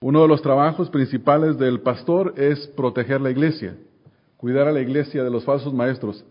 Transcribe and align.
Uno 0.00 0.20
de 0.20 0.28
los 0.28 0.42
trabajos 0.42 0.90
principales 0.90 1.56
del 1.56 1.80
pastor 1.80 2.34
es 2.36 2.66
proteger 2.76 3.18
la 3.18 3.30
iglesia, 3.30 3.78
cuidar 4.36 4.68
a 4.68 4.72
la 4.72 4.82
iglesia 4.82 5.24
de 5.24 5.30
los 5.30 5.42
falsos 5.44 5.72
maestros. 5.72 6.22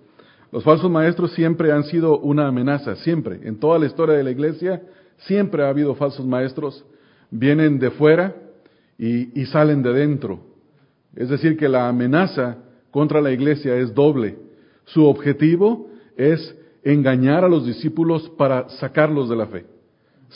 Los 0.52 0.64
falsos 0.64 0.90
maestros 0.92 1.34
siempre 1.34 1.72
han 1.72 1.84
sido 1.86 2.20
una 2.20 2.48
amenaza, 2.48 2.96
siempre. 2.98 3.40
En 3.42 3.60
toda 3.60 3.80
la 3.80 3.88
historia 3.88 4.16
de 4.16 4.24
la 4.24 4.30
iglesia 4.30 4.84
siempre 5.18 5.64
ha 5.64 5.70
habido 5.70 5.96
falsos 5.96 6.28
maestros. 6.28 6.86
Vienen 7.32 7.80
de 7.80 7.90
fuera 7.90 8.36
y, 9.00 9.46
salen 9.48 9.82
de 9.82 9.94
dentro. 9.94 10.42
Es 11.16 11.30
decir, 11.30 11.58
que 11.58 11.68
la 11.68 11.88
amenaza 11.88 12.58
contra 12.92 13.20
la 13.20 13.32
iglesia 13.32 13.76
es 13.78 13.96
doble. 13.96 14.38
Su 14.84 15.06
objetivo 15.06 15.90
es 16.16 16.56
engañar 16.84 17.44
a 17.44 17.50
los 17.50 17.66
discípulos 17.66 18.30
para 18.38 18.70
sacarlos 18.70 19.28
de 19.28 19.36
la 19.36 19.48
fe, 19.48 19.66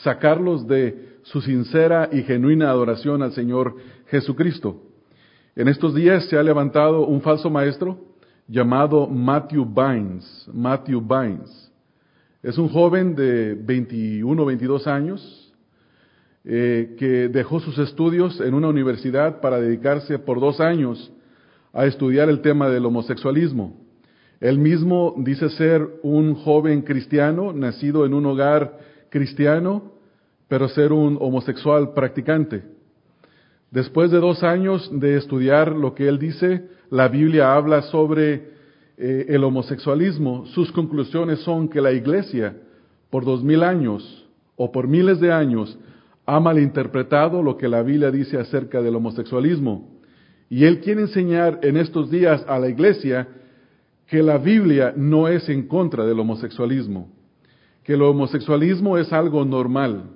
sacarlos 0.03 0.67
de 0.67 1.19
su 1.23 1.41
sincera 1.41 2.09
y 2.11 2.23
genuina 2.23 2.69
adoración 2.69 3.21
al 3.21 3.33
Señor 3.33 3.75
Jesucristo. 4.07 4.81
En 5.55 5.67
estos 5.67 5.93
días 5.93 6.25
se 6.25 6.37
ha 6.37 6.43
levantado 6.43 7.05
un 7.05 7.21
falso 7.21 7.49
maestro 7.49 7.99
llamado 8.47 9.07
Matthew 9.07 9.65
Bynes. 9.65 10.49
Matthew 10.53 11.01
Bynes. 11.01 11.71
Es 12.41 12.57
un 12.57 12.69
joven 12.69 13.15
de 13.15 13.55
21 13.55 14.41
o 14.41 14.45
22 14.45 14.87
años 14.87 15.53
eh, 16.45 16.95
que 16.97 17.27
dejó 17.27 17.59
sus 17.59 17.77
estudios 17.77 18.39
en 18.39 18.53
una 18.53 18.69
universidad 18.69 19.41
para 19.41 19.59
dedicarse 19.59 20.17
por 20.19 20.39
dos 20.39 20.61
años 20.61 21.11
a 21.73 21.85
estudiar 21.85 22.29
el 22.29 22.41
tema 22.41 22.69
del 22.69 22.85
homosexualismo. 22.85 23.77
Él 24.39 24.57
mismo 24.57 25.15
dice 25.17 25.49
ser 25.49 25.85
un 26.01 26.35
joven 26.35 26.81
cristiano, 26.83 27.51
nacido 27.51 28.05
en 28.05 28.13
un 28.13 28.25
hogar 28.25 28.79
cristiano, 29.09 29.91
pero 30.47 30.67
ser 30.69 30.91
un 30.91 31.17
homosexual 31.19 31.93
practicante. 31.93 32.63
Después 33.71 34.09
de 34.09 34.19
dos 34.19 34.43
años 34.43 34.89
de 34.91 35.17
estudiar 35.17 35.75
lo 35.75 35.93
que 35.93 36.07
él 36.07 36.17
dice, 36.17 36.67
la 36.89 37.07
Biblia 37.07 37.53
habla 37.53 37.83
sobre 37.83 38.49
eh, 38.97 39.25
el 39.29 39.43
homosexualismo. 39.43 40.45
Sus 40.47 40.71
conclusiones 40.71 41.39
son 41.41 41.69
que 41.69 41.81
la 41.81 41.91
iglesia, 41.91 42.57
por 43.09 43.25
dos 43.25 43.43
mil 43.43 43.63
años 43.63 44.27
o 44.55 44.71
por 44.71 44.87
miles 44.87 45.19
de 45.19 45.31
años, 45.31 45.77
ha 46.25 46.39
malinterpretado 46.39 47.41
lo 47.43 47.57
que 47.57 47.67
la 47.67 47.83
Biblia 47.83 48.11
dice 48.11 48.37
acerca 48.37 48.81
del 48.81 48.95
homosexualismo. 48.95 49.99
Y 50.49 50.65
él 50.65 50.79
quiere 50.79 51.01
enseñar 51.01 51.59
en 51.61 51.77
estos 51.77 52.09
días 52.09 52.43
a 52.47 52.57
la 52.57 52.69
iglesia 52.69 53.27
que 54.07 54.23
la 54.23 54.39
Biblia 54.39 54.93
no 54.97 55.27
es 55.27 55.47
en 55.49 55.67
contra 55.67 56.05
del 56.05 56.19
homosexualismo, 56.19 57.09
que 57.89 57.95
el 57.95 58.03
homosexualismo 58.03 58.99
es 58.99 59.11
algo 59.11 59.43
normal, 59.43 60.11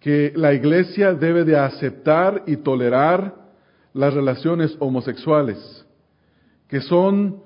que 0.00 0.32
la 0.34 0.52
iglesia 0.52 1.14
debe 1.14 1.44
de 1.44 1.56
aceptar 1.56 2.42
y 2.44 2.56
tolerar 2.56 3.36
las 3.94 4.12
relaciones 4.12 4.74
homosexuales, 4.80 5.86
que 6.66 6.80
son 6.80 7.36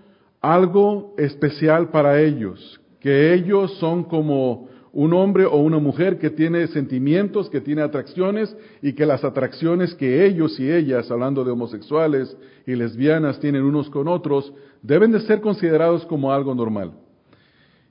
algo 0.41 1.15
especial 1.19 1.91
para 1.91 2.19
ellos, 2.23 2.81
que 2.99 3.35
ellos 3.35 3.77
son 3.77 4.05
como 4.05 4.71
un 4.95 5.13
hombre 5.13 5.45
o 5.45 5.59
una 5.59 5.81
mujer 5.81 6.19
que 6.19 6.31
tiene 6.31 6.67
sentimientos, 6.69 7.51
que 7.51 7.61
tiene 7.61 7.83
atracciones 7.83 8.57
y 8.81 8.95
que 8.95 9.05
las 9.05 9.23
atracciones 9.23 9.95
que 9.95 10.25
ellos 10.25 10.59
y 10.59 10.73
ellas, 10.73 11.11
hablando 11.11 11.45
de 11.45 11.51
homosexuales 11.51 12.35
y 12.67 12.75
lesbianas, 12.75 13.39
tienen 13.39 13.65
unos 13.65 13.91
con 13.91 14.09
otros, 14.09 14.51
deben 14.81 15.13
de 15.13 15.21
ser 15.21 15.43
considerados 15.43 16.07
como 16.07 16.33
algo 16.33 16.55
normal. 16.55 16.93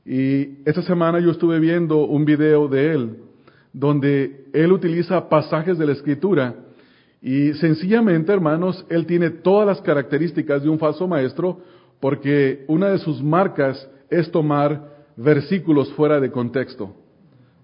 Y 0.06 0.60
esta 0.66 0.84
semana 0.84 1.20
yo 1.20 1.32
estuve 1.32 1.60
viendo 1.60 2.06
un 2.06 2.26
video 2.26 2.68
de 2.68 2.94
él 2.94 3.18
donde 3.74 4.46
él 4.54 4.72
utiliza 4.72 5.28
pasajes 5.28 5.78
de 5.78 5.86
la 5.86 5.94
escritura 5.94 6.56
y 7.22 7.54
sencillamente, 7.56 8.32
hermanos, 8.32 8.86
él 8.88 9.08
tiene 9.08 9.32
todas 9.32 9.66
las 9.66 9.82
características 9.82 10.62
de 10.62 10.70
un 10.70 10.78
falso 10.78 11.08
maestro 11.08 11.60
porque 12.00 12.66
una 12.68 12.90
de 12.90 13.00
sus 13.00 13.22
marcas 13.24 13.90
es 14.10 14.30
tomar 14.30 14.94
versículos 15.18 15.92
fuera 15.94 16.20
de 16.20 16.32
contexto. 16.32 16.96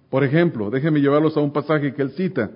Por 0.09 0.23
ejemplo, 0.23 0.69
déjenme 0.71 0.99
llevarlos 0.99 1.37
a 1.37 1.41
un 1.41 1.53
pasaje 1.53 1.93
que 1.93 2.01
él 2.01 2.11
cita, 2.11 2.49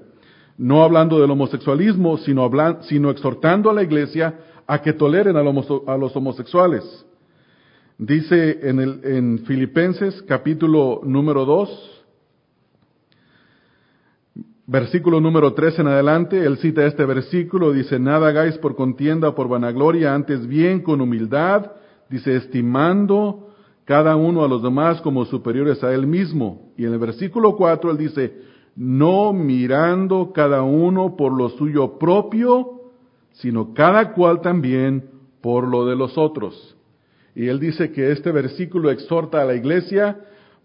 no 0.58 0.84
hablando 0.84 1.22
del 1.22 1.30
homosexualismo, 1.30 2.18
sino, 2.18 2.50
sino 2.82 3.12
exhortando 3.12 3.70
a 3.70 3.74
la 3.74 3.84
iglesia 3.84 4.40
a 4.66 4.82
que 4.82 4.94
toleren 4.94 5.38
a 5.38 5.44
los 5.98 6.16
homosexuales. 6.16 7.06
Dice 7.98 8.60
en, 8.68 8.80
el, 8.80 9.02
en 9.04 9.40
Filipenses 9.46 10.22
capítulo 10.28 11.02
número 11.04 11.46
2, 11.46 11.92
Versículo 14.68 15.22
número 15.22 15.54
3 15.54 15.78
en 15.78 15.88
adelante, 15.88 16.44
él 16.44 16.58
cita 16.58 16.88
este 16.88 17.06
versículo, 17.06 17.72
dice, 17.72 18.00
nada 18.00 18.30
hagáis 18.30 18.58
por 18.58 18.76
contienda 18.76 19.30
o 19.30 19.36
por 19.36 19.48
vanagloria, 19.48 20.16
antes 20.16 20.48
bien 20.48 20.82
con 20.82 21.02
humildad, 21.02 21.72
dice, 22.10 22.36
estimando 22.36 23.50
cada 23.86 24.16
uno 24.16 24.44
a 24.44 24.48
los 24.48 24.64
demás 24.64 25.00
como 25.02 25.26
superiores 25.26 25.84
a 25.84 25.94
él 25.94 26.08
mismo. 26.08 26.72
Y 26.78 26.86
en 26.86 26.94
el 26.94 26.98
versículo 26.98 27.56
4 27.56 27.92
él 27.92 27.98
dice, 27.98 28.42
no 28.76 29.34
mirando 29.34 30.32
cada 30.34 30.64
uno 30.64 31.16
por 31.16 31.32
lo 31.32 31.50
suyo 31.50 32.00
propio, 32.00 32.82
sino 33.34 33.72
cada 33.76 34.14
cual 34.14 34.42
también 34.42 35.12
por 35.42 35.68
lo 35.68 35.86
de 35.86 35.96
los 35.96 36.18
otros. 36.18 36.75
Y 37.36 37.48
él 37.50 37.60
dice 37.60 37.92
que 37.92 38.12
este 38.12 38.32
versículo 38.32 38.90
exhorta 38.90 39.42
a 39.42 39.46
la 39.46 39.56
iglesia 39.56 40.18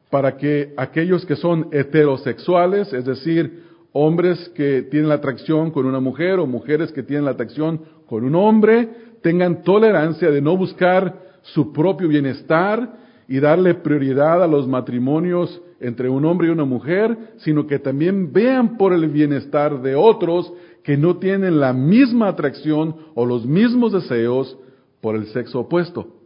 para 0.09 0.37
que 0.37 0.73
aquellos 0.77 1.27
que 1.27 1.37
son 1.37 1.69
heterosexuales, 1.73 2.93
es 2.93 3.05
decir, 3.05 3.65
hombres 3.93 4.51
que 4.55 4.83
tienen 4.83 5.09
la 5.09 5.17
atracción 5.17 5.73
con 5.73 5.87
una 5.87 6.01
mujer 6.01 6.39
o 6.39 6.47
mujeres 6.47 6.93
que 6.93 7.03
tienen 7.03 7.25
la 7.25 7.33
atracción 7.33 7.81
con 8.07 8.25
un 8.25 8.37
hombre, 8.37 8.89
tengan 9.21 9.63
tolerancia 9.63 10.31
de 10.31 10.41
no 10.41 10.57
buscar 10.57 11.31
su 11.43 11.73
propio 11.73 12.09
bienestar 12.09 12.99
y 13.27 13.41
darle 13.41 13.75
prioridad 13.75 14.43
a 14.43 14.47
los 14.47 14.67
matrimonios 14.69 15.61
entre 15.81 16.09
un 16.09 16.25
hombre 16.25 16.49
y 16.49 16.51
una 16.51 16.65
mujer, 16.65 17.17
sino 17.39 17.67
que 17.67 17.79
también 17.79 18.33
vean 18.33 18.77
por 18.77 18.93
el 18.93 19.09
bienestar 19.09 19.81
de 19.83 19.95
otros 19.95 20.53
que 20.85 20.97
no 20.97 21.19
tienen 21.19 21.59
la 21.59 21.73
misma 21.73 22.29
atracción 22.29 22.95
o 23.15 23.25
los 23.27 23.47
mismos 23.47 23.93
deseos 23.93 24.57
por 25.01 25.17
el 25.17 25.27
sexo 25.27 25.61
opuesto. 25.61 26.20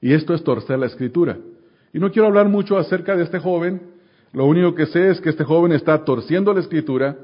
Y 0.00 0.12
esto 0.12 0.34
es 0.34 0.44
torcer 0.44 0.78
la 0.78 0.86
escritura. 0.86 1.38
Y 1.92 1.98
no 1.98 2.10
quiero 2.10 2.28
hablar 2.28 2.48
mucho 2.48 2.76
acerca 2.78 3.16
de 3.16 3.24
este 3.24 3.38
joven, 3.38 3.80
lo 4.32 4.46
único 4.46 4.74
que 4.74 4.86
sé 4.86 5.08
es 5.10 5.20
que 5.20 5.30
este 5.30 5.44
joven 5.44 5.72
está 5.72 6.04
torciendo 6.04 6.52
la 6.52 6.60
escritura 6.60 7.16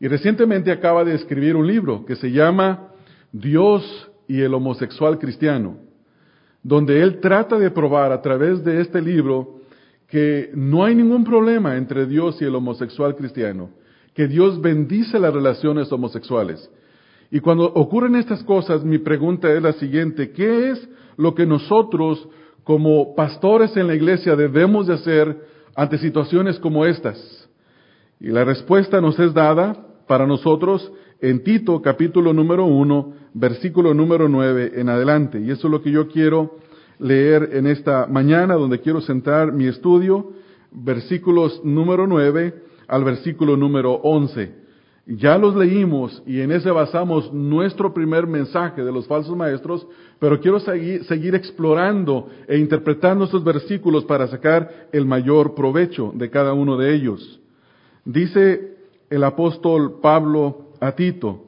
y 0.00 0.08
recientemente 0.08 0.72
acaba 0.72 1.04
de 1.04 1.14
escribir 1.14 1.54
un 1.54 1.66
libro 1.66 2.04
que 2.04 2.16
se 2.16 2.32
llama 2.32 2.88
Dios 3.32 4.10
y 4.26 4.40
el 4.40 4.54
homosexual 4.54 5.18
cristiano, 5.18 5.76
donde 6.62 7.02
él 7.02 7.20
trata 7.20 7.58
de 7.58 7.70
probar 7.70 8.10
a 8.12 8.20
través 8.20 8.64
de 8.64 8.80
este 8.80 9.00
libro 9.00 9.60
que 10.08 10.50
no 10.54 10.84
hay 10.84 10.94
ningún 10.94 11.24
problema 11.24 11.76
entre 11.76 12.06
Dios 12.06 12.42
y 12.42 12.44
el 12.44 12.54
homosexual 12.54 13.14
cristiano, 13.14 13.70
que 14.14 14.26
Dios 14.26 14.60
bendice 14.60 15.18
las 15.20 15.32
relaciones 15.32 15.90
homosexuales. 15.92 16.68
Y 17.30 17.40
cuando 17.40 17.64
ocurren 17.64 18.16
estas 18.16 18.42
cosas, 18.42 18.84
mi 18.84 18.98
pregunta 18.98 19.52
es 19.52 19.62
la 19.62 19.72
siguiente, 19.74 20.32
¿qué 20.32 20.70
es 20.70 20.88
lo 21.16 21.34
que 21.34 21.46
nosotros 21.46 22.28
como 22.64 23.14
pastores 23.14 23.76
en 23.76 23.86
la 23.86 23.94
iglesia 23.94 24.34
debemos 24.34 24.88
de 24.88 24.94
hacer 24.94 25.36
ante 25.76 25.98
situaciones 25.98 26.58
como 26.58 26.84
estas? 26.84 27.48
Y 28.18 28.28
la 28.28 28.44
respuesta 28.44 29.00
nos 29.00 29.18
es 29.18 29.32
dada 29.32 29.86
para 30.08 30.26
nosotros 30.26 30.92
en 31.20 31.44
Tito 31.44 31.80
capítulo 31.80 32.32
número 32.32 32.66
1, 32.66 33.14
versículo 33.34 33.94
número 33.94 34.28
9 34.28 34.72
en 34.74 34.88
adelante. 34.88 35.40
Y 35.40 35.50
eso 35.50 35.68
es 35.68 35.70
lo 35.70 35.82
que 35.82 35.92
yo 35.92 36.08
quiero 36.08 36.58
leer 36.98 37.50
en 37.52 37.68
esta 37.68 38.06
mañana, 38.06 38.54
donde 38.54 38.80
quiero 38.80 39.00
centrar 39.00 39.52
mi 39.52 39.66
estudio, 39.66 40.32
versículos 40.72 41.64
número 41.64 42.08
9 42.08 42.54
al 42.88 43.04
versículo 43.04 43.56
número 43.56 43.92
11. 43.92 44.59
Ya 45.12 45.36
los 45.38 45.56
leímos 45.56 46.22
y 46.24 46.40
en 46.40 46.52
ese 46.52 46.70
basamos 46.70 47.32
nuestro 47.32 47.92
primer 47.92 48.28
mensaje 48.28 48.84
de 48.84 48.92
los 48.92 49.08
falsos 49.08 49.36
maestros, 49.36 49.84
pero 50.20 50.38
quiero 50.38 50.60
seguir, 50.60 51.34
explorando 51.34 52.28
e 52.46 52.58
interpretando 52.58 53.24
estos 53.24 53.42
versículos 53.42 54.04
para 54.04 54.28
sacar 54.28 54.86
el 54.92 55.04
mayor 55.06 55.56
provecho 55.56 56.12
de 56.14 56.30
cada 56.30 56.52
uno 56.52 56.76
de 56.76 56.94
ellos. 56.94 57.40
Dice 58.04 58.76
el 59.10 59.24
apóstol 59.24 59.98
Pablo 60.00 60.68
a 60.78 60.92
Tito, 60.92 61.46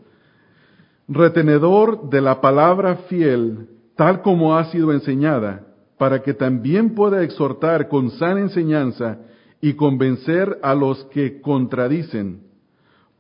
retenedor 1.07 2.11
de 2.11 2.21
la 2.21 2.41
palabra 2.41 2.97
fiel, 3.09 3.69
tal 3.95 4.23
como 4.23 4.57
ha 4.57 4.65
sido 4.73 4.93
enseñada, 4.93 5.69
para 5.99 6.21
que 6.21 6.35
también 6.35 6.97
pueda 6.97 7.23
exhortar 7.23 7.89
con 7.89 8.11
sana 8.11 8.41
enseñanza 8.41 9.19
y 9.61 9.75
convencer 9.75 10.59
a 10.65 10.75
los 10.75 11.05
que 11.13 11.41
contradicen 11.41 12.51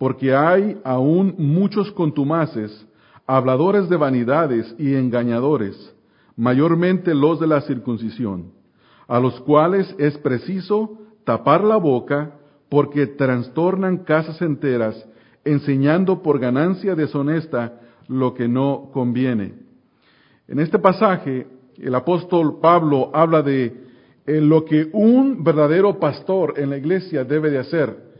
porque 0.03 0.35
hay 0.35 0.81
aún 0.83 1.37
muchos 1.39 1.93
contumaces, 1.93 2.89
habladores 3.25 3.89
de 3.89 3.97
vanidades 3.97 4.75
y 4.77 4.97
engañadores, 4.97 5.95
mayormente 6.35 7.15
los 7.15 7.39
de 7.39 7.47
la 7.47 7.61
circuncisión, 7.61 8.51
a 9.07 9.21
los 9.21 9.41
cuales 9.43 9.95
es 10.01 10.19
preciso 10.19 10.99
tapar 11.23 11.63
la 11.63 11.77
boca 11.77 12.33
porque 12.69 13.07
trastornan 13.07 13.99
casas 13.99 14.43
enteras 14.43 15.07
enseñando 15.45 16.21
por 16.21 16.41
ganancia 16.41 16.97
deshonesta 16.97 17.79
lo 18.09 18.35
que 18.35 18.49
no 18.49 18.91
conviene. 18.93 19.55
En 20.49 20.59
este 20.59 20.81
pasaje, 20.81 21.47
el 21.79 21.95
apóstol 21.95 22.59
Pablo 22.61 23.13
habla 23.15 23.41
de 23.43 23.73
lo 24.27 24.65
que 24.65 24.91
un 24.93 25.45
verdadero 25.45 26.01
pastor 26.01 26.55
en 26.57 26.71
la 26.71 26.77
iglesia 26.77 27.23
debe 27.23 27.53
de 27.53 27.59
hacer. 27.59 28.12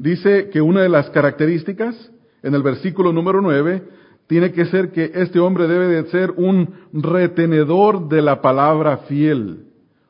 Dice 0.00 0.48
que 0.48 0.62
una 0.62 0.80
de 0.80 0.88
las 0.88 1.10
características, 1.10 1.94
en 2.42 2.54
el 2.54 2.62
versículo 2.62 3.12
número 3.12 3.42
9, 3.42 3.82
tiene 4.28 4.50
que 4.50 4.64
ser 4.64 4.92
que 4.92 5.12
este 5.14 5.38
hombre 5.38 5.68
debe 5.68 5.88
de 5.88 6.08
ser 6.08 6.30
un 6.38 6.70
retenedor 6.94 8.08
de 8.08 8.22
la 8.22 8.40
palabra 8.40 8.96
fiel. 9.08 9.66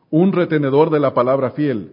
Un 0.08 0.30
retenedor 0.32 0.90
de 0.90 1.00
la 1.00 1.12
palabra 1.12 1.50
fiel. 1.50 1.90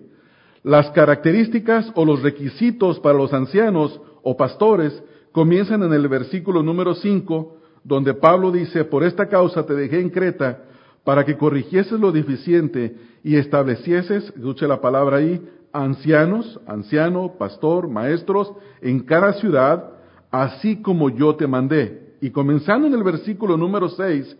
Las 0.62 0.92
características 0.92 1.92
o 1.96 2.06
los 2.06 2.22
requisitos 2.22 3.00
para 3.00 3.18
los 3.18 3.34
ancianos 3.34 4.00
o 4.22 4.38
pastores 4.38 5.02
comienzan 5.32 5.82
en 5.82 5.92
el 5.92 6.08
versículo 6.08 6.62
número 6.62 6.94
5, 6.94 7.58
donde 7.84 8.14
Pablo 8.14 8.52
dice, 8.52 8.86
por 8.86 9.04
esta 9.04 9.28
causa 9.28 9.66
te 9.66 9.74
dejé 9.74 10.02
en 10.02 10.12
Creta 10.12 10.66
para 11.04 11.26
que 11.26 11.36
corrigieses 11.36 12.00
lo 12.00 12.12
deficiente 12.12 12.96
y 13.24 13.38
establecieses, 13.38 14.26
escuche 14.36 14.68
la 14.68 14.82
palabra 14.82 15.18
ahí, 15.18 15.42
ancianos, 15.74 16.60
anciano, 16.68 17.34
pastor, 17.38 17.88
maestros, 17.88 18.52
en 18.82 19.02
cada 19.02 19.34
ciudad, 19.34 19.92
así 20.32 20.82
como 20.82 21.10
yo 21.10 21.36
te 21.36 21.48
mandé. 21.48 22.16
Y 22.22 22.32
comenzando 22.32 22.88
en 22.88 22.94
el 22.94 23.04
versículo 23.04 23.58
número 23.58 23.90
6, 23.90 24.38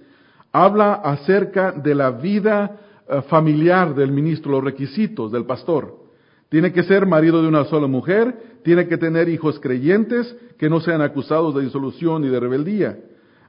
habla 0.52 0.94
acerca 0.94 1.72
de 1.72 1.94
la 1.94 2.12
vida 2.12 2.78
eh, 3.08 3.22
familiar 3.30 3.94
del 3.94 4.12
ministro, 4.12 4.54
los 4.54 4.64
requisitos 4.64 5.32
del 5.32 5.46
pastor. 5.46 6.08
Tiene 6.50 6.72
que 6.72 6.84
ser 6.84 7.06
marido 7.06 7.42
de 7.42 7.48
una 7.48 7.66
sola 7.66 7.88
mujer, 7.88 8.60
tiene 8.64 8.88
que 8.88 8.98
tener 8.98 9.30
hijos 9.30 9.60
creyentes 9.60 10.36
que 10.58 10.70
no 10.70 10.80
sean 10.80 11.02
acusados 11.02 11.54
de 11.56 11.62
disolución 11.62 12.24
y 12.24 12.30
de 12.30 12.40
rebeldía. 12.40 12.98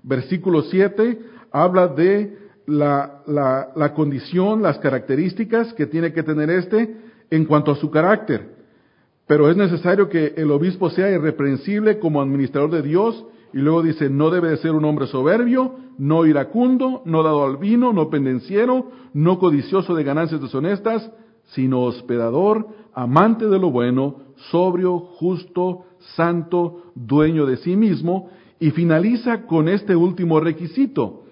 Versículo 0.02 0.62
7 0.62 1.18
habla 1.52 1.88
de 1.88 2.38
la, 2.66 3.22
la, 3.26 3.68
la, 3.74 3.94
condición, 3.94 4.62
las 4.62 4.78
características 4.78 5.72
que 5.72 5.86
tiene 5.86 6.12
que 6.12 6.22
tener 6.22 6.50
este 6.50 6.94
en 7.30 7.44
cuanto 7.44 7.72
a 7.72 7.76
su 7.76 7.90
carácter. 7.90 8.56
Pero 9.26 9.50
es 9.50 9.56
necesario 9.56 10.08
que 10.08 10.34
el 10.36 10.50
obispo 10.50 10.90
sea 10.90 11.10
irreprensible 11.10 11.98
como 11.98 12.22
administrador 12.22 12.70
de 12.70 12.82
Dios 12.82 13.26
y 13.52 13.58
luego 13.58 13.82
dice, 13.82 14.10
no 14.10 14.30
debe 14.30 14.50
de 14.50 14.56
ser 14.58 14.72
un 14.72 14.84
hombre 14.84 15.06
soberbio, 15.06 15.76
no 15.98 16.26
iracundo, 16.26 17.02
no 17.04 17.22
dado 17.22 17.44
al 17.44 17.56
vino, 17.56 17.92
no 17.92 18.10
pendenciero, 18.10 18.90
no 19.14 19.38
codicioso 19.38 19.94
de 19.94 20.04
ganancias 20.04 20.40
deshonestas, 20.40 21.10
sino 21.52 21.82
hospedador, 21.82 22.68
amante 22.92 23.46
de 23.46 23.58
lo 23.58 23.70
bueno, 23.70 24.16
sobrio, 24.50 24.98
justo, 24.98 25.84
santo, 26.14 26.92
dueño 26.94 27.46
de 27.46 27.56
sí 27.58 27.76
mismo, 27.76 28.30
y 28.60 28.70
finaliza 28.70 29.46
con 29.46 29.68
este 29.68 29.96
último 29.96 30.40
requisito. 30.40 31.24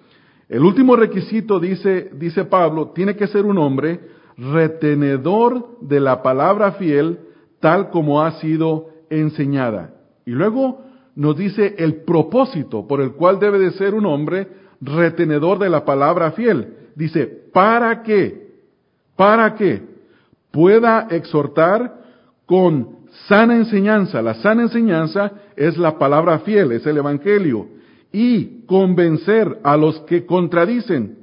El 0.49 0.63
último 0.63 0.95
requisito, 0.95 1.59
dice, 1.59 2.09
dice 2.15 2.45
Pablo, 2.45 2.91
tiene 2.95 3.15
que 3.15 3.27
ser 3.27 3.45
un 3.45 3.57
hombre 3.57 3.99
retenedor 4.37 5.79
de 5.81 5.99
la 5.99 6.21
palabra 6.21 6.73
fiel, 6.73 7.19
tal 7.59 7.89
como 7.89 8.21
ha 8.21 8.39
sido 8.39 8.89
enseñada. 9.09 9.93
Y 10.25 10.31
luego 10.31 10.81
nos 11.15 11.37
dice 11.37 11.75
el 11.77 12.03
propósito 12.03 12.87
por 12.87 13.01
el 13.01 13.13
cual 13.13 13.39
debe 13.39 13.59
de 13.59 13.71
ser 13.71 13.95
un 13.95 14.05
hombre 14.05 14.47
retenedor 14.81 15.57
de 15.59 15.69
la 15.69 15.83
palabra 15.83 16.31
fiel. 16.31 16.73
Dice, 16.95 17.25
¿para 17.51 18.03
qué? 18.03 18.47
¿Para 19.15 19.55
qué? 19.55 19.97
pueda 20.57 21.07
exhortar 21.11 21.93
con 22.47 22.97
sana 23.27 23.55
enseñanza. 23.57 24.23
La 24.23 24.33
sana 24.35 24.63
enseñanza 24.63 25.31
es 25.55 25.77
la 25.77 25.99
palabra 25.99 26.39
fiel, 26.39 26.71
es 26.71 26.85
el 26.87 26.97
Evangelio. 26.97 27.67
Y 28.11 28.65
convencer 28.65 29.59
a 29.63 29.77
los 29.77 29.99
que 30.01 30.25
contradicen. 30.25 31.16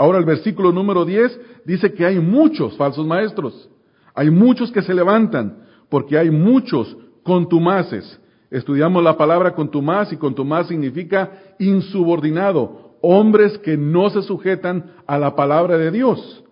Ahora 0.00 0.18
el 0.18 0.24
versículo 0.24 0.72
número 0.72 1.04
10 1.04 1.40
dice 1.66 1.92
que 1.92 2.06
hay 2.06 2.18
muchos 2.18 2.74
falsos 2.78 3.06
maestros. 3.06 3.68
Hay 4.14 4.30
muchos 4.30 4.72
que 4.72 4.80
se 4.80 4.94
levantan 4.94 5.58
porque 5.90 6.16
hay 6.16 6.30
muchos 6.30 6.96
contumaces. 7.22 8.18
Estudiamos 8.50 9.04
la 9.04 9.18
palabra 9.18 9.54
contumaz 9.54 10.10
y 10.12 10.16
contumaz 10.16 10.68
significa 10.68 11.32
insubordinado, 11.58 12.96
hombres 13.02 13.58
que 13.58 13.76
no 13.76 14.08
se 14.08 14.22
sujetan 14.22 14.92
a 15.06 15.18
la 15.18 15.36
palabra 15.36 15.76
de 15.76 15.90
Dios 15.90 16.44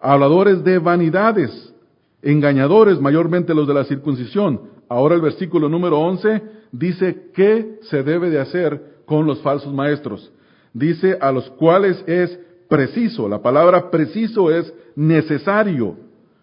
habladores 0.00 0.62
de 0.62 0.78
vanidades, 0.78 1.74
engañadores, 2.22 3.00
mayormente 3.00 3.54
los 3.54 3.66
de 3.66 3.74
la 3.74 3.84
circuncisión. 3.84 4.60
Ahora 4.88 5.14
el 5.14 5.20
versículo 5.20 5.68
número 5.68 5.98
11 5.98 6.42
dice 6.72 7.30
qué 7.34 7.78
se 7.82 8.02
debe 8.02 8.30
de 8.30 8.40
hacer 8.40 9.02
con 9.04 9.26
los 9.26 9.40
falsos 9.42 9.72
maestros. 9.72 10.32
Dice 10.72 11.18
a 11.20 11.32
los 11.32 11.48
cuales 11.50 12.02
es 12.06 12.38
preciso, 12.68 13.28
la 13.28 13.42
palabra 13.42 13.90
preciso 13.90 14.50
es 14.50 14.72
necesario, 14.94 15.96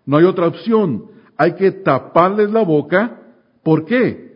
no 0.05 0.17
hay 0.17 0.25
otra 0.25 0.47
opción, 0.47 1.05
hay 1.37 1.53
que 1.53 1.71
taparles 1.71 2.51
la 2.51 2.63
boca, 2.63 3.19
¿por 3.63 3.85
qué? 3.85 4.33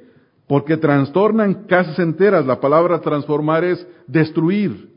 Porque 0.47 0.77
trastornan 0.77 1.65
casas 1.65 1.99
enteras, 1.99 2.45
la 2.45 2.59
palabra 2.59 3.01
transformar 3.01 3.63
es 3.63 3.85
destruir, 4.07 4.89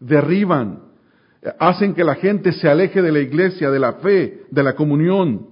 derriban, 0.00 0.80
hacen 1.58 1.94
que 1.94 2.04
la 2.04 2.14
gente 2.14 2.52
se 2.52 2.68
aleje 2.68 3.02
de 3.02 3.12
la 3.12 3.20
iglesia, 3.20 3.70
de 3.70 3.78
la 3.78 3.94
fe, 3.94 4.44
de 4.50 4.62
la 4.62 4.74
comunión, 4.74 5.48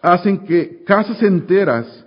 hacen 0.00 0.44
que 0.44 0.82
casas 0.84 1.22
enteras 1.22 2.06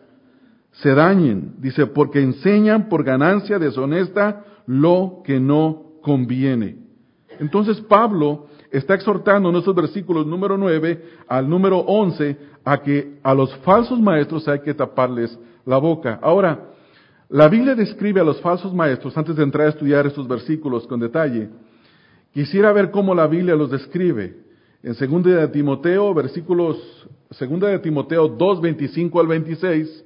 se 0.73 0.93
dañen, 0.93 1.53
dice, 1.59 1.87
porque 1.87 2.21
enseñan 2.21 2.89
por 2.89 3.03
ganancia 3.03 3.59
deshonesta 3.59 4.43
lo 4.67 5.21
que 5.23 5.39
no 5.39 5.93
conviene. 6.01 6.84
Entonces 7.39 7.79
Pablo 7.81 8.47
está 8.71 8.95
exhortando 8.95 9.49
en 9.49 9.55
estos 9.55 9.75
versículos 9.75 10.25
número 10.25 10.57
9 10.57 11.03
al 11.27 11.49
número 11.49 11.79
11 11.79 12.37
a 12.63 12.81
que 12.81 13.19
a 13.23 13.33
los 13.33 13.55
falsos 13.57 13.99
maestros 13.99 14.47
hay 14.47 14.59
que 14.59 14.73
taparles 14.73 15.37
la 15.65 15.77
boca. 15.77 16.19
Ahora, 16.21 16.71
la 17.29 17.47
Biblia 17.47 17.75
describe 17.75 18.21
a 18.21 18.23
los 18.23 18.39
falsos 18.41 18.73
maestros, 18.73 19.17
antes 19.17 19.35
de 19.35 19.43
entrar 19.43 19.67
a 19.67 19.69
estudiar 19.69 20.05
estos 20.05 20.27
versículos 20.27 20.85
con 20.87 20.99
detalle, 20.99 21.49
Quisiera 22.35 22.73
ver 22.73 22.91
cómo 22.91 23.15
la 23.15 23.27
Biblia 23.27 23.55
los 23.55 23.71
describe. 23.71 24.35
En 24.83 24.93
2 24.93 25.23
de 25.23 25.47
Timoteo, 25.47 26.13
versículos 26.13 27.07
2 27.29 27.59
de 27.61 27.79
Timoteo 27.79 28.27
2, 28.27 28.59
25 28.59 29.21
al 29.21 29.27
26, 29.27 30.05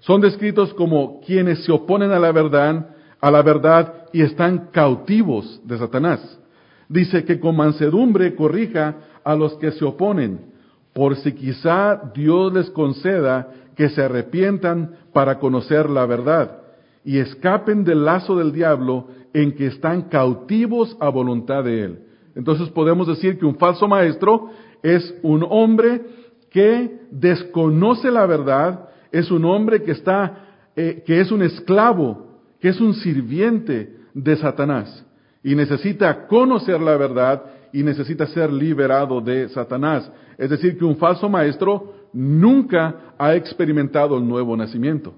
son 0.00 0.22
descritos 0.22 0.72
como 0.72 1.20
quienes 1.20 1.64
se 1.64 1.72
oponen 1.72 2.12
a 2.12 2.18
la 2.18 2.32
verdad, 2.32 2.96
a 3.20 3.30
la 3.30 3.42
verdad 3.42 4.06
y 4.10 4.22
están 4.22 4.70
cautivos 4.72 5.60
de 5.64 5.76
Satanás. 5.76 6.40
Dice 6.88 7.24
que 7.24 7.40
con 7.40 7.56
mansedumbre 7.56 8.34
corrija 8.34 8.96
a 9.24 9.34
los 9.34 9.54
que 9.54 9.72
se 9.72 9.84
oponen, 9.84 10.52
por 10.92 11.16
si 11.16 11.32
quizá 11.32 12.10
Dios 12.14 12.52
les 12.52 12.70
conceda 12.70 13.48
que 13.74 13.88
se 13.88 14.02
arrepientan 14.02 14.92
para 15.12 15.38
conocer 15.38 15.90
la 15.90 16.06
verdad 16.06 16.62
y 17.04 17.18
escapen 17.18 17.84
del 17.84 18.04
lazo 18.04 18.36
del 18.36 18.52
diablo 18.52 19.08
en 19.34 19.52
que 19.54 19.66
están 19.66 20.02
cautivos 20.02 20.96
a 21.00 21.08
voluntad 21.08 21.64
de 21.64 21.84
Él. 21.84 21.98
Entonces 22.34 22.68
podemos 22.70 23.06
decir 23.06 23.38
que 23.38 23.46
un 23.46 23.56
falso 23.56 23.86
maestro 23.88 24.50
es 24.82 25.14
un 25.22 25.44
hombre 25.48 26.02
que 26.50 27.00
desconoce 27.10 28.10
la 28.10 28.26
verdad, 28.26 28.88
es 29.12 29.30
un 29.30 29.44
hombre 29.44 29.82
que 29.82 29.92
está, 29.92 30.46
eh, 30.74 31.02
que 31.04 31.20
es 31.20 31.30
un 31.30 31.42
esclavo, 31.42 32.40
que 32.60 32.68
es 32.68 32.80
un 32.80 32.94
sirviente 32.94 33.96
de 34.14 34.36
Satanás 34.36 35.05
y 35.46 35.54
necesita 35.54 36.26
conocer 36.26 36.78
la 36.80 36.98
verdad 36.98 37.42
y 37.72 37.82
necesita 37.82 38.26
ser 38.26 38.52
liberado 38.52 39.22
de 39.22 39.48
Satanás. 39.48 40.10
Es 40.36 40.50
decir, 40.50 40.76
que 40.76 40.84
un 40.84 40.98
falso 40.98 41.28
maestro 41.30 41.94
nunca 42.12 43.14
ha 43.16 43.34
experimentado 43.34 44.18
el 44.18 44.28
nuevo 44.28 44.54
nacimiento, 44.56 45.14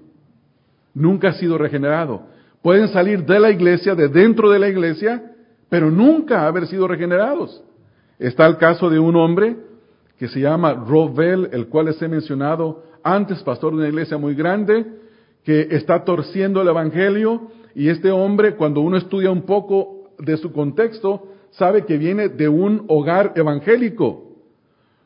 nunca 0.93 1.29
ha 1.29 1.33
sido 1.33 1.57
regenerado 1.57 2.39
Pueden 2.61 2.89
salir 2.89 3.25
de 3.25 3.39
la 3.39 3.51
iglesia, 3.51 3.95
de 3.95 4.09
dentro 4.09 4.49
de 4.49 4.59
la 4.59 4.67
iglesia, 4.67 5.31
pero 5.69 5.89
nunca 5.89 6.45
haber 6.45 6.67
sido 6.67 6.87
regenerados. 6.87 7.63
Está 8.17 8.45
el 8.47 8.57
caso 8.57 8.89
de 8.89 8.99
un 8.99 9.15
hombre 9.15 9.55
que 10.17 10.27
se 10.27 10.41
llama 10.41 10.73
Robel, 10.73 11.49
el 11.53 11.67
cual 11.67 11.85
les 11.85 12.01
he 12.01 12.09
mencionado 12.09 12.83
antes, 13.01 13.41
pastor 13.43 13.71
de 13.71 13.77
una 13.77 13.87
iglesia 13.87 14.17
muy 14.17 14.35
grande, 14.35 14.85
que 15.45 15.69
está 15.71 16.03
torciendo 16.03 16.61
el 16.61 16.67
evangelio 16.67 17.49
y 17.73 17.87
este 17.87 18.11
hombre, 18.11 18.55
cuando 18.55 18.81
uno 18.81 18.97
estudia 18.97 19.31
un 19.31 19.43
poco 19.43 19.98
de 20.19 20.37
su 20.37 20.51
contexto, 20.51 21.27
sabe 21.51 21.85
que 21.85 21.97
viene 21.97 22.29
de 22.29 22.47
un 22.47 22.85
hogar 22.87 23.33
evangélico, 23.35 24.29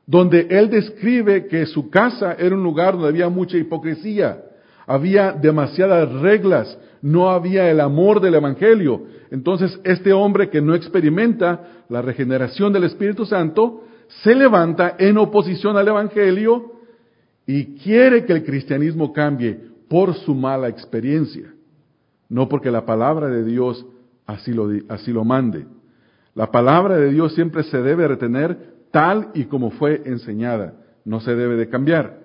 donde 0.05 0.48
él 0.50 0.70
describe 0.70 1.48
que 1.48 1.65
su 1.65 1.89
casa 1.89 2.34
era 2.34 2.55
un 2.55 2.63
lugar 2.63 2.93
donde 2.93 3.10
había 3.10 3.29
mucha 3.29 3.58
hipocresía, 3.58 4.43
había 4.86 5.32
demasiadas 5.32 6.12
reglas, 6.22 6.77
no 7.01 7.29
había 7.29 7.70
el 7.70 7.79
amor 7.79 8.20
del 8.20 8.36
Evangelio. 8.36 9.03
Entonces 9.32 9.79
este 9.84 10.12
hombre 10.12 10.50
que 10.50 10.62
no 10.62 10.75
experimenta 10.75 11.84
la 11.89 12.01
regeneración 12.01 12.74
del 12.74 12.86
Espíritu 12.86 13.25
Santo, 13.25 13.84
se 14.24 14.36
levanta 14.36 14.96
en 15.00 15.17
oposición 15.17 15.77
al 15.77 15.88
Evangelio 15.88 16.74
y 17.46 17.75
quiere 17.77 18.25
que 18.25 18.34
el 18.34 18.43
cristianismo 18.43 19.13
cambie. 19.13 19.72
por 19.89 20.15
su 20.15 20.34
mala 20.34 20.70
experiencia, 20.70 21.53
no 22.27 22.50
porque 22.50 22.72
la 22.72 22.84
palabra 22.84 23.27
de 23.27 23.43
Dios 23.43 23.86
así 24.25 24.53
lo, 24.53 24.70
así 24.89 25.12
lo 25.12 25.24
mande. 25.24 25.65
La 26.36 26.51
palabra 26.51 26.98
de 26.98 27.12
Dios 27.12 27.34
siempre 27.36 27.63
se 27.63 27.82
debe 27.82 28.08
retener 28.08 28.74
tal 28.92 29.30
y 29.34 29.46
como 29.46 29.72
fue 29.72 30.01
enseñada, 30.06 30.74
no 31.06 31.20
se 31.20 31.36
debe 31.36 31.56
de 31.56 31.70
cambiar. 31.70 32.20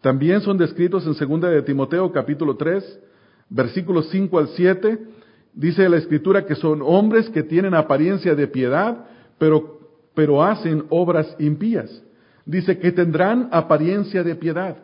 También 0.00 0.40
son 0.42 0.58
descritos 0.58 1.06
en 1.06 1.28
2 1.28 1.40
de 1.50 1.62
Timoteo 1.62 2.12
capítulo 2.12 2.56
3, 2.56 3.00
versículos 3.48 4.08
5 4.10 4.38
al 4.38 4.48
7, 4.48 4.98
dice 5.54 5.88
la 5.88 5.96
escritura 5.96 6.44
que 6.44 6.54
son 6.54 6.82
hombres 6.82 7.30
que 7.30 7.42
tienen 7.42 7.74
apariencia 7.74 8.34
de 8.34 8.46
piedad, 8.48 9.06
pero, 9.38 9.80
pero 10.14 10.42
hacen 10.42 10.84
obras 10.90 11.34
impías. 11.38 12.02
Dice 12.44 12.78
que 12.78 12.92
tendrán 12.92 13.48
apariencia 13.50 14.22
de 14.22 14.34
piedad, 14.34 14.76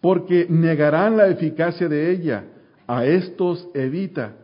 porque 0.00 0.46
negarán 0.48 1.16
la 1.16 1.28
eficacia 1.28 1.88
de 1.88 2.10
ella. 2.10 2.44
A 2.86 3.06
estos 3.06 3.68
evita, 3.74 4.34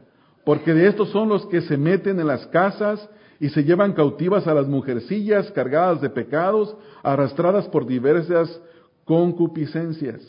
porque 0.49 0.73
de 0.73 0.87
estos 0.87 1.11
son 1.11 1.29
los 1.29 1.45
que 1.49 1.61
se 1.61 1.77
meten 1.77 2.19
en 2.19 2.27
las 2.27 2.47
casas 2.47 3.07
y 3.39 3.51
se 3.51 3.65
llevan 3.65 3.93
cautivas 3.93 4.47
a 4.47 4.55
las 4.55 4.67
mujercillas 4.67 5.51
cargadas 5.51 6.01
de 6.01 6.09
pecados, 6.09 6.75
arrastradas 7.03 7.69
por 7.69 7.87
diversas 7.87 8.59
concupiscencias. 9.05 10.23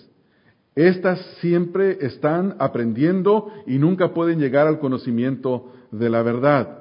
Estas 0.75 1.21
siempre 1.39 1.99
están 2.01 2.57
aprendiendo 2.59 3.49
y 3.65 3.77
nunca 3.77 4.13
pueden 4.13 4.39
llegar 4.39 4.67
al 4.67 4.79
conocimiento 4.79 5.71
de 5.89 6.09
la 6.09 6.21
verdad. 6.21 6.79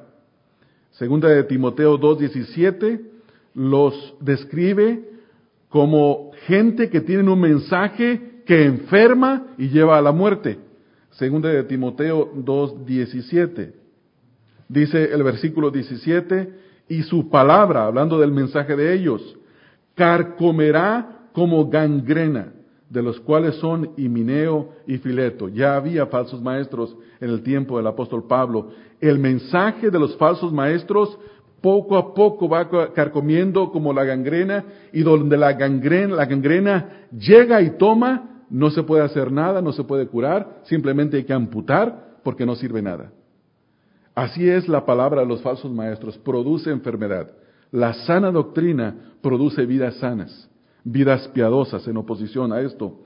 Segunda 0.90 1.28
de 1.28 1.44
Timoteo 1.44 1.96
2.17 1.96 3.02
los 3.54 4.16
describe 4.18 5.10
como 5.68 6.32
gente 6.46 6.90
que 6.90 7.02
tiene 7.02 7.30
un 7.30 7.40
mensaje 7.40 8.42
que 8.44 8.64
enferma 8.64 9.54
y 9.58 9.68
lleva 9.68 9.96
a 9.96 10.02
la 10.02 10.10
muerte. 10.10 10.58
Segunda 11.18 11.48
de 11.48 11.64
Timoteo 11.64 12.32
2.17. 12.32 13.72
Dice 14.68 15.12
el 15.12 15.22
versículo 15.24 15.72
17, 15.72 16.52
y 16.88 17.02
su 17.02 17.28
palabra, 17.28 17.86
hablando 17.86 18.20
del 18.20 18.30
mensaje 18.30 18.76
de 18.76 18.94
ellos, 18.94 19.36
carcomerá 19.96 21.28
como 21.32 21.68
gangrena, 21.68 22.52
de 22.88 23.02
los 23.02 23.18
cuales 23.20 23.56
son 23.56 23.90
Himineo 23.96 24.70
y 24.86 24.98
Fileto. 24.98 25.48
Ya 25.48 25.74
había 25.74 26.06
falsos 26.06 26.40
maestros 26.40 26.96
en 27.20 27.30
el 27.30 27.42
tiempo 27.42 27.78
del 27.78 27.88
apóstol 27.88 28.24
Pablo. 28.28 28.70
El 29.00 29.18
mensaje 29.18 29.90
de 29.90 29.98
los 29.98 30.16
falsos 30.16 30.52
maestros 30.52 31.18
poco 31.60 31.96
a 31.96 32.14
poco 32.14 32.48
va 32.48 32.70
carcomiendo 32.92 33.72
como 33.72 33.92
la 33.92 34.04
gangrena 34.04 34.64
y 34.92 35.02
donde 35.02 35.36
la 35.36 35.50
la 35.50 36.26
gangrena 36.26 37.08
llega 37.10 37.60
y 37.60 37.70
toma, 37.70 38.37
no 38.50 38.70
se 38.70 38.82
puede 38.82 39.02
hacer 39.02 39.30
nada, 39.30 39.60
no 39.60 39.72
se 39.72 39.84
puede 39.84 40.06
curar, 40.06 40.60
simplemente 40.64 41.16
hay 41.16 41.24
que 41.24 41.32
amputar 41.32 42.18
porque 42.22 42.46
no 42.46 42.54
sirve 42.54 42.82
nada. 42.82 43.12
Así 44.14 44.48
es 44.48 44.68
la 44.68 44.84
palabra 44.84 45.20
de 45.20 45.26
los 45.26 45.42
falsos 45.42 45.72
maestros, 45.72 46.18
produce 46.18 46.70
enfermedad. 46.70 47.30
La 47.70 47.92
sana 47.92 48.30
doctrina 48.30 49.14
produce 49.22 49.64
vidas 49.66 49.96
sanas, 49.96 50.50
vidas 50.82 51.28
piadosas 51.28 51.86
en 51.86 51.96
oposición 51.96 52.52
a 52.52 52.60
esto. 52.60 53.00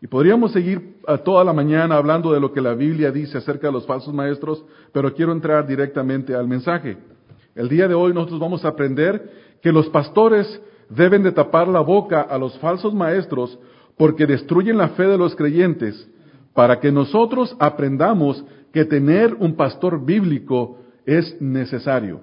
Y 0.00 0.06
podríamos 0.06 0.52
seguir 0.52 1.00
toda 1.24 1.44
la 1.44 1.52
mañana 1.52 1.96
hablando 1.96 2.32
de 2.32 2.40
lo 2.40 2.52
que 2.52 2.60
la 2.60 2.74
Biblia 2.74 3.10
dice 3.10 3.38
acerca 3.38 3.66
de 3.66 3.72
los 3.72 3.86
falsos 3.86 4.14
maestros, 4.14 4.64
pero 4.92 5.12
quiero 5.12 5.32
entrar 5.32 5.66
directamente 5.66 6.34
al 6.34 6.46
mensaje. 6.48 6.96
El 7.54 7.68
día 7.68 7.88
de 7.88 7.94
hoy 7.94 8.14
nosotros 8.14 8.38
vamos 8.38 8.64
a 8.64 8.68
aprender 8.68 9.58
que 9.60 9.72
los 9.72 9.88
pastores 9.88 10.60
deben 10.88 11.22
de 11.22 11.32
tapar 11.32 11.68
la 11.68 11.80
boca 11.80 12.22
a 12.22 12.38
los 12.38 12.56
falsos 12.58 12.94
maestros 12.94 13.58
porque 13.98 14.26
destruyen 14.26 14.78
la 14.78 14.90
fe 14.90 15.04
de 15.04 15.18
los 15.18 15.34
creyentes, 15.36 16.08
para 16.54 16.80
que 16.80 16.90
nosotros 16.90 17.54
aprendamos 17.58 18.44
que 18.72 18.84
tener 18.84 19.34
un 19.34 19.54
pastor 19.56 20.04
bíblico 20.04 20.78
es 21.04 21.40
necesario. 21.40 22.20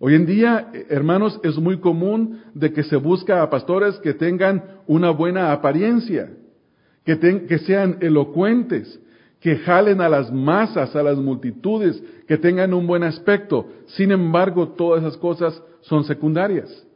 Hoy 0.00 0.14
en 0.14 0.26
día, 0.26 0.70
hermanos, 0.88 1.40
es 1.42 1.58
muy 1.58 1.78
común 1.78 2.40
de 2.54 2.72
que 2.72 2.84
se 2.84 2.96
busca 2.96 3.42
a 3.42 3.50
pastores 3.50 3.98
que 3.98 4.14
tengan 4.14 4.62
una 4.86 5.10
buena 5.10 5.52
apariencia, 5.52 6.30
que, 7.04 7.18
que 7.18 7.58
sean 7.58 7.98
elocuentes, 8.00 9.00
que 9.40 9.56
jalen 9.56 10.00
a 10.00 10.08
las 10.08 10.32
masas, 10.32 10.94
a 10.94 11.02
las 11.02 11.18
multitudes, 11.18 12.02
que 12.26 12.38
tengan 12.38 12.72
un 12.74 12.86
buen 12.86 13.02
aspecto. 13.02 13.66
Sin 13.86 14.12
embargo, 14.12 14.68
todas 14.68 15.02
esas 15.02 15.16
cosas 15.16 15.62
son 15.80 16.04
secundarias. 16.04 16.87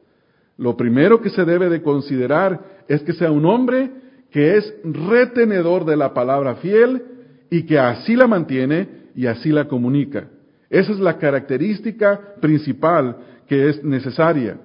Lo 0.63 0.77
primero 0.77 1.21
que 1.21 1.31
se 1.31 1.45
debe 1.45 1.69
de 1.69 1.83
considerar 1.83 2.85
es 2.87 3.03
que 3.03 3.15
sea 3.15 3.33
un 3.33 3.45
hombre 3.47 3.91
que 4.31 4.57
es 4.57 4.73
retenedor 4.85 5.85
de 5.85 5.97
la 5.97 6.15
palabra 6.15 6.55
fiel 6.55 7.03
y 7.51 7.65
que 7.65 7.81
así 7.81 8.15
la 8.15 8.29
mantiene 8.29 9.09
y 9.17 9.27
así 9.27 9.51
la 9.51 9.67
comunica. 9.67 10.29
Esa 10.71 10.93
es 10.93 11.01
la 11.01 11.19
característica 11.19 12.37
principal 12.41 13.17
que 13.49 13.71
es 13.71 13.83
necesaria. 13.83 14.57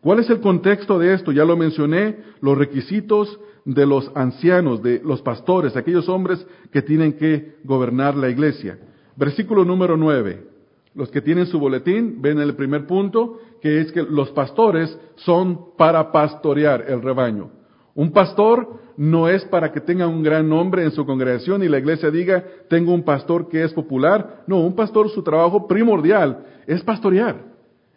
¿Cuál 0.00 0.20
es 0.20 0.30
el 0.30 0.40
contexto 0.40 0.98
de 0.98 1.12
esto? 1.12 1.30
Ya 1.30 1.44
lo 1.44 1.58
mencioné, 1.58 2.16
los 2.40 2.56
requisitos 2.56 3.38
de 3.66 3.84
los 3.84 4.10
ancianos, 4.14 4.82
de 4.82 5.02
los 5.04 5.20
pastores, 5.20 5.76
aquellos 5.76 6.08
hombres 6.08 6.46
que 6.72 6.80
tienen 6.80 7.18
que 7.18 7.56
gobernar 7.64 8.16
la 8.16 8.30
iglesia. 8.30 8.78
Versículo 9.14 9.62
número 9.66 9.98
9. 9.98 10.53
Los 10.94 11.10
que 11.10 11.20
tienen 11.20 11.46
su 11.46 11.58
boletín 11.58 12.22
ven 12.22 12.38
el 12.38 12.54
primer 12.54 12.86
punto, 12.86 13.38
que 13.60 13.80
es 13.80 13.90
que 13.90 14.02
los 14.02 14.30
pastores 14.30 14.96
son 15.16 15.74
para 15.76 16.12
pastorear 16.12 16.84
el 16.88 17.02
rebaño. 17.02 17.50
Un 17.94 18.12
pastor 18.12 18.80
no 18.96 19.28
es 19.28 19.44
para 19.46 19.72
que 19.72 19.80
tenga 19.80 20.06
un 20.06 20.22
gran 20.22 20.48
nombre 20.48 20.84
en 20.84 20.92
su 20.92 21.04
congregación 21.04 21.62
y 21.62 21.68
la 21.68 21.78
iglesia 21.78 22.10
diga, 22.10 22.44
tengo 22.68 22.94
un 22.94 23.02
pastor 23.02 23.48
que 23.48 23.64
es 23.64 23.72
popular. 23.72 24.44
No, 24.46 24.60
un 24.60 24.74
pastor 24.74 25.10
su 25.10 25.22
trabajo 25.22 25.66
primordial 25.66 26.44
es 26.66 26.82
pastorear. 26.82 27.36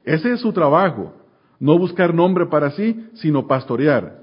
Ese 0.04 0.32
es 0.32 0.40
su 0.40 0.52
trabajo. 0.52 1.14
No 1.60 1.78
buscar 1.78 2.14
nombre 2.14 2.46
para 2.48 2.72
sí, 2.72 3.10
sino 3.16 3.48
pastorear. 3.48 4.22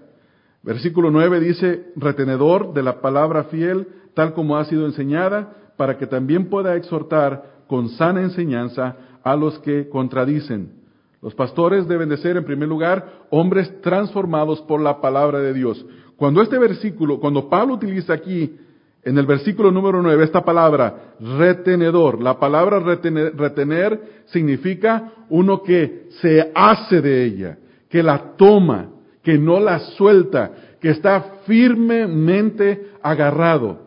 Versículo 0.63 1.11
9 1.11 1.41
dice, 1.41 1.93
retenedor 1.97 2.73
de 2.73 2.83
la 2.83 3.01
palabra 3.01 3.45
fiel, 3.45 3.87
tal 4.15 4.33
como 4.33 4.57
ha 4.57 4.65
sido 4.65 4.87
enseñada, 4.87 5.53
para 5.77 5.99
que 5.99 6.07
también 6.07 6.49
pueda 6.49 6.77
exhortar 6.77 7.54
con 7.67 7.89
sana 7.91 8.23
enseñanza 8.23 8.97
a 9.23 9.37
los 9.37 9.59
que 9.61 9.89
contradicen. 9.89 10.85
Los 11.23 11.35
pastores 11.35 11.89
deben 11.89 12.11
de 12.11 12.19
ser, 12.19 12.37
en 12.37 12.45
primer 12.45 12.69
lugar, 12.69 13.25
hombres 13.31 13.81
transformados 13.81 14.61
por 14.63 14.81
la 14.81 15.01
palabra 15.01 15.39
de 15.41 15.55
Dios. 15.55 15.85
Cuando 16.17 16.43
este 16.43 16.59
versículo, 16.59 17.19
cuando 17.19 17.49
Pablo 17.49 17.75
utiliza 17.75 18.13
aquí, 18.13 18.55
en 19.03 19.19
el 19.19 19.27
versículo 19.27 19.71
número 19.71 20.03
9, 20.03 20.25
esta 20.25 20.45
palabra, 20.45 21.15
retenedor, 21.39 22.23
la 22.23 22.39
palabra 22.39 22.79
retener, 22.79 23.37
retener 23.37 24.01
significa 24.27 25.13
uno 25.29 25.63
que 25.63 26.09
se 26.21 26.51
hace 26.55 27.01
de 27.01 27.25
ella, 27.25 27.59
que 27.89 28.03
la 28.03 28.37
toma, 28.37 28.91
que 29.23 29.39
no 29.39 29.61
la 29.61 29.79
suelta, 29.79 30.53
que 30.81 30.91
está 30.91 31.41
firmemente 31.47 32.93
agarrado. 33.03 33.85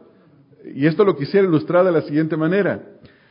Y 0.74 0.86
esto 0.86 1.04
lo 1.04 1.16
quisiera 1.16 1.48
ilustrar 1.48 1.86
de 1.86 1.92
la 1.92 2.02
siguiente 2.02 2.36
manera. 2.36 2.82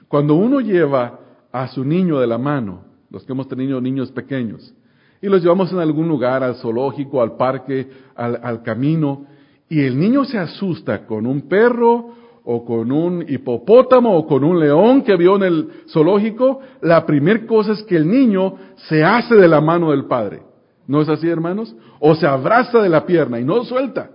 Cuando 0.08 0.34
uno 0.34 0.60
lleva 0.60 1.18
a 1.52 1.68
su 1.68 1.84
niño 1.84 2.20
de 2.20 2.26
la 2.26 2.38
mano, 2.38 2.82
los 3.10 3.24
que 3.24 3.32
hemos 3.32 3.48
tenido 3.48 3.80
niños 3.80 4.12
pequeños, 4.12 4.74
y 5.20 5.28
los 5.28 5.42
llevamos 5.42 5.72
en 5.72 5.78
algún 5.78 6.08
lugar, 6.08 6.42
al 6.42 6.56
zoológico, 6.56 7.22
al 7.22 7.36
parque, 7.36 7.88
al, 8.14 8.62
camino, 8.62 9.26
y 9.68 9.80
el 9.80 9.98
niño 9.98 10.24
se 10.24 10.38
asusta 10.38 11.06
con 11.06 11.26
un 11.26 11.48
perro 11.48 12.14
o 12.44 12.64
con 12.64 12.92
un 12.92 13.24
hipopótamo 13.26 14.16
o 14.16 14.26
con 14.26 14.44
un 14.44 14.60
león 14.60 15.02
que 15.02 15.16
vio 15.16 15.36
en 15.36 15.42
el 15.42 15.68
zoológico, 15.88 16.60
la 16.82 17.04
primera 17.04 17.44
cosa 17.46 17.72
es 17.72 17.82
que 17.82 17.96
el 17.96 18.08
niño 18.08 18.54
se 18.88 19.02
hace 19.02 19.34
de 19.34 19.48
la 19.48 19.60
mano 19.60 19.90
del 19.90 20.04
padre. 20.04 20.42
¿No 20.86 21.02
es 21.02 21.08
así, 21.08 21.28
hermanos? 21.28 21.74
O 21.98 22.14
se 22.14 22.26
abraza 22.26 22.80
de 22.80 22.88
la 22.88 23.04
pierna 23.04 23.40
y 23.40 23.44
no 23.44 23.56
lo 23.56 23.64
suelta. 23.64 24.10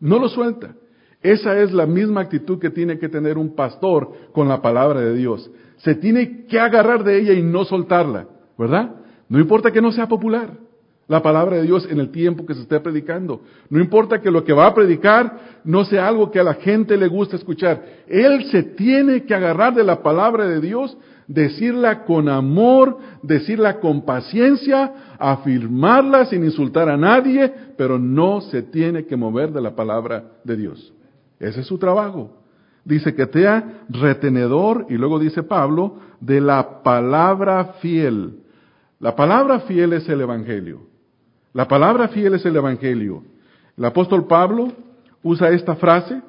No 0.00 0.18
lo 0.18 0.28
suelta. 0.28 0.74
Esa 1.22 1.58
es 1.58 1.72
la 1.72 1.86
misma 1.86 2.22
actitud 2.22 2.58
que 2.58 2.70
tiene 2.70 2.98
que 2.98 3.08
tener 3.08 3.38
un 3.38 3.54
pastor 3.54 4.12
con 4.32 4.48
la 4.48 4.62
palabra 4.62 5.00
de 5.00 5.14
Dios. 5.14 5.50
Se 5.78 5.94
tiene 5.94 6.46
que 6.46 6.60
agarrar 6.60 7.04
de 7.04 7.18
ella 7.18 7.32
y 7.32 7.42
no 7.42 7.64
soltarla, 7.64 8.26
¿verdad? 8.56 8.96
No 9.28 9.38
importa 9.38 9.70
que 9.70 9.82
no 9.82 9.92
sea 9.92 10.06
popular 10.06 10.50
la 11.08 11.22
palabra 11.22 11.56
de 11.56 11.62
Dios 11.62 11.88
en 11.90 12.00
el 12.00 12.10
tiempo 12.10 12.44
que 12.44 12.54
se 12.54 12.60
esté 12.60 12.78
predicando. 12.80 13.40
No 13.70 13.80
importa 13.80 14.20
que 14.20 14.30
lo 14.30 14.44
que 14.44 14.52
va 14.52 14.66
a 14.66 14.74
predicar 14.74 15.60
no 15.64 15.84
sea 15.86 16.06
algo 16.06 16.30
que 16.30 16.38
a 16.38 16.44
la 16.44 16.54
gente 16.54 16.96
le 16.96 17.08
guste 17.08 17.36
escuchar. 17.36 17.82
Él 18.06 18.44
se 18.50 18.62
tiene 18.62 19.24
que 19.24 19.34
agarrar 19.34 19.74
de 19.74 19.84
la 19.84 20.02
palabra 20.02 20.46
de 20.46 20.60
Dios 20.60 20.96
decirla 21.28 22.04
con 22.04 22.28
amor, 22.28 22.98
decirla 23.22 23.80
con 23.80 24.04
paciencia, 24.04 25.16
afirmarla 25.18 26.24
sin 26.26 26.44
insultar 26.44 26.88
a 26.88 26.96
nadie, 26.96 27.52
pero 27.76 27.98
no 27.98 28.40
se 28.40 28.62
tiene 28.62 29.04
que 29.04 29.16
mover 29.16 29.52
de 29.52 29.60
la 29.60 29.76
palabra 29.76 30.24
de 30.42 30.56
Dios. 30.56 30.92
Ese 31.40 31.60
es 31.60 31.66
su 31.66 31.78
trabajo. 31.78 32.30
Dice 32.84 33.14
que 33.14 33.26
sea 33.26 33.82
retenedor, 33.88 34.86
y 34.88 34.94
luego 34.94 35.18
dice 35.18 35.42
Pablo, 35.42 35.96
de 36.20 36.40
la 36.40 36.82
palabra 36.82 37.74
fiel. 37.80 38.40
La 38.98 39.14
palabra 39.14 39.60
fiel 39.60 39.92
es 39.92 40.08
el 40.08 40.20
Evangelio. 40.20 40.80
La 41.52 41.68
palabra 41.68 42.08
fiel 42.08 42.34
es 42.34 42.44
el 42.46 42.56
Evangelio. 42.56 43.22
El 43.76 43.84
apóstol 43.84 44.26
Pablo 44.26 44.72
usa 45.22 45.50
esta 45.50 45.76
frase, 45.76 46.22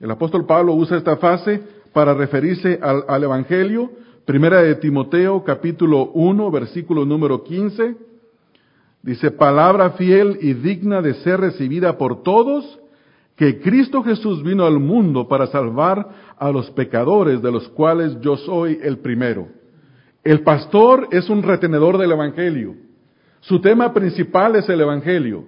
El 0.00 0.10
apóstol 0.10 0.46
Pablo 0.46 0.74
usa 0.74 0.96
esta 0.96 1.16
fase 1.16 1.60
para 1.92 2.14
referirse 2.14 2.78
al, 2.80 3.04
al 3.08 3.24
Evangelio. 3.24 3.90
Primera 4.24 4.62
de 4.62 4.76
Timoteo, 4.76 5.42
capítulo 5.42 6.10
1, 6.12 6.50
versículo 6.50 7.04
número 7.04 7.42
15. 7.42 7.96
Dice, 9.02 9.30
palabra 9.30 9.90
fiel 9.92 10.38
y 10.40 10.52
digna 10.52 11.00
de 11.00 11.14
ser 11.14 11.40
recibida 11.40 11.96
por 11.96 12.22
todos, 12.22 12.78
que 13.38 13.60
Cristo 13.60 14.02
Jesús 14.02 14.42
vino 14.42 14.66
al 14.66 14.80
mundo 14.80 15.28
para 15.28 15.46
salvar 15.46 16.08
a 16.36 16.50
los 16.50 16.72
pecadores, 16.72 17.40
de 17.40 17.52
los 17.52 17.68
cuales 17.68 18.20
yo 18.20 18.36
soy 18.36 18.80
el 18.82 18.98
primero. 18.98 19.46
El 20.24 20.40
pastor 20.40 21.06
es 21.12 21.30
un 21.30 21.44
retenedor 21.44 21.98
del 21.98 22.10
Evangelio. 22.10 22.74
Su 23.40 23.60
tema 23.60 23.94
principal 23.94 24.56
es 24.56 24.68
el 24.68 24.80
Evangelio. 24.80 25.44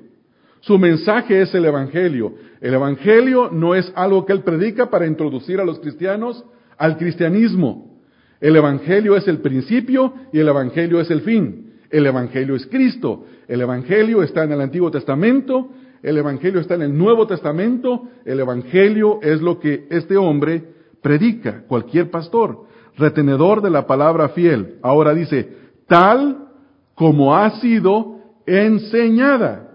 Su 0.61 0.78
mensaje 0.78 1.42
es 1.42 1.52
el 1.52 1.64
Evangelio. 1.64 2.35
El 2.61 2.75
Evangelio 2.75 3.50
no 3.50 3.75
es 3.75 3.92
algo 3.97 4.25
que 4.25 4.35
él 4.35 4.42
predica 4.42 4.88
para 4.88 5.09
introducir 5.09 5.59
a 5.59 5.64
los 5.64 5.80
cristianos 5.80 6.44
al 6.78 6.97
cristianismo. 6.97 7.99
El 8.40 8.54
Evangelio 8.54 9.16
es 9.16 9.26
el 9.26 9.38
principio 9.38 10.14
y 10.32 10.38
el 10.38 10.47
Evangelio 10.47 11.00
es 11.00 11.11
el 11.11 11.23
fin. 11.23 11.73
El 11.90 12.06
Evangelio 12.06 12.54
es 12.54 12.66
Cristo. 12.66 13.25
El 13.49 13.62
Evangelio 13.62 14.23
está 14.23 14.44
en 14.44 14.52
el 14.52 14.61
Antiguo 14.61 14.92
Testamento. 14.92 15.70
El 16.02 16.16
Evangelio 16.19 16.61
está 16.61 16.75
en 16.75 16.83
el 16.83 16.97
Nuevo 16.97 17.26
Testamento. 17.26 18.04
El 18.25 18.40
Evangelio 18.40 19.21
es 19.23 19.40
lo 19.40 19.59
que 19.59 19.87
este 19.90 20.16
hombre 20.16 20.64
predica, 21.02 21.64
cualquier 21.66 22.11
pastor, 22.11 22.64
retenedor 22.97 23.62
de 23.62 23.71
la 23.71 23.87
palabra 23.87 24.30
fiel. 24.30 24.78
Ahora 24.83 25.14
dice, 25.14 25.49
tal 25.87 26.49
como 26.95 27.35
ha 27.35 27.50
sido 27.61 28.19
enseñada. 28.47 29.69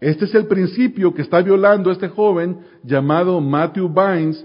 Este 0.00 0.26
es 0.26 0.34
el 0.34 0.46
principio 0.46 1.12
que 1.12 1.22
está 1.22 1.40
violando 1.40 1.90
este 1.90 2.08
joven 2.08 2.58
llamado 2.84 3.40
Matthew 3.40 3.88
Bynes. 3.88 4.44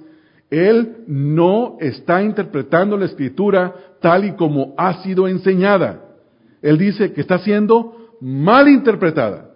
Él 0.50 1.04
no 1.08 1.78
está 1.80 2.24
interpretando 2.24 2.98
la 2.98 3.06
escritura 3.06 3.74
tal 4.02 4.26
y 4.26 4.34
como 4.34 4.74
ha 4.78 5.02
sido 5.04 5.28
enseñada. 5.28 6.02
Él 6.62 6.78
dice 6.78 7.14
que 7.14 7.22
está 7.22 7.40
siendo 7.40 8.16
mal 8.22 8.68
interpretada, 8.68 9.52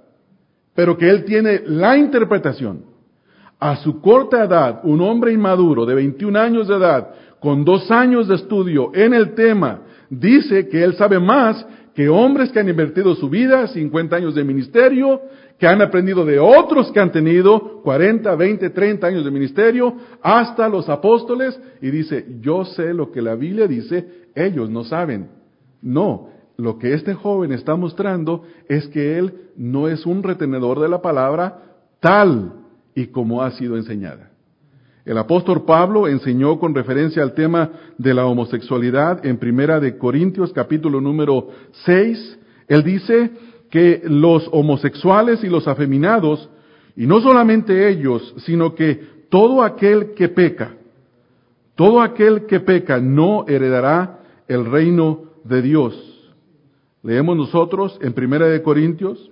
pero 0.78 0.96
que 0.96 1.10
él 1.10 1.26
tiene 1.26 1.64
la 1.66 1.98
interpretación. 1.98 2.86
A 3.60 3.78
su 3.78 4.00
corta 4.00 4.44
edad, 4.44 4.82
un 4.84 5.02
hombre 5.02 5.34
inmaduro 5.34 5.88
de 5.88 5.96
21 5.96 6.38
años 6.38 6.68
de 6.68 6.76
edad, 6.76 7.16
con 7.40 7.66
dos 7.66 7.90
años 7.90 8.28
de 8.28 8.36
estudio 8.36 8.92
en 8.94 9.16
el 9.16 9.34
tema, 9.34 9.82
dice 10.08 10.70
que 10.70 10.84
él 10.84 10.94
sabe 10.94 11.20
más 11.20 11.66
que 11.96 12.08
hombres 12.08 12.52
que 12.52 12.60
han 12.60 12.70
invertido 12.70 13.16
su 13.16 13.28
vida, 13.28 13.66
50 13.68 14.18
años 14.18 14.36
de 14.36 14.44
ministerio, 14.44 15.20
que 15.58 15.66
han 15.66 15.82
aprendido 15.82 16.24
de 16.24 16.38
otros 16.38 16.92
que 16.92 17.00
han 17.00 17.12
tenido 17.12 17.82
40, 17.82 18.36
20, 18.36 18.70
30 18.70 19.08
años 19.08 19.26
de 19.26 19.32
ministerio, 19.32 19.96
hasta 20.22 20.70
los 20.70 20.88
apóstoles, 20.90 21.60
y 21.82 21.90
dice, 21.90 22.24
yo 22.40 22.66
sé 22.66 22.94
lo 22.94 23.12
que 23.12 23.24
la 23.24 23.34
Biblia 23.34 23.66
dice, 23.66 24.28
ellos 24.36 24.70
no 24.70 24.84
saben. 24.84 25.28
No, 25.82 26.37
lo 26.58 26.80
que 26.80 26.94
este 26.94 27.14
joven 27.14 27.52
está 27.52 27.76
mostrando 27.76 28.44
es 28.68 28.88
que 28.88 29.18
él 29.20 29.34
no 29.56 29.88
es 29.88 30.06
un 30.06 30.24
retenedor 30.24 30.80
de 30.80 30.90
la 30.90 31.02
palabra 31.02 31.64
tal 32.00 32.54
y 32.96 33.08
como 33.08 33.44
ha 33.44 33.52
sido 33.52 33.78
enseñada. 33.78 34.32
El 35.06 35.20
apóstol 35.20 35.64
Pablo 35.66 36.08
enseñó 36.08 36.60
con 36.60 36.76
referencia 36.76 37.22
al 37.22 37.34
tema 37.34 37.70
de 37.98 38.14
la 38.14 38.26
homosexualidad 38.26 39.26
en 39.26 39.38
Primera 39.38 39.80
de 39.80 39.98
Corintios 39.98 40.52
capítulo 40.52 41.00
número 41.00 41.48
6. 41.86 42.40
Él 42.68 42.84
dice 42.84 43.32
que 43.70 44.02
los 44.04 44.50
homosexuales 44.52 45.44
y 45.44 45.48
los 45.48 45.68
afeminados, 45.68 46.50
y 46.96 47.06
no 47.06 47.22
solamente 47.22 47.88
ellos, 47.88 48.34
sino 48.40 48.74
que 48.74 49.26
todo 49.30 49.62
aquel 49.62 50.14
que 50.14 50.28
peca, 50.28 50.76
todo 51.76 52.02
aquel 52.02 52.48
que 52.48 52.60
peca 52.60 53.00
no 53.00 53.46
heredará 53.48 54.20
el 54.48 54.66
reino 54.66 55.22
de 55.44 55.62
Dios. 55.62 56.17
Leemos 57.08 57.38
nosotros 57.38 57.98
en 58.02 58.12
Primera 58.12 58.48
de 58.48 58.62
Corintios, 58.62 59.32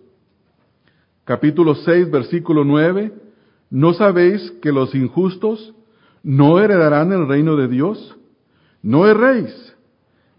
capítulo 1.25 1.75
6, 1.75 2.09
versículo 2.09 2.63
9, 2.63 3.11
¿no 3.69 3.91
sabéis 3.91 4.49
que 4.61 4.71
los 4.71 4.95
injustos 4.95 5.73
no 6.23 6.61
heredarán 6.61 7.11
el 7.11 7.27
reino 7.27 7.57
de 7.57 7.67
Dios? 7.67 8.15
No 8.81 9.05
erréis, 9.05 9.75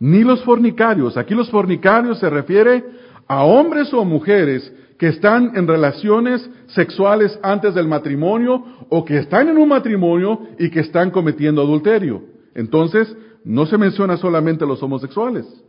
ni 0.00 0.24
los 0.24 0.42
fornicarios. 0.44 1.18
Aquí 1.18 1.34
los 1.34 1.50
fornicarios 1.50 2.20
se 2.20 2.30
refiere 2.30 2.82
a 3.28 3.44
hombres 3.44 3.92
o 3.92 4.02
mujeres 4.02 4.72
que 4.98 5.08
están 5.08 5.52
en 5.56 5.68
relaciones 5.68 6.48
sexuales 6.68 7.38
antes 7.42 7.74
del 7.74 7.86
matrimonio 7.86 8.64
o 8.88 9.04
que 9.04 9.18
están 9.18 9.50
en 9.50 9.58
un 9.58 9.68
matrimonio 9.68 10.40
y 10.58 10.70
que 10.70 10.80
están 10.80 11.10
cometiendo 11.10 11.60
adulterio. 11.60 12.22
Entonces, 12.54 13.14
no 13.44 13.66
se 13.66 13.76
menciona 13.76 14.16
solamente 14.16 14.64
a 14.64 14.66
los 14.66 14.82
homosexuales. 14.82 15.65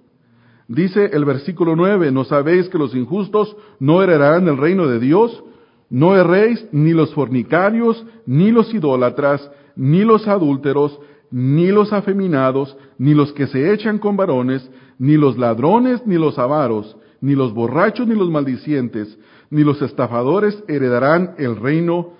Dice 0.67 1.12
el 1.13 1.23
versículo 1.23 1.75
9, 1.75 2.12
¿no 2.12 2.25
sabéis 2.25 2.67
que 2.67 2.77
los 2.77 2.93
injustos 2.93 3.56
no 3.80 4.03
heredarán 4.03 4.47
el 4.47 4.58
reino 4.58 4.88
de 4.88 4.99
Dios? 4.99 5.43
No 5.89 6.17
erréis 6.17 6.65
ni 6.73 6.91
los 6.91 7.13
fornicarios, 7.13 8.06
ni 8.25 8.51
los 8.51 8.73
idólatras, 8.73 9.49
ni 9.77 10.03
los 10.03 10.27
adúlteros, 10.27 10.99
ni 11.32 11.67
los 11.67 11.93
afeminados, 11.93 12.77
ni 12.97 13.13
los 13.13 13.32
que 13.32 13.47
se 13.47 13.73
echan 13.73 13.97
con 13.97 14.17
varones, 14.17 14.69
ni 14.99 15.15
los 15.15 15.38
ladrones, 15.38 16.06
ni 16.06 16.15
los 16.15 16.38
avaros, 16.38 16.97
ni 17.21 17.36
los 17.36 17.53
borrachos, 17.53 18.06
ni 18.06 18.15
los 18.15 18.30
maldicientes, 18.30 19.17
ni 19.49 19.63
los 19.63 19.82
estafadores 19.82 20.62
heredarán 20.67 21.36
el 21.38 21.56
reino 21.56 22.13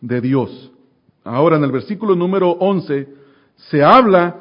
de 0.00 0.20
Dios. 0.20 0.70
Ahora 1.24 1.56
en 1.56 1.64
el 1.64 1.72
versículo 1.72 2.14
número 2.14 2.50
11 2.52 3.08
se 3.56 3.82
habla 3.82 4.36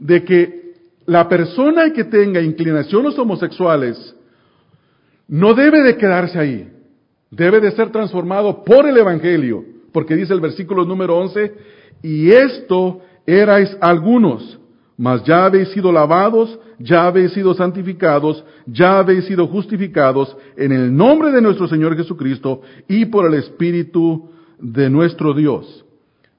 de 0.00 0.24
que 0.24 0.65
la 1.06 1.28
persona 1.28 1.92
que 1.92 2.04
tenga 2.04 2.40
inclinaciones 2.40 3.18
homosexuales 3.18 4.14
no 5.28 5.54
debe 5.54 5.82
de 5.82 5.96
quedarse 5.96 6.38
ahí, 6.38 6.68
debe 7.30 7.60
de 7.60 7.70
ser 7.72 7.90
transformado 7.90 8.64
por 8.64 8.86
el 8.86 8.96
Evangelio, 8.96 9.64
porque 9.92 10.16
dice 10.16 10.32
el 10.34 10.40
versículo 10.40 10.84
número 10.84 11.16
11, 11.18 11.54
y 12.02 12.30
esto 12.30 13.00
erais 13.26 13.76
algunos, 13.80 14.58
mas 14.96 15.22
ya 15.24 15.44
habéis 15.46 15.68
sido 15.70 15.92
lavados, 15.92 16.58
ya 16.78 17.06
habéis 17.06 17.32
sido 17.32 17.54
santificados, 17.54 18.44
ya 18.66 18.98
habéis 18.98 19.24
sido 19.24 19.46
justificados 19.46 20.36
en 20.56 20.72
el 20.72 20.94
nombre 20.94 21.30
de 21.30 21.40
nuestro 21.40 21.68
Señor 21.68 21.96
Jesucristo 21.96 22.62
y 22.88 23.06
por 23.06 23.26
el 23.26 23.34
Espíritu 23.34 24.30
de 24.58 24.90
nuestro 24.90 25.34
Dios. 25.34 25.84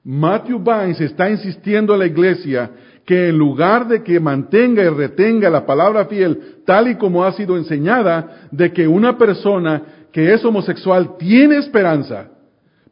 Matthew 0.04 0.60
Bynes 0.60 1.00
está 1.00 1.28
insistiendo 1.30 1.92
a 1.92 1.98
la 1.98 2.06
iglesia 2.06 2.70
que 3.08 3.30
en 3.30 3.38
lugar 3.38 3.88
de 3.88 4.02
que 4.02 4.20
mantenga 4.20 4.84
y 4.84 4.88
retenga 4.90 5.48
la 5.48 5.64
palabra 5.64 6.04
fiel 6.04 6.58
tal 6.66 6.88
y 6.88 6.96
como 6.96 7.24
ha 7.24 7.32
sido 7.32 7.56
enseñada, 7.56 8.48
de 8.50 8.70
que 8.70 8.86
una 8.86 9.16
persona 9.16 10.08
que 10.12 10.34
es 10.34 10.44
homosexual 10.44 11.16
tiene 11.16 11.56
esperanza, 11.56 12.28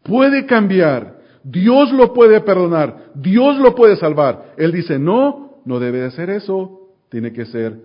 puede 0.02 0.46
cambiar, 0.46 1.18
Dios 1.44 1.92
lo 1.92 2.14
puede 2.14 2.40
perdonar, 2.40 3.10
Dios 3.14 3.58
lo 3.58 3.74
puede 3.74 3.96
salvar. 3.96 4.54
Él 4.56 4.72
dice, 4.72 4.98
no, 4.98 5.60
no 5.66 5.78
debe 5.78 6.00
de 6.00 6.10
ser 6.12 6.30
eso, 6.30 6.94
tiene 7.10 7.34
que 7.34 7.44
ser 7.44 7.78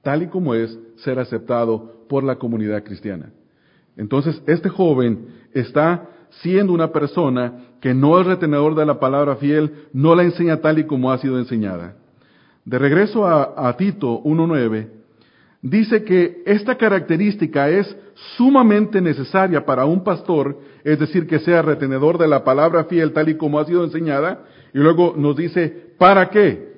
tal 0.00 0.22
y 0.22 0.28
como 0.28 0.54
es, 0.54 0.74
ser 0.96 1.18
aceptado 1.18 2.06
por 2.08 2.24
la 2.24 2.36
comunidad 2.36 2.82
cristiana. 2.82 3.30
Entonces, 3.94 4.42
este 4.46 4.70
joven 4.70 5.26
está 5.52 6.08
siendo 6.40 6.72
una 6.72 6.90
persona 6.92 7.67
que 7.80 7.94
no 7.94 8.20
es 8.20 8.26
retenedor 8.26 8.74
de 8.74 8.86
la 8.86 8.98
palabra 8.98 9.36
fiel, 9.36 9.86
no 9.92 10.14
la 10.14 10.24
enseña 10.24 10.60
tal 10.60 10.78
y 10.78 10.84
como 10.84 11.12
ha 11.12 11.18
sido 11.18 11.38
enseñada. 11.38 11.94
De 12.64 12.78
regreso 12.78 13.26
a, 13.26 13.74
Tito 13.76 14.22
1.9, 14.22 14.88
dice 15.62 16.04
que 16.04 16.42
esta 16.44 16.76
característica 16.76 17.70
es 17.70 17.96
sumamente 18.36 19.00
necesaria 19.00 19.64
para 19.64 19.86
un 19.86 20.04
pastor, 20.04 20.58
es 20.84 20.98
decir, 20.98 21.26
que 21.26 21.38
sea 21.38 21.62
retenedor 21.62 22.18
de 22.18 22.28
la 22.28 22.44
palabra 22.44 22.84
fiel 22.84 23.12
tal 23.12 23.28
y 23.28 23.36
como 23.36 23.58
ha 23.58 23.64
sido 23.64 23.84
enseñada, 23.84 24.44
y 24.74 24.78
luego 24.78 25.14
nos 25.16 25.36
dice, 25.36 25.94
¿para 25.98 26.28
qué? 26.28 26.68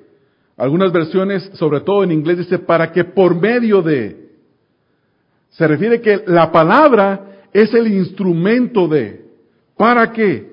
Algunas 0.55 0.91
versiones, 0.91 1.43
sobre 1.53 1.81
todo 1.81 2.03
en 2.03 2.11
inglés, 2.11 2.37
dice, 2.37 2.59
para 2.59 2.91
que 2.91 3.03
por 3.03 3.35
medio 3.35 3.81
de, 3.81 4.29
se 5.49 5.67
refiere 5.67 5.99
que 5.99 6.23
la 6.27 6.51
palabra 6.51 7.47
es 7.51 7.73
el 7.73 7.87
instrumento 7.87 8.87
de, 8.87 9.25
¿para 9.75 10.11
qué? 10.11 10.50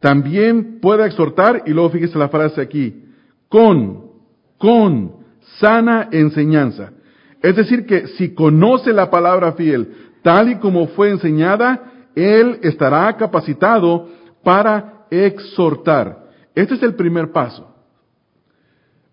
También 0.00 0.80
pueda 0.80 1.06
exhortar, 1.06 1.62
y 1.66 1.70
luego 1.70 1.90
fíjese 1.90 2.18
la 2.18 2.28
frase 2.28 2.60
aquí, 2.60 3.04
con, 3.48 4.10
con 4.58 5.12
sana 5.58 6.08
enseñanza. 6.12 6.92
Es 7.42 7.56
decir, 7.56 7.86
que 7.86 8.08
si 8.08 8.34
conoce 8.34 8.92
la 8.92 9.10
palabra 9.10 9.52
fiel 9.52 9.92
tal 10.22 10.50
y 10.50 10.56
como 10.56 10.88
fue 10.88 11.10
enseñada, 11.10 12.08
él 12.16 12.58
estará 12.62 13.16
capacitado 13.16 14.08
para 14.42 15.06
exhortar. 15.10 16.26
Este 16.54 16.74
es 16.74 16.82
el 16.82 16.94
primer 16.94 17.30
paso. 17.30 17.72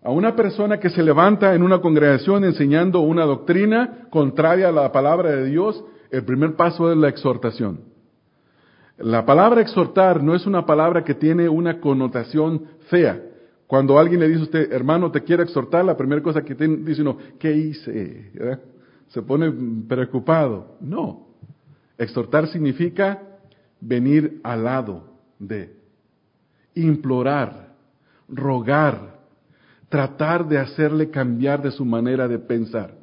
A 0.02 0.10
una 0.10 0.34
persona 0.34 0.80
que 0.80 0.90
se 0.90 1.02
levanta 1.02 1.54
en 1.54 1.62
una 1.62 1.80
congregación 1.80 2.44
enseñando 2.44 3.00
una 3.00 3.24
doctrina 3.24 4.08
contraria 4.10 4.68
a 4.68 4.72
la 4.72 4.90
palabra 4.90 5.30
de 5.30 5.46
Dios, 5.46 5.84
el 6.10 6.24
primer 6.24 6.56
paso 6.56 6.90
es 6.90 6.98
la 6.98 7.08
exhortación. 7.08 7.93
La 8.98 9.26
palabra 9.26 9.60
exhortar 9.60 10.22
no 10.22 10.34
es 10.34 10.46
una 10.46 10.64
palabra 10.64 11.02
que 11.04 11.14
tiene 11.14 11.48
una 11.48 11.80
connotación 11.80 12.64
fea. 12.88 13.20
Cuando 13.66 13.98
alguien 13.98 14.20
le 14.20 14.28
dice 14.28 14.40
a 14.40 14.44
usted, 14.44 14.72
hermano, 14.72 15.10
te 15.10 15.22
quiero 15.22 15.42
exhortar, 15.42 15.84
la 15.84 15.96
primera 15.96 16.22
cosa 16.22 16.42
que 16.42 16.54
tiene, 16.54 16.76
dice 16.76 17.02
uno, 17.02 17.18
¿qué 17.38 17.52
hice? 17.52 18.30
Se 19.08 19.22
pone 19.22 19.52
preocupado. 19.88 20.76
No. 20.80 21.28
Exhortar 21.98 22.46
significa 22.48 23.20
venir 23.80 24.40
al 24.42 24.64
lado 24.64 25.04
de, 25.38 25.74
implorar, 26.74 27.74
rogar, 28.28 29.18
tratar 29.88 30.46
de 30.46 30.58
hacerle 30.58 31.10
cambiar 31.10 31.62
de 31.62 31.70
su 31.70 31.84
manera 31.84 32.28
de 32.28 32.38
pensar. 32.38 32.94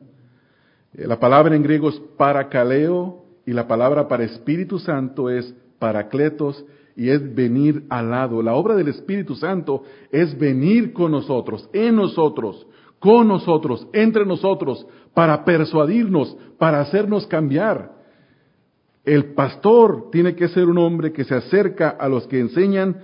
Eh, 0.93 1.07
la 1.07 1.19
palabra 1.19 1.55
en 1.55 1.63
griego 1.63 1.89
es 1.89 1.99
paracaleo 2.17 3.23
y 3.45 3.53
la 3.53 3.67
palabra 3.67 4.07
para 4.07 4.23
Espíritu 4.23 4.77
Santo 4.79 5.29
es 5.29 5.53
paracletos 5.81 6.63
y 6.95 7.09
es 7.09 7.33
venir 7.33 7.85
al 7.89 8.11
lado. 8.11 8.43
La 8.43 8.53
obra 8.53 8.75
del 8.75 8.89
Espíritu 8.89 9.33
Santo 9.33 9.81
es 10.11 10.37
venir 10.37 10.93
con 10.93 11.11
nosotros, 11.11 11.67
en 11.73 11.95
nosotros, 11.95 12.67
con 12.99 13.27
nosotros, 13.27 13.87
entre 13.91 14.23
nosotros, 14.23 14.85
para 15.15 15.43
persuadirnos, 15.43 16.37
para 16.59 16.81
hacernos 16.81 17.25
cambiar. 17.25 17.93
El 19.03 19.33
pastor 19.33 20.11
tiene 20.11 20.35
que 20.35 20.49
ser 20.49 20.67
un 20.67 20.77
hombre 20.77 21.11
que 21.11 21.23
se 21.23 21.33
acerca 21.33 21.89
a 21.89 22.07
los 22.07 22.27
que 22.27 22.39
enseñan 22.39 22.97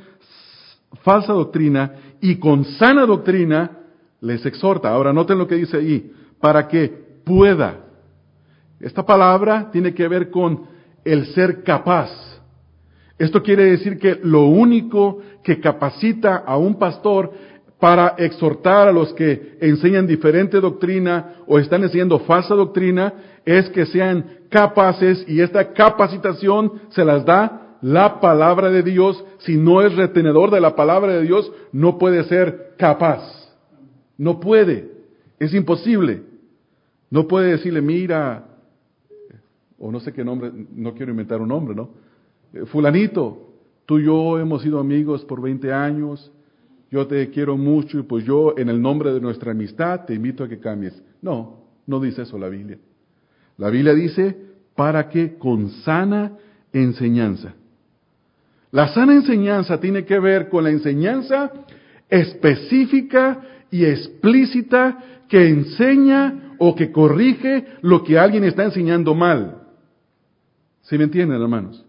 falsa 1.01 1.33
doctrina 1.33 1.93
y 2.21 2.35
con 2.35 2.63
sana 2.63 3.07
doctrina 3.07 3.79
les 4.21 4.45
exhorta. 4.45 4.89
Ahora 4.89 5.11
noten 5.11 5.39
lo 5.39 5.47
que 5.47 5.55
dice 5.55 5.77
ahí, 5.77 6.11
para 6.39 6.67
que 6.67 6.89
pueda. 7.25 7.85
Esta 8.79 9.03
palabra 9.03 9.71
tiene 9.71 9.95
que 9.95 10.07
ver 10.07 10.29
con 10.29 10.67
el 11.03 11.25
ser 11.33 11.63
capaz. 11.63 12.36
Esto 13.17 13.41
quiere 13.41 13.65
decir 13.65 13.97
que 13.97 14.19
lo 14.21 14.45
único 14.45 15.19
que 15.43 15.59
capacita 15.59 16.37
a 16.37 16.57
un 16.57 16.77
pastor 16.77 17.31
para 17.79 18.15
exhortar 18.17 18.87
a 18.87 18.91
los 18.91 19.13
que 19.13 19.57
enseñan 19.61 20.07
diferente 20.07 20.59
doctrina 20.59 21.35
o 21.47 21.59
están 21.59 21.83
enseñando 21.83 22.19
falsa 22.19 22.55
doctrina 22.55 23.13
es 23.45 23.69
que 23.69 23.85
sean 23.85 24.25
capaces 24.49 25.23
y 25.27 25.41
esta 25.41 25.73
capacitación 25.73 26.73
se 26.89 27.05
las 27.05 27.25
da 27.25 27.77
la 27.81 28.19
palabra 28.19 28.69
de 28.69 28.83
Dios. 28.83 29.23
Si 29.39 29.57
no 29.57 29.81
es 29.81 29.95
retenedor 29.95 30.51
de 30.51 30.61
la 30.61 30.75
palabra 30.75 31.13
de 31.13 31.23
Dios, 31.23 31.51
no 31.71 31.97
puede 31.97 32.23
ser 32.23 32.73
capaz. 32.77 33.21
No 34.17 34.39
puede. 34.39 34.91
Es 35.39 35.53
imposible. 35.53 36.23
No 37.09 37.27
puede 37.27 37.51
decirle, 37.51 37.81
mira, 37.81 38.45
o 39.77 39.91
no 39.91 39.99
sé 39.99 40.11
qué 40.11 40.23
nombre, 40.23 40.51
no 40.75 40.93
quiero 40.93 41.11
inventar 41.11 41.39
un 41.41 41.49
nombre, 41.49 41.75
¿no? 41.75 41.89
Eh, 42.53 42.65
fulanito, 42.65 43.53
tú 43.85 43.99
y 43.99 44.05
yo 44.05 44.39
hemos 44.39 44.61
sido 44.61 44.79
amigos 44.79 45.25
por 45.25 45.41
20 45.41 45.71
años, 45.73 46.31
yo 46.89 47.05
te 47.07 47.29
quiero 47.29 47.57
mucho 47.57 47.99
y 47.99 48.03
pues 48.03 48.25
yo 48.25 48.53
en 48.57 48.69
el 48.69 48.81
nombre 48.81 49.13
de 49.13 49.19
nuestra 49.19 49.51
amistad 49.51 50.05
te 50.05 50.13
invito 50.13 50.43
a 50.43 50.47
que 50.47 50.59
cambies. 50.59 51.01
No, 51.21 51.65
no 51.85 51.99
dice 51.99 52.21
eso 52.21 52.37
la 52.37 52.49
Biblia. 52.49 52.77
La 53.57 53.69
Biblia 53.69 53.93
dice, 53.93 54.37
para 54.75 55.09
que 55.09 55.37
con 55.37 55.69
sana 55.69 56.37
enseñanza. 56.71 57.55
La 58.71 58.89
sana 58.89 59.13
enseñanza 59.13 59.79
tiene 59.79 60.05
que 60.05 60.19
ver 60.19 60.49
con 60.49 60.63
la 60.63 60.69
enseñanza 60.69 61.51
específica 62.09 63.41
y 63.71 63.85
explícita 63.85 65.23
que 65.27 65.49
enseña 65.49 66.55
o 66.59 66.75
que 66.75 66.91
corrige 66.91 67.65
lo 67.81 68.03
que 68.03 68.17
alguien 68.17 68.43
está 68.43 68.63
enseñando 68.63 69.13
mal. 69.15 69.63
¿Sí 70.83 70.97
me 70.97 71.05
entienden, 71.05 71.41
hermanos? 71.41 71.86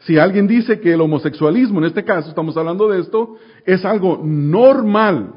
Si 0.00 0.18
alguien 0.18 0.46
dice 0.46 0.80
que 0.80 0.92
el 0.92 1.00
homosexualismo, 1.00 1.78
en 1.78 1.86
este 1.86 2.04
caso 2.04 2.28
estamos 2.28 2.56
hablando 2.56 2.88
de 2.88 3.00
esto, 3.00 3.36
es 3.64 3.84
algo 3.84 4.20
normal, 4.22 5.34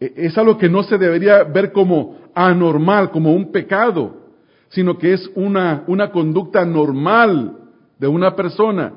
e-, 0.00 0.12
es 0.16 0.38
algo 0.38 0.56
que 0.58 0.68
no 0.68 0.82
se 0.82 0.98
debería 0.98 1.44
ver 1.44 1.72
como 1.72 2.18
anormal, 2.34 3.10
como 3.10 3.34
un 3.34 3.50
pecado, 3.50 4.26
sino 4.68 4.98
que 4.98 5.14
es 5.14 5.30
una, 5.34 5.84
una 5.86 6.10
conducta 6.10 6.64
normal 6.64 7.56
de 7.98 8.06
una 8.06 8.34
persona. 8.34 8.92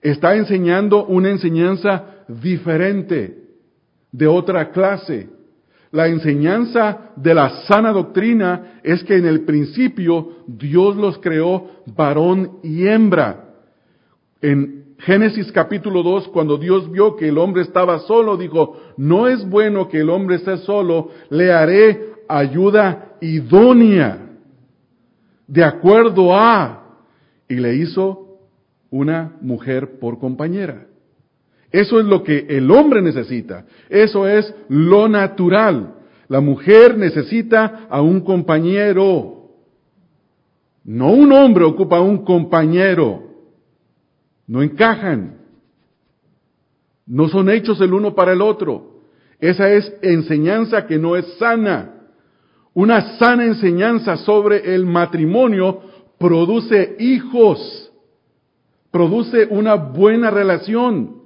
Está 0.00 0.34
enseñando 0.34 1.06
una 1.06 1.30
enseñanza 1.30 2.04
diferente, 2.28 3.42
de 4.12 4.26
otra 4.26 4.70
clase. 4.70 5.28
La 5.90 6.06
enseñanza 6.08 7.12
de 7.16 7.34
la 7.34 7.64
sana 7.66 7.92
doctrina 7.92 8.80
es 8.82 9.02
que 9.04 9.16
en 9.16 9.26
el 9.26 9.44
principio 9.44 10.44
Dios 10.46 10.96
los 10.96 11.18
creó 11.18 11.82
varón 11.96 12.58
y 12.62 12.86
hembra. 12.86 13.51
En 14.42 14.96
Génesis 14.98 15.52
capítulo 15.52 16.02
2, 16.02 16.28
cuando 16.28 16.58
Dios 16.58 16.90
vio 16.90 17.14
que 17.14 17.28
el 17.28 17.38
hombre 17.38 17.62
estaba 17.62 18.00
solo, 18.00 18.36
dijo, 18.36 18.76
no 18.96 19.28
es 19.28 19.48
bueno 19.48 19.88
que 19.88 20.00
el 20.00 20.10
hombre 20.10 20.36
esté 20.36 20.58
solo, 20.58 21.10
le 21.30 21.52
haré 21.52 22.14
ayuda 22.28 23.16
idónea 23.20 24.18
de 25.46 25.64
acuerdo 25.64 26.34
a, 26.34 26.98
y 27.48 27.54
le 27.54 27.76
hizo 27.76 28.38
una 28.90 29.36
mujer 29.40 29.98
por 30.00 30.18
compañera. 30.18 30.86
Eso 31.70 32.00
es 32.00 32.06
lo 32.06 32.22
que 32.22 32.46
el 32.48 32.70
hombre 32.70 33.00
necesita. 33.00 33.64
Eso 33.88 34.26
es 34.26 34.52
lo 34.68 35.08
natural. 35.08 35.94
La 36.28 36.40
mujer 36.40 36.98
necesita 36.98 37.86
a 37.88 38.02
un 38.02 38.20
compañero. 38.20 39.50
No 40.84 41.12
un 41.12 41.32
hombre 41.32 41.64
ocupa 41.64 41.98
a 41.98 42.02
un 42.02 42.24
compañero. 42.24 43.31
No 44.46 44.62
encajan. 44.62 45.38
No 47.06 47.28
son 47.28 47.50
hechos 47.50 47.80
el 47.80 47.92
uno 47.92 48.14
para 48.14 48.32
el 48.32 48.42
otro. 48.42 49.02
Esa 49.40 49.70
es 49.70 49.92
enseñanza 50.02 50.86
que 50.86 50.98
no 50.98 51.16
es 51.16 51.26
sana. 51.38 51.92
Una 52.74 53.18
sana 53.18 53.44
enseñanza 53.44 54.16
sobre 54.16 54.74
el 54.74 54.86
matrimonio 54.86 55.82
produce 56.18 56.96
hijos, 57.00 57.92
produce 58.90 59.46
una 59.50 59.74
buena 59.74 60.30
relación. 60.30 61.22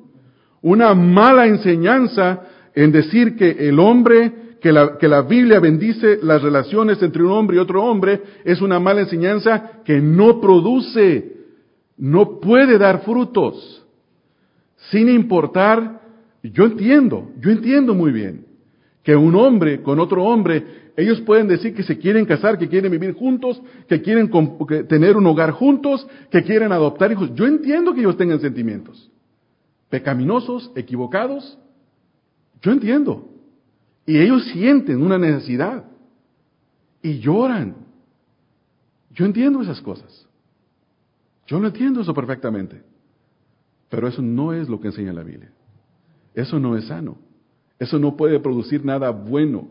Una 0.62 0.94
mala 0.94 1.46
enseñanza 1.46 2.40
en 2.74 2.90
decir 2.90 3.36
que 3.36 3.68
el 3.68 3.78
hombre, 3.78 4.56
que 4.60 4.72
la, 4.72 4.98
que 4.98 5.06
la 5.06 5.22
Biblia 5.22 5.60
bendice 5.60 6.18
las 6.22 6.42
relaciones 6.42 7.00
entre 7.02 7.22
un 7.22 7.30
hombre 7.30 7.56
y 7.56 7.60
otro 7.60 7.84
hombre, 7.84 8.22
es 8.44 8.60
una 8.60 8.80
mala 8.80 9.02
enseñanza 9.02 9.82
que 9.84 10.00
no 10.00 10.40
produce, 10.40 11.35
no 11.96 12.40
puede 12.40 12.78
dar 12.78 13.02
frutos. 13.02 13.84
Sin 14.90 15.08
importar, 15.08 16.02
yo 16.42 16.64
entiendo, 16.64 17.30
yo 17.40 17.50
entiendo 17.50 17.94
muy 17.94 18.12
bien 18.12 18.46
que 19.02 19.16
un 19.16 19.34
hombre 19.34 19.82
con 19.82 20.00
otro 20.00 20.24
hombre 20.24 20.86
ellos 20.96 21.20
pueden 21.20 21.46
decir 21.46 21.74
que 21.74 21.82
se 21.82 21.98
quieren 21.98 22.24
casar, 22.24 22.58
que 22.58 22.68
quieren 22.68 22.90
vivir 22.90 23.12
juntos, 23.12 23.60
que 23.86 24.00
quieren 24.00 24.30
tener 24.88 25.16
un 25.16 25.26
hogar 25.26 25.50
juntos, 25.50 26.06
que 26.30 26.42
quieren 26.42 26.72
adoptar 26.72 27.12
hijos. 27.12 27.34
Yo 27.34 27.46
entiendo 27.46 27.92
que 27.92 28.00
ellos 28.00 28.16
tengan 28.16 28.40
sentimientos. 28.40 29.10
Pecaminosos, 29.90 30.72
equivocados. 30.74 31.58
Yo 32.62 32.72
entiendo. 32.72 33.28
Y 34.06 34.18
ellos 34.18 34.44
sienten 34.46 35.02
una 35.02 35.18
necesidad. 35.18 35.84
Y 37.02 37.18
lloran. 37.18 37.76
Yo 39.12 39.26
entiendo 39.26 39.60
esas 39.60 39.82
cosas. 39.82 40.25
Yo 41.46 41.60
lo 41.60 41.68
entiendo 41.68 42.00
eso 42.00 42.14
perfectamente. 42.14 42.82
Pero 43.88 44.08
eso 44.08 44.20
no 44.20 44.52
es 44.52 44.68
lo 44.68 44.80
que 44.80 44.88
enseña 44.88 45.12
la 45.12 45.22
Biblia. 45.22 45.52
Eso 46.34 46.58
no 46.58 46.76
es 46.76 46.86
sano. 46.86 47.18
Eso 47.78 47.98
no 47.98 48.16
puede 48.16 48.40
producir 48.40 48.84
nada 48.84 49.10
bueno 49.10 49.68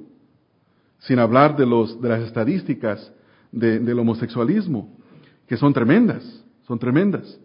sin 0.99 1.19
hablar 1.19 1.55
de, 1.55 1.65
los, 1.65 2.01
de 2.01 2.09
las 2.09 2.21
estadísticas 2.21 3.11
del 3.51 3.99
homosexualismo, 3.99 4.97
que 5.47 5.55
son 5.55 5.73
tremendas, 5.73 6.43
son 6.67 6.79
tremendas. 6.79 7.39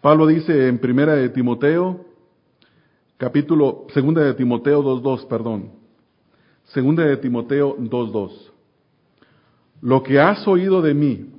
Pablo 0.00 0.26
dice 0.26 0.68
en 0.68 0.78
primera 0.78 1.14
de 1.14 1.28
Timoteo, 1.28 2.04
capítulo, 3.16 3.86
segunda 3.92 4.22
de 4.22 4.34
Timoteo 4.34 4.82
2.2, 4.82 5.26
perdón, 5.28 5.72
segunda 6.64 7.04
de 7.04 7.16
Timoteo 7.16 7.76
2.2, 7.76 8.32
lo 9.82 10.02
que 10.02 10.18
has 10.18 10.46
oído 10.48 10.82
de 10.82 10.94
mí 10.94 11.33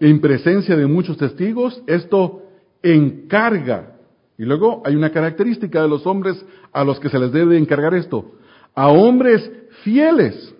en 0.00 0.20
presencia 0.20 0.76
de 0.76 0.86
muchos 0.86 1.16
testigos, 1.16 1.82
esto 1.86 2.42
encarga. 2.82 3.96
Y 4.38 4.44
luego 4.44 4.82
hay 4.84 4.96
una 4.96 5.10
característica 5.10 5.82
de 5.82 5.88
los 5.88 6.06
hombres 6.06 6.42
a 6.72 6.82
los 6.82 6.98
que 6.98 7.10
se 7.10 7.18
les 7.18 7.30
debe 7.30 7.58
encargar 7.58 7.94
esto 7.94 8.32
a 8.74 8.88
hombres 8.88 9.50
fieles, 9.82 10.54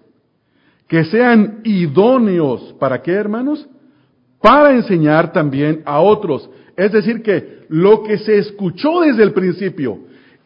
que 0.88 1.04
sean 1.04 1.60
idóneos. 1.64 2.74
¿Para 2.78 3.02
qué, 3.02 3.12
hermanos? 3.12 3.66
Para 4.42 4.72
enseñar 4.72 5.32
también 5.32 5.82
a 5.84 6.00
otros. 6.00 6.48
Es 6.76 6.92
decir, 6.92 7.22
que 7.22 7.60
lo 7.68 8.02
que 8.02 8.18
se 8.18 8.38
escuchó 8.38 9.00
desde 9.00 9.22
el 9.22 9.32
principio, 9.32 10.00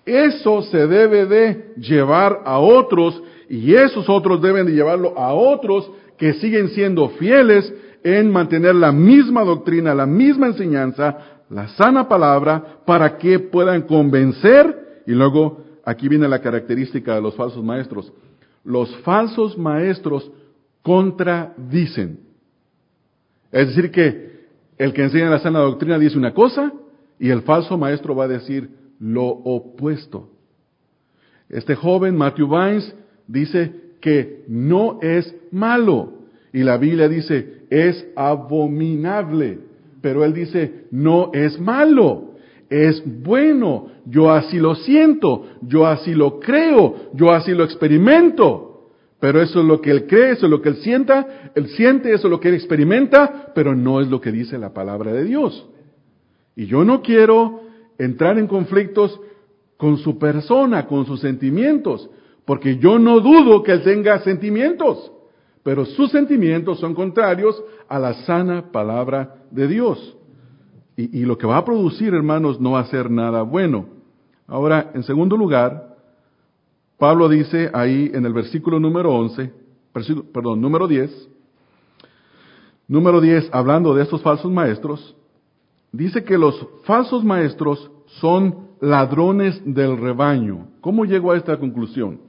eso 0.04 0.62
se 0.62 0.86
debe 0.86 1.26
de 1.26 1.72
llevar 1.78 2.42
a 2.44 2.58
otros 2.58 3.22
y 3.48 3.74
esos 3.74 4.08
otros 4.08 4.42
deben 4.42 4.66
de 4.66 4.72
llevarlo 4.72 5.18
a 5.18 5.32
otros 5.32 5.90
que 6.18 6.34
siguen 6.34 6.68
siendo 6.70 7.08
fieles 7.10 7.72
en 8.04 8.30
mantener 8.30 8.74
la 8.74 8.92
misma 8.92 9.42
doctrina, 9.42 9.94
la 9.94 10.06
misma 10.06 10.48
enseñanza, 10.48 11.16
la 11.48 11.68
sana 11.68 12.06
palabra, 12.06 12.80
para 12.84 13.16
que 13.16 13.38
puedan 13.38 13.82
convencer. 13.82 15.02
Y 15.06 15.12
luego, 15.12 15.64
aquí 15.84 16.08
viene 16.08 16.28
la 16.28 16.40
característica 16.40 17.14
de 17.14 17.22
los 17.22 17.34
falsos 17.34 17.64
maestros. 17.64 18.12
Los 18.62 18.94
falsos 18.98 19.56
maestros 19.56 20.30
contradicen. 20.82 22.20
Es 23.50 23.68
decir, 23.68 23.90
que 23.90 24.44
el 24.76 24.92
que 24.92 25.02
enseña 25.02 25.30
la 25.30 25.38
sana 25.38 25.60
doctrina 25.60 25.98
dice 25.98 26.18
una 26.18 26.34
cosa 26.34 26.72
y 27.18 27.30
el 27.30 27.42
falso 27.42 27.78
maestro 27.78 28.14
va 28.14 28.24
a 28.24 28.28
decir 28.28 28.68
lo 28.98 29.24
opuesto. 29.26 30.28
Este 31.48 31.74
joven, 31.74 32.16
Matthew 32.16 32.48
Vines, 32.48 32.94
dice 33.26 33.72
que 34.00 34.44
no 34.48 34.98
es 35.00 35.34
malo. 35.50 36.23
Y 36.54 36.62
la 36.62 36.76
Biblia 36.76 37.08
dice, 37.08 37.64
es 37.68 38.06
abominable. 38.14 39.58
Pero 40.00 40.24
él 40.24 40.32
dice, 40.32 40.86
no 40.92 41.32
es 41.34 41.58
malo, 41.58 42.36
es 42.70 43.02
bueno. 43.24 43.88
Yo 44.06 44.30
así 44.30 44.58
lo 44.58 44.76
siento, 44.76 45.46
yo 45.62 45.84
así 45.84 46.14
lo 46.14 46.38
creo, 46.38 47.10
yo 47.12 47.32
así 47.32 47.50
lo 47.50 47.64
experimento. 47.64 48.90
Pero 49.18 49.42
eso 49.42 49.60
es 49.62 49.66
lo 49.66 49.80
que 49.80 49.90
él 49.90 50.06
cree, 50.06 50.30
eso 50.32 50.46
es 50.46 50.50
lo 50.50 50.62
que 50.62 50.68
él 50.68 50.76
sienta, 50.76 51.50
él 51.56 51.66
siente, 51.70 52.12
eso 52.12 52.28
es 52.28 52.30
lo 52.30 52.38
que 52.38 52.48
él 52.50 52.54
experimenta, 52.54 53.50
pero 53.52 53.74
no 53.74 54.00
es 54.00 54.08
lo 54.08 54.20
que 54.20 54.30
dice 54.30 54.56
la 54.56 54.72
palabra 54.72 55.12
de 55.12 55.24
Dios. 55.24 55.68
Y 56.54 56.66
yo 56.66 56.84
no 56.84 57.02
quiero 57.02 57.62
entrar 57.98 58.38
en 58.38 58.46
conflictos 58.46 59.20
con 59.76 59.96
su 59.98 60.20
persona, 60.20 60.86
con 60.86 61.04
sus 61.04 61.18
sentimientos, 61.18 62.08
porque 62.44 62.76
yo 62.76 63.00
no 63.00 63.18
dudo 63.18 63.64
que 63.64 63.72
él 63.72 63.82
tenga 63.82 64.20
sentimientos, 64.20 65.10
pero 65.64 65.86
sus 65.86 66.10
sentimientos 66.10 66.78
son 66.78 66.94
contrarios 66.94 67.60
a 67.88 67.98
la 67.98 68.14
sana 68.26 68.70
palabra 68.70 69.36
de 69.50 69.66
Dios. 69.66 70.16
Y, 70.96 71.24
lo 71.24 71.36
que 71.36 71.46
va 71.46 71.56
a 71.56 71.64
producir, 71.64 72.14
hermanos, 72.14 72.60
no 72.60 72.72
va 72.72 72.80
a 72.80 72.84
ser 72.84 73.10
nada 73.10 73.42
bueno. 73.42 73.86
Ahora, 74.46 74.92
en 74.94 75.02
segundo 75.02 75.36
lugar, 75.36 75.96
Pablo 76.98 77.28
dice 77.28 77.68
ahí 77.72 78.12
en 78.14 78.24
el 78.24 78.32
versículo 78.32 78.78
número 78.78 79.12
11, 79.12 79.52
perdón, 80.32 80.60
número 80.60 80.86
10, 80.86 81.28
número 82.86 83.20
10, 83.20 83.48
hablando 83.50 83.92
de 83.92 84.04
estos 84.04 84.22
falsos 84.22 84.52
maestros, 84.52 85.16
dice 85.90 86.22
que 86.22 86.38
los 86.38 86.64
falsos 86.84 87.24
maestros 87.24 87.90
son 88.20 88.68
ladrones 88.80 89.60
del 89.64 89.96
rebaño. 89.96 90.68
¿Cómo 90.80 91.04
llego 91.04 91.32
a 91.32 91.36
esta 91.36 91.58
conclusión? 91.58 92.20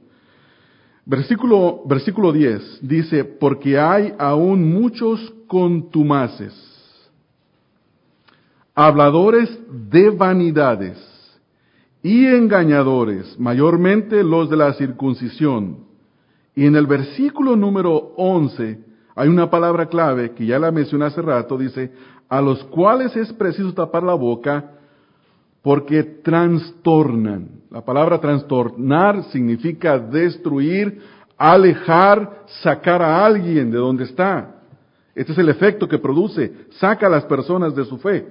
Versículo, 1.06 1.84
versículo 1.86 2.32
10 2.32 2.80
dice, 2.82 3.24
porque 3.24 3.78
hay 3.78 4.13
aún 4.18 4.74
muchos 4.74 5.34
contumaces, 5.46 6.54
habladores 8.74 9.56
de 9.70 10.10
vanidades 10.10 10.98
y 12.02 12.26
engañadores, 12.26 13.39
mayormente 13.39 14.24
los 14.24 14.50
de 14.50 14.58
la 14.58 14.74
circuncisión. 14.74 15.86
Y 16.56 16.65
en 16.65 16.76
el 16.76 16.88
versículo 16.88 17.56
número 17.56 18.13
11 18.18 18.80
hay 19.15 19.28
una 19.30 19.50
palabra 19.50 19.88
clave 19.88 20.32
que 20.32 20.48
ya 20.48 20.58
la 20.58 20.72
mencioné 20.72 21.06
hace 21.06 21.22
rato, 21.22 21.56
dice, 21.56 21.91
a 22.28 22.41
los 22.41 22.63
cuales 22.65 23.15
es 23.15 23.32
preciso 23.34 23.74
tapar 23.74 24.02
la 24.02 24.15
boca 24.15 24.75
porque 25.65 26.04
trastornan. 26.04 27.63
La 27.71 27.84
palabra 27.84 28.21
trastornar 28.21 29.23
significa 29.32 29.97
destruir, 29.97 31.01
alejar, 31.36 32.43
sacar 32.62 33.01
a 33.01 33.25
alguien 33.25 33.71
de 33.71 33.78
donde 33.80 34.04
está. 34.04 34.62
Este 35.15 35.32
es 35.32 35.38
el 35.39 35.49
efecto 35.49 35.88
que 35.88 35.97
produce, 35.97 36.67
saca 36.78 37.08
a 37.08 37.10
las 37.10 37.25
personas 37.25 37.75
de 37.75 37.84
su 37.84 37.97
fe. 37.97 38.28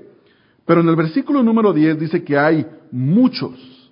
Pero 0.65 0.81
en 0.81 0.89
el 0.89 0.95
versículo 0.95 1.43
número 1.43 1.73
10 1.73 1.99
dice 1.99 2.23
que 2.23 2.39
hay 2.39 2.65
muchos. 2.93 3.91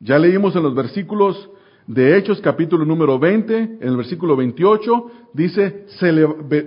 Ya 0.00 0.18
leímos 0.18 0.56
en 0.56 0.64
los 0.64 0.74
versículos 0.74 1.48
de 1.86 2.18
Hechos 2.18 2.40
capítulo 2.40 2.84
número 2.84 3.16
20, 3.16 3.56
en 3.56 3.78
el 3.80 3.96
versículo 3.96 4.34
28, 4.34 5.10
dice, 5.34 5.86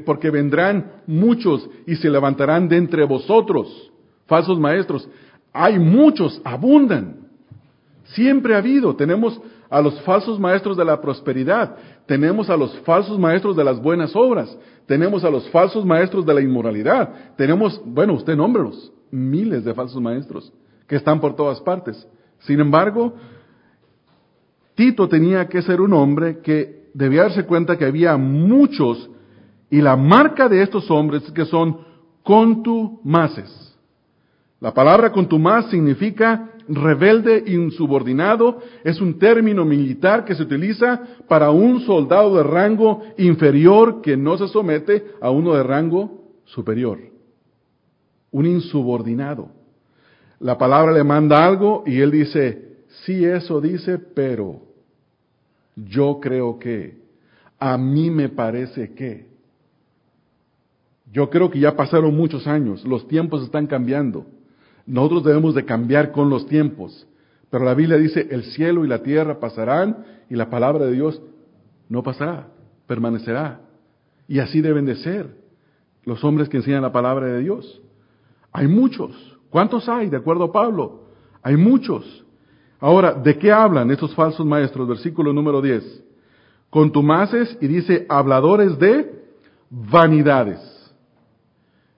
porque 0.06 0.30
vendrán 0.30 1.02
muchos 1.08 1.70
y 1.86 1.98
se 1.98 2.10
levantarán 2.10 2.70
de 2.70 2.78
entre 2.78 3.04
vosotros, 3.04 3.92
falsos 4.28 4.58
maestros, 4.58 5.10
hay 5.54 5.78
muchos, 5.80 6.42
abundan. 6.44 7.28
Siempre 8.06 8.56
ha 8.56 8.58
habido. 8.58 8.96
Tenemos 8.96 9.40
a 9.70 9.82
los 9.82 10.00
falsos 10.02 10.40
maestros 10.40 10.78
de 10.78 10.86
la 10.86 11.02
prosperidad, 11.02 11.76
tenemos 12.06 12.48
a 12.48 12.56
los 12.56 12.78
falsos 12.82 13.18
maestros 13.18 13.56
de 13.56 13.64
las 13.64 13.82
buenas 13.82 14.16
obras, 14.16 14.56
tenemos 14.86 15.24
a 15.24 15.32
los 15.32 15.50
falsos 15.50 15.84
maestros 15.84 16.24
de 16.28 16.34
la 16.36 16.42
inmoralidad, 16.42 17.36
tenemos, 17.38 17.82
bueno, 17.84 18.14
usted 18.14 18.36
nómbrelos, 18.36 18.92
miles 19.10 19.64
de 19.64 19.74
falsos 19.74 20.00
maestros 20.00 20.54
que 20.88 20.96
están 20.96 21.20
por 21.20 21.36
todas 21.36 21.60
partes. 21.62 22.08
Sin 22.42 22.60
embargo, 22.60 23.16
Tito 24.76 25.08
tenía 25.08 25.48
que 25.48 25.64
ser 25.64 25.82
un 25.82 25.94
hombre 25.94 26.40
que 26.42 26.90
debía 26.94 27.24
darse 27.24 27.46
cuenta 27.46 27.76
que 27.76 27.86
había 27.86 28.16
muchos 28.16 29.10
y 29.72 29.82
la 29.82 29.96
marca 29.96 30.48
de 30.50 30.62
estos 30.62 30.92
hombres 30.92 31.24
es 31.24 31.32
que 31.32 31.46
son 31.46 31.80
contumaces. 32.22 33.73
La 34.64 34.74
palabra 34.74 35.12
contumaz 35.12 35.70
significa 35.70 36.50
rebelde 36.70 37.44
insubordinado, 37.48 38.62
es 38.86 39.02
un 39.02 39.20
término 39.20 39.66
militar 39.66 40.24
que 40.24 40.36
se 40.36 40.44
utiliza 40.44 41.02
para 41.28 41.52
un 41.52 41.82
soldado 41.82 42.38
de 42.38 42.44
rango 42.44 43.02
inferior 43.18 44.00
que 44.02 44.16
no 44.16 44.38
se 44.38 44.48
somete 44.48 45.04
a 45.20 45.30
uno 45.32 45.54
de 45.54 45.64
rango 45.64 46.32
superior. 46.46 46.98
Un 48.32 48.46
insubordinado. 48.46 49.50
La 50.40 50.58
palabra 50.58 50.94
le 50.94 51.04
manda 51.04 51.46
algo 51.46 51.84
y 51.86 52.00
él 52.00 52.12
dice, 52.12 52.86
sí 53.04 53.26
eso 53.26 53.60
dice, 53.60 53.98
pero 53.98 54.62
yo 55.76 56.22
creo 56.22 56.58
que, 56.58 57.04
a 57.60 57.78
mí 57.78 58.10
me 58.10 58.30
parece 58.30 58.94
que. 58.94 59.28
Yo 61.12 61.30
creo 61.30 61.52
que 61.52 61.60
ya 61.60 61.76
pasaron 61.76 62.16
muchos 62.16 62.48
años, 62.48 62.86
los 62.86 63.10
tiempos 63.10 63.44
están 63.44 63.68
cambiando. 63.68 64.26
Nosotros 64.86 65.24
debemos 65.24 65.56
de 65.56 65.66
cambiar 65.66 66.12
con 66.12 66.30
los 66.30 66.48
tiempos. 66.48 67.08
Pero 67.50 67.66
la 67.66 67.74
Biblia 67.74 67.98
dice, 67.98 68.28
el 68.32 68.44
cielo 68.44 68.84
y 68.84 68.88
la 68.88 69.04
tierra 69.04 69.40
pasarán 69.40 70.06
y 70.30 70.36
la 70.36 70.50
palabra 70.50 70.86
de 70.86 70.94
Dios 70.94 71.22
no 71.90 72.02
pasará, 72.04 72.48
permanecerá. 72.88 73.62
Y 74.28 74.40
así 74.40 74.62
deben 74.62 74.86
de 74.86 74.96
ser 74.96 75.38
los 76.04 76.24
hombres 76.24 76.50
que 76.50 76.58
enseñan 76.58 76.82
la 76.82 76.92
palabra 76.92 77.28
de 77.28 77.40
Dios. 77.40 77.82
Hay 78.52 78.68
muchos. 78.68 79.38
¿Cuántos 79.50 79.88
hay? 79.88 80.10
De 80.10 80.18
acuerdo 80.18 80.46
a 80.46 80.52
Pablo. 80.52 81.04
Hay 81.42 81.56
muchos. 81.56 82.26
Ahora, 82.80 83.14
¿de 83.14 83.38
qué 83.38 83.52
hablan 83.52 83.92
estos 83.92 84.14
falsos 84.16 84.46
maestros? 84.46 84.88
Versículo 84.88 85.32
número 85.32 85.62
10. 85.62 86.04
Contumaces 86.70 87.58
y 87.62 87.68
dice 87.68 88.06
habladores 88.10 88.78
de 88.80 89.24
vanidades. 89.70 90.60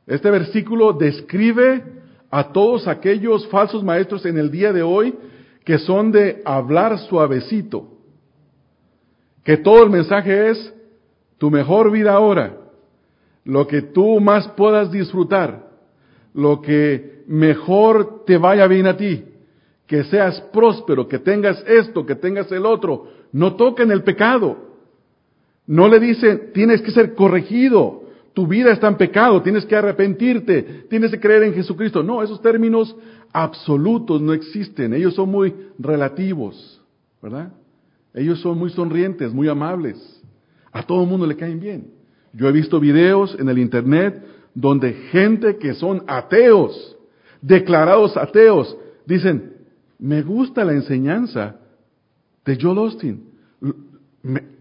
Este 0.05 0.29
versículo 0.29 0.93
describe 0.93 1.83
a 2.35 2.51
todos 2.51 2.85
aquellos 2.85 3.47
falsos 3.47 3.81
maestros 3.81 4.25
en 4.25 4.37
el 4.37 4.51
día 4.51 4.73
de 4.73 4.83
hoy 4.83 5.15
que 5.63 5.77
son 5.77 6.11
de 6.11 6.41
hablar 6.43 6.99
suavecito. 6.99 7.87
Que 9.45 9.55
todo 9.55 9.85
el 9.85 9.89
mensaje 9.89 10.49
es 10.49 10.73
tu 11.37 11.49
mejor 11.49 11.89
vida 11.91 12.11
ahora, 12.11 12.57
lo 13.45 13.65
que 13.65 13.81
tú 13.83 14.19
más 14.19 14.49
puedas 14.49 14.91
disfrutar, 14.91 15.69
lo 16.33 16.61
que 16.61 17.23
mejor 17.25 18.25
te 18.25 18.37
vaya 18.37 18.67
bien 18.67 18.87
a 18.87 18.97
ti, 18.97 19.23
que 19.87 20.03
seas 20.03 20.41
próspero, 20.51 21.07
que 21.07 21.19
tengas 21.19 21.63
esto, 21.65 22.05
que 22.05 22.15
tengas 22.15 22.51
el 22.51 22.65
otro. 22.65 23.07
No 23.31 23.55
toquen 23.55 23.91
el 23.91 24.03
pecado. 24.03 24.57
No 25.67 25.87
le 25.87 26.01
dicen, 26.01 26.51
tienes 26.53 26.81
que 26.81 26.91
ser 26.91 27.15
corregido, 27.15 28.03
tu 28.35 28.45
vida 28.45 28.73
está 28.73 28.89
en 28.89 28.97
pecado, 28.97 29.41
tienes 29.41 29.65
que 29.65 29.77
arrepentirte, 29.77 30.85
tienes 30.89 31.09
que 31.09 31.19
creer 31.21 31.43
en 31.43 31.53
Jesucristo. 31.53 32.03
No, 32.03 32.21
esos 32.21 32.41
términos 32.41 32.93
absolutos 33.31 34.21
no 34.21 34.33
existen, 34.33 34.93
ellos 34.93 35.15
son 35.15 35.31
muy 35.31 35.55
relativos, 35.79 36.83
¿verdad? 37.21 37.53
Ellos 38.13 38.41
son 38.41 38.57
muy 38.57 38.69
sonrientes, 38.71 39.33
muy 39.33 39.47
amables. 39.47 40.21
A 40.73 40.83
todo 40.83 41.03
el 41.03 41.09
mundo 41.09 41.25
le 41.25 41.37
caen 41.37 41.61
bien. 41.61 41.93
Yo 42.33 42.49
he 42.49 42.51
visto 42.51 42.77
videos 42.77 43.37
en 43.39 43.47
el 43.47 43.57
Internet 43.57 44.21
donde 44.53 44.93
gente 45.11 45.57
que 45.57 45.73
son 45.73 46.03
ateos, 46.05 46.97
declarados 47.41 48.17
ateos, 48.17 48.77
dicen, 49.05 49.53
me 49.97 50.23
gusta 50.23 50.65
la 50.65 50.73
enseñanza 50.73 51.55
de 52.43 52.57
Joel 52.61 52.79
Austin. 52.79 53.29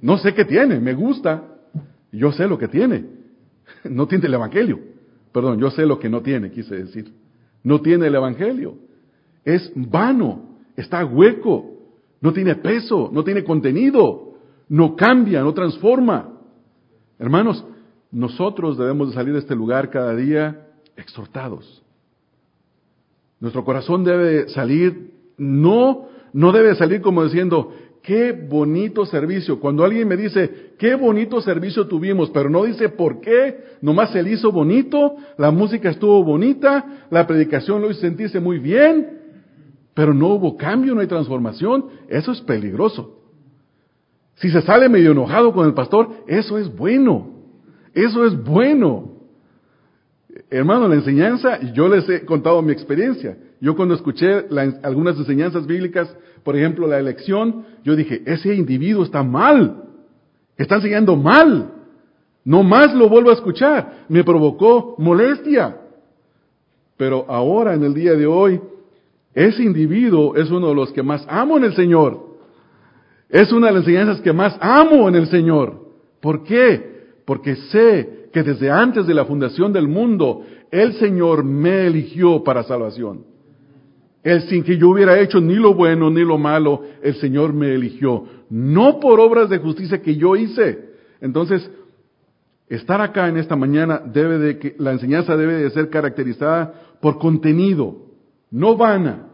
no 0.01 0.19
sé 0.19 0.33
qué 0.33 0.45
tiene, 0.45 0.79
me 0.79 0.95
gusta. 0.95 1.43
Yo 2.13 2.31
sé 2.31 2.47
lo 2.47 2.57
que 2.57 2.69
tiene. 2.69 3.14
No 3.91 4.07
tiene 4.09 4.27
el 4.27 4.35
Evangelio. 4.35 4.81
Perdón, 5.33 5.59
yo 5.59 5.71
sé 5.71 5.85
lo 5.85 5.99
que 5.99 6.09
no 6.09 6.23
tiene, 6.23 6.51
quise 6.51 6.77
decir. 6.77 7.13
No 7.63 7.81
tiene 7.81 8.07
el 8.07 8.15
Evangelio. 8.15 8.77
Es 9.45 9.71
vano, 9.75 10.59
está 10.77 11.05
hueco, 11.05 11.73
no 12.21 12.33
tiene 12.33 12.55
peso, 12.57 13.11
no 13.13 13.25
tiene 13.25 13.45
contenido, 13.45 14.35
no 14.69 14.97
cambia, 14.97 15.43
no 15.43 15.53
transforma. 15.53 16.39
Hermanos, 17.19 17.65
nosotros 18.11 18.79
debemos 18.79 19.09
de 19.09 19.15
salir 19.15 19.33
de 19.33 19.41
este 19.41 19.55
lugar 19.55 19.91
cada 19.91 20.15
día 20.15 20.69
exhortados. 20.97 21.83
Nuestro 23.41 23.65
corazón 23.65 24.05
debe 24.05 24.49
salir, 24.49 25.13
no, 25.37 26.09
no 26.33 26.53
debe 26.53 26.75
salir 26.77 27.03
como 27.03 27.25
diciendo, 27.25 27.75
qué 28.05 28.33
bonito 28.33 29.07
servicio. 29.07 29.59
Cuando 29.59 29.83
alguien 29.83 30.07
me 30.07 30.17
dice, 30.17 30.75
qué 30.79 30.95
bonito 30.95 31.41
servicio 31.41 31.87
tuvimos, 31.87 32.31
pero 32.31 32.51
no 32.51 32.65
dice 32.65 32.91
por 32.91 33.21
qué, 33.21 33.65
nomás 33.81 34.13
se 34.13 34.23
le 34.23 34.33
hizo 34.33 34.53
bonito, 34.53 35.17
la 35.39 35.51
música 35.51 35.89
estuvo 35.89 36.23
bonita, 36.23 37.07
la 37.11 37.27
predicación 37.27 37.81
lo 37.81 37.91
hizo 37.91 38.41
muy 38.43 38.59
bien, 38.59 39.21
pero 39.95 40.13
no 40.13 40.29
hubo 40.29 40.57
cambio, 40.57 40.95
no 40.95 41.01
hay 41.01 41.07
transformación, 41.07 41.87
eso 42.09 42.33
es 42.33 42.43
peligroso. 42.43 43.23
Si 44.35 44.51
se 44.51 44.61
sale 44.63 44.89
medio 44.91 45.13
enojado 45.13 45.55
con 45.55 45.67
el 45.67 45.73
pastor, 45.73 46.11
eso 46.27 46.59
es 46.59 46.75
bueno, 46.77 47.31
eso 47.95 48.27
es 48.27 48.37
bueno. 48.45 49.13
Hermano, 50.51 50.89
la 50.89 50.97
enseñanza, 50.97 51.59
yo 51.73 51.89
les 51.89 52.07
he 52.09 52.25
contado 52.27 52.61
mi 52.61 52.73
experiencia. 52.73 53.39
Yo 53.61 53.75
cuando 53.75 53.95
escuché 53.95 54.45
algunas 54.83 55.17
enseñanzas 55.17 55.67
bíblicas, 55.67 56.15
por 56.45 56.57
ejemplo, 56.57 56.87
la 56.87 56.99
elección, 56.99 57.65
yo 57.83 57.97
dije, 57.97 58.23
ese 58.27 58.55
individuo 58.55 59.03
está 59.03 59.23
mal, 59.23 59.83
está 60.57 60.77
enseñando 60.77 61.17
mal. 61.17 61.71
No 62.45 62.63
más 62.63 62.95
lo 62.95 63.09
vuelvo 63.09 63.31
a 63.31 63.35
escuchar. 63.35 64.05
Me 64.09 64.23
provocó 64.23 64.95
molestia. 64.99 65.79
Pero 66.99 67.25
ahora, 67.29 67.73
en 67.73 67.83
el 67.83 67.95
día 67.95 68.13
de 68.13 68.27
hoy, 68.27 68.61
ese 69.33 69.63
individuo 69.63 70.37
es 70.37 70.51
uno 70.51 70.69
de 70.69 70.75
los 70.75 70.93
que 70.93 71.03
más 71.03 71.25
amo 71.29 71.57
en 71.57 71.65
el 71.65 71.75
Señor. 71.75 72.21
Es 73.31 73.51
una 73.51 73.69
de 73.69 73.73
las 73.73 73.83
enseñanzas 73.83 74.21
que 74.21 74.33
más 74.35 74.57
amo 74.61 75.09
en 75.09 75.15
el 75.15 75.27
Señor. 75.29 75.81
¿Por 76.21 76.45
qué? 76.45 77.15
Porque 77.25 77.57
sé 77.57 78.29
que 78.33 78.43
desde 78.43 78.71
antes 78.71 79.07
de 79.07 79.15
la 79.15 79.25
fundación 79.25 79.73
del 79.73 79.89
mundo, 79.89 80.43
el 80.71 80.93
Señor 80.95 81.43
me 81.43 81.87
eligió 81.87 82.45
para 82.45 82.63
salvación. 82.65 83.34
Él 84.25 84.41
sin 84.49 84.65
que 84.65 84.79
yo 84.79 84.89
hubiera 84.89 85.21
hecho 85.21 85.39
ni 85.39 85.55
lo 85.55 85.75
bueno 85.75 86.11
ni 86.11 86.25
lo 86.25 86.39
malo, 86.39 86.83
el 87.03 87.15
Señor 87.17 87.53
me 87.53 87.75
eligió. 87.75 88.25
No 88.49 88.99
por 88.99 89.21
obras 89.21 89.51
de 89.51 89.59
justicia 89.59 90.01
que 90.01 90.17
yo 90.17 90.35
hice. 90.35 90.79
Entonces, 91.21 91.71
estar 92.67 93.03
acá 93.03 93.29
en 93.29 93.37
esta 93.37 93.55
mañana 93.55 94.01
debe 94.03 94.39
de 94.39 94.59
que, 94.59 94.75
la 94.79 94.93
enseñanza 94.93 95.37
debe 95.37 95.57
de 95.57 95.71
ser 95.71 95.91
caracterizada 95.91 96.73
por 97.03 97.19
contenido, 97.19 97.97
no 98.51 98.79
vana, 98.79 99.27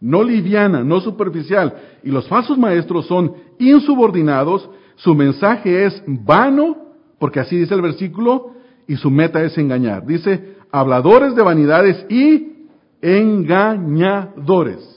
no 0.00 0.22
liviana, 0.22 0.84
no 0.84 1.00
superficial. 1.00 1.74
Y 2.04 2.10
los 2.12 2.28
falsos 2.28 2.56
maestros 2.56 3.06
son 3.08 3.34
insubordinados, 3.58 4.70
su 4.94 5.16
mensaje 5.16 5.84
es 5.84 6.00
vano, 6.06 6.76
porque 7.18 7.40
así 7.40 7.56
dice 7.56 7.74
el 7.74 7.82
versículo, 7.82 8.52
y 8.86 8.94
su 8.94 9.10
meta 9.10 9.42
es 9.42 9.58
engañar. 9.58 10.06
Dice, 10.06 10.54
habladores 10.70 11.34
de 11.34 11.42
vanidades 11.42 12.06
y 12.08 12.57
engañadores. 13.00 14.94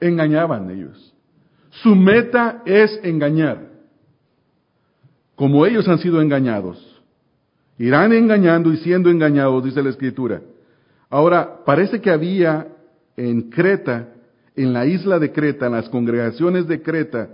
Engañaban 0.00 0.70
ellos. 0.70 1.14
Su 1.70 1.94
meta 1.94 2.62
es 2.64 2.98
engañar. 3.02 3.68
Como 5.36 5.64
ellos 5.66 5.88
han 5.88 5.98
sido 5.98 6.20
engañados. 6.20 7.02
Irán 7.78 8.12
engañando 8.12 8.72
y 8.72 8.76
siendo 8.78 9.08
engañados, 9.08 9.64
dice 9.64 9.82
la 9.82 9.90
Escritura. 9.90 10.42
Ahora, 11.08 11.64
parece 11.64 12.00
que 12.00 12.10
había 12.10 12.68
en 13.16 13.50
Creta, 13.50 14.08
en 14.54 14.72
la 14.72 14.84
isla 14.86 15.18
de 15.18 15.32
Creta, 15.32 15.66
en 15.66 15.72
las 15.72 15.88
congregaciones 15.88 16.66
de 16.66 16.82
Creta, 16.82 17.30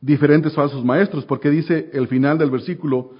diferentes 0.00 0.54
falsos 0.54 0.84
maestros, 0.84 1.24
porque 1.24 1.50
dice 1.50 1.90
el 1.92 2.08
final 2.08 2.38
del 2.38 2.50
versículo, 2.50 3.12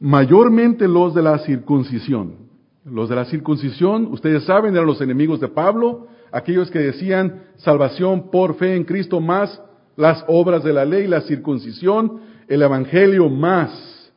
mayormente 0.00 0.86
los 0.86 1.14
de 1.14 1.22
la 1.22 1.38
circuncisión. 1.38 2.47
Los 2.90 3.08
de 3.08 3.16
la 3.16 3.24
circuncisión, 3.24 4.06
ustedes 4.12 4.44
saben, 4.44 4.74
eran 4.74 4.86
los 4.86 5.00
enemigos 5.00 5.40
de 5.40 5.48
Pablo, 5.48 6.08
aquellos 6.32 6.70
que 6.70 6.78
decían 6.78 7.42
salvación 7.56 8.30
por 8.30 8.56
fe 8.56 8.76
en 8.76 8.84
Cristo 8.84 9.20
más 9.20 9.60
las 9.96 10.24
obras 10.28 10.62
de 10.62 10.72
la 10.72 10.84
ley, 10.84 11.06
la 11.06 11.22
circuncisión, 11.22 12.20
el 12.46 12.62
evangelio 12.62 13.28
más. 13.28 14.12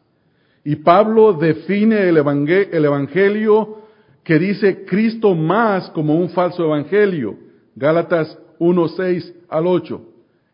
Y 0.64 0.76
Pablo 0.76 1.34
define 1.34 2.08
el 2.08 2.18
evangelio 2.86 3.78
que 4.24 4.38
dice 4.38 4.86
Cristo 4.86 5.34
más 5.34 5.90
como 5.90 6.16
un 6.16 6.30
falso 6.30 6.64
evangelio. 6.64 7.36
Gálatas 7.76 8.38
1, 8.60 8.88
6 8.90 9.34
al 9.50 9.66
8. 9.66 10.02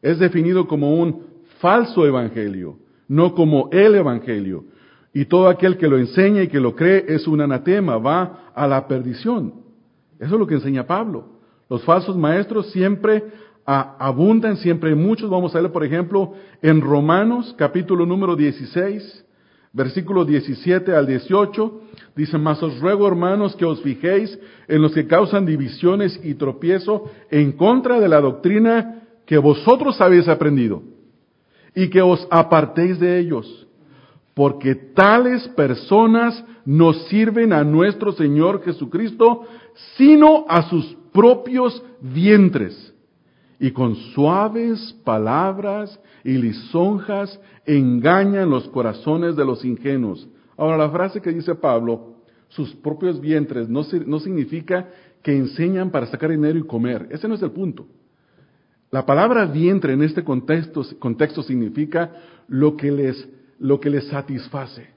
Es 0.01 0.19
definido 0.19 0.67
como 0.67 0.95
un 0.95 1.23
falso 1.59 2.05
evangelio, 2.05 2.77
no 3.09 3.35
como 3.35 3.69
el 3.73 3.95
evangelio. 3.95 4.63
Y 5.17 5.25
todo 5.25 5.49
aquel 5.49 5.77
que 5.77 5.87
lo 5.87 5.97
enseña 5.97 6.43
y 6.43 6.47
que 6.47 6.59
lo 6.59 6.75
cree 6.75 7.03
es 7.07 7.27
un 7.27 7.41
anatema, 7.41 7.97
va 7.97 8.51
a 8.53 8.67
la 8.67 8.87
perdición. 8.87 9.51
Eso 10.19 10.35
es 10.35 10.39
lo 10.39 10.45
que 10.45 10.53
enseña 10.53 10.85
Pablo. 10.85 11.39
Los 11.67 11.83
falsos 11.85 12.15
maestros 12.15 12.69
siempre 12.69 13.23
abundan, 13.65 14.57
siempre 14.57 14.91
hay 14.91 14.95
muchos. 14.95 15.27
Vamos 15.27 15.55
a 15.55 15.61
ver, 15.61 15.71
por 15.71 15.83
ejemplo, 15.83 16.33
en 16.61 16.81
Romanos 16.81 17.55
capítulo 17.57 18.05
número 18.05 18.35
16, 18.35 19.25
versículo 19.73 20.23
17 20.23 20.93
al 20.93 21.07
18, 21.07 21.81
dice, 22.15 22.37
mas 22.37 22.61
os 22.61 22.79
ruego 22.79 23.07
hermanos 23.07 23.55
que 23.55 23.65
os 23.65 23.81
fijéis 23.81 24.37
en 24.67 24.83
los 24.83 24.93
que 24.93 25.07
causan 25.07 25.47
divisiones 25.47 26.19
y 26.23 26.35
tropiezo 26.35 27.09
en 27.31 27.53
contra 27.53 27.99
de 27.99 28.07
la 28.07 28.21
doctrina 28.21 29.01
que 29.25 29.39
vosotros 29.39 29.99
habéis 29.99 30.27
aprendido 30.27 30.83
y 31.73 31.89
que 31.89 32.03
os 32.03 32.27
apartéis 32.29 32.99
de 32.99 33.17
ellos 33.17 33.66
porque 34.37 34.75
tales 34.75 35.47
personas 35.47 36.45
no 36.63 36.93
sirven 36.93 37.51
a 37.51 37.63
nuestro 37.63 38.11
Señor 38.11 38.63
Jesucristo, 38.63 39.47
sino 39.95 40.45
a 40.47 40.69
sus 40.69 40.95
propios 41.11 41.83
vientres. 41.99 42.93
Y 43.59 43.71
con 43.71 43.95
suaves 43.95 44.95
palabras 45.03 45.99
y 46.23 46.33
lisonjas 46.33 47.39
engañan 47.65 48.51
los 48.51 48.67
corazones 48.67 49.35
de 49.35 49.43
los 49.43 49.65
ingenuos. 49.65 50.29
Ahora, 50.55 50.77
la 50.77 50.91
frase 50.91 51.19
que 51.19 51.31
dice 51.31 51.55
Pablo, 51.55 52.17
sus 52.49 52.75
propios 52.75 53.19
vientres, 53.19 53.67
no, 53.67 53.83
significa 54.19 54.87
que 55.23 55.35
enseñan 55.35 55.89
para 55.89 56.05
sacar 56.05 56.29
dinero 56.29 56.59
y 56.59 56.67
comer. 56.67 57.07
Ese 57.09 57.27
no 57.27 57.33
es 57.33 57.41
el 57.41 57.49
punto. 57.49 57.87
La 58.91 59.03
palabra 59.03 59.47
vientre 59.47 59.93
en 59.93 60.03
este 60.03 60.23
contexto, 60.23 60.83
contexto 60.99 61.41
significa 61.41 62.11
lo 62.47 62.77
que 62.77 62.91
les 62.91 63.36
lo 63.59 63.79
que 63.79 63.89
le 63.89 64.01
satisface. 64.01 64.87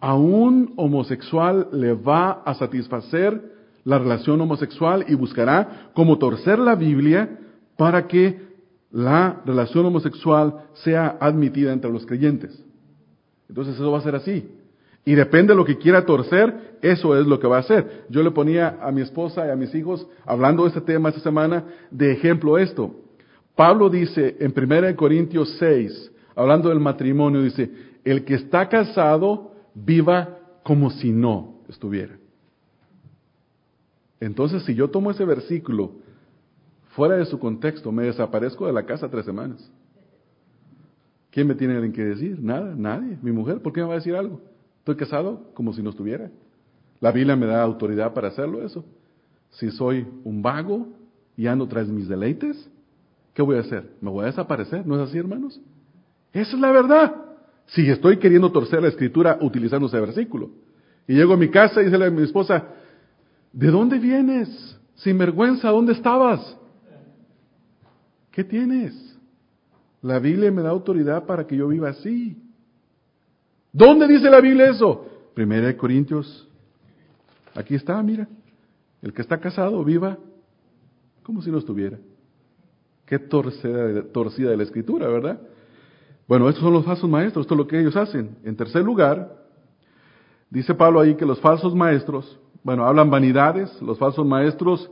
A 0.00 0.14
un 0.14 0.74
homosexual 0.76 1.68
le 1.72 1.94
va 1.94 2.42
a 2.44 2.54
satisfacer 2.54 3.56
la 3.84 3.98
relación 3.98 4.40
homosexual 4.40 5.04
y 5.08 5.14
buscará 5.14 5.90
cómo 5.94 6.18
torcer 6.18 6.58
la 6.58 6.74
Biblia 6.74 7.38
para 7.76 8.06
que 8.06 8.46
la 8.90 9.42
relación 9.44 9.86
homosexual 9.86 10.66
sea 10.74 11.16
admitida 11.20 11.72
entre 11.72 11.90
los 11.90 12.04
creyentes. 12.06 12.62
Entonces 13.48 13.74
eso 13.74 13.90
va 13.90 13.98
a 13.98 14.02
ser 14.02 14.16
así. 14.16 14.48
Y 15.04 15.14
depende 15.14 15.52
de 15.52 15.56
lo 15.56 15.64
que 15.64 15.78
quiera 15.78 16.04
torcer, 16.04 16.78
eso 16.82 17.16
es 17.16 17.26
lo 17.26 17.38
que 17.38 17.46
va 17.46 17.58
a 17.58 17.60
hacer. 17.60 18.06
Yo 18.08 18.24
le 18.24 18.32
ponía 18.32 18.78
a 18.82 18.90
mi 18.90 19.02
esposa 19.02 19.46
y 19.46 19.50
a 19.50 19.56
mis 19.56 19.72
hijos, 19.74 20.06
hablando 20.24 20.64
de 20.64 20.70
este 20.70 20.80
tema 20.80 21.10
esta 21.10 21.20
semana, 21.20 21.64
de 21.92 22.10
ejemplo 22.10 22.58
esto. 22.58 22.92
Pablo 23.54 23.88
dice 23.88 24.36
en 24.40 24.52
1 24.52 24.96
Corintios 24.96 25.56
6, 25.60 26.10
hablando 26.34 26.70
del 26.70 26.80
matrimonio, 26.80 27.40
dice, 27.40 27.70
el 28.06 28.24
que 28.24 28.34
está 28.34 28.68
casado 28.68 29.52
viva 29.74 30.38
como 30.62 30.90
si 30.90 31.10
no 31.10 31.56
estuviera. 31.68 32.16
Entonces, 34.20 34.64
si 34.64 34.76
yo 34.76 34.88
tomo 34.88 35.10
ese 35.10 35.24
versículo 35.24 35.90
fuera 36.94 37.16
de 37.16 37.26
su 37.26 37.38
contexto, 37.40 37.90
me 37.90 38.04
desaparezco 38.04 38.68
de 38.68 38.72
la 38.72 38.86
casa 38.86 39.10
tres 39.10 39.24
semanas. 39.24 39.70
¿Quién 41.32 41.48
me 41.48 41.56
tiene 41.56 41.92
que 41.92 42.04
decir? 42.04 42.40
Nada, 42.40 42.74
nadie. 42.76 43.18
Mi 43.22 43.32
mujer, 43.32 43.60
¿por 43.60 43.72
qué 43.72 43.80
me 43.80 43.88
va 43.88 43.94
a 43.94 43.96
decir 43.96 44.14
algo? 44.14 44.40
Estoy 44.78 44.94
casado 44.94 45.50
como 45.52 45.72
si 45.72 45.82
no 45.82 45.90
estuviera. 45.90 46.30
La 47.00 47.10
Biblia 47.10 47.34
me 47.34 47.46
da 47.46 47.60
autoridad 47.60 48.14
para 48.14 48.28
hacerlo 48.28 48.64
eso. 48.64 48.84
Si 49.50 49.68
soy 49.72 50.06
un 50.22 50.42
vago 50.42 50.86
y 51.36 51.48
ando 51.48 51.66
tras 51.66 51.88
mis 51.88 52.06
deleites, 52.06 52.70
¿qué 53.34 53.42
voy 53.42 53.56
a 53.56 53.60
hacer? 53.60 53.90
¿Me 54.00 54.10
voy 54.10 54.22
a 54.22 54.26
desaparecer? 54.26 54.86
¿No 54.86 54.94
es 54.94 55.08
así, 55.08 55.18
hermanos? 55.18 55.60
Esa 56.32 56.54
es 56.54 56.60
la 56.60 56.70
verdad. 56.70 57.25
Si 57.66 57.88
estoy 57.88 58.18
queriendo 58.18 58.50
torcer 58.52 58.82
la 58.82 58.88
escritura 58.88 59.38
utilizando 59.40 59.86
ese 59.88 60.00
versículo. 60.00 60.50
Y 61.08 61.14
llego 61.14 61.34
a 61.34 61.36
mi 61.36 61.50
casa 61.50 61.80
y 61.80 61.86
dice 61.86 62.02
a 62.02 62.10
mi 62.10 62.22
esposa, 62.22 62.64
¿de 63.52 63.68
dónde 63.68 63.98
vienes? 63.98 64.78
Sin 64.94 65.18
vergüenza, 65.18 65.70
¿dónde 65.70 65.92
estabas? 65.92 66.56
¿Qué 68.30 68.44
tienes? 68.44 68.94
La 70.02 70.18
Biblia 70.18 70.50
me 70.50 70.62
da 70.62 70.70
autoridad 70.70 71.24
para 71.24 71.46
que 71.46 71.56
yo 71.56 71.68
viva 71.68 71.90
así. 71.90 72.36
¿Dónde 73.72 74.06
dice 74.06 74.30
la 74.30 74.40
Biblia 74.40 74.70
eso? 74.70 75.06
Primera 75.34 75.66
de 75.66 75.76
Corintios. 75.76 76.48
Aquí 77.54 77.74
está, 77.74 78.02
mira. 78.02 78.28
El 79.02 79.12
que 79.12 79.22
está 79.22 79.38
casado 79.38 79.82
viva 79.84 80.18
como 81.22 81.42
si 81.42 81.50
no 81.50 81.58
estuviera. 81.58 81.98
Qué 83.04 83.18
torcida, 83.18 84.02
torcida 84.12 84.50
de 84.50 84.56
la 84.56 84.62
escritura, 84.62 85.08
¿verdad? 85.08 85.40
Bueno, 86.28 86.48
estos 86.48 86.64
son 86.64 86.72
los 86.72 86.84
falsos 86.84 87.08
maestros, 87.08 87.44
esto 87.44 87.54
es 87.54 87.58
lo 87.58 87.66
que 87.66 87.80
ellos 87.80 87.96
hacen. 87.96 88.38
En 88.44 88.56
tercer 88.56 88.82
lugar, 88.82 89.46
Dice 90.50 90.74
Pablo 90.74 91.00
ahí 91.00 91.16
que 91.16 91.26
los 91.26 91.40
falsos 91.40 91.74
maestros, 91.74 92.38
bueno, 92.62 92.86
hablan 92.86 93.10
vanidades, 93.10 93.80
los 93.82 93.98
falsos 93.98 94.24
maestros 94.24 94.90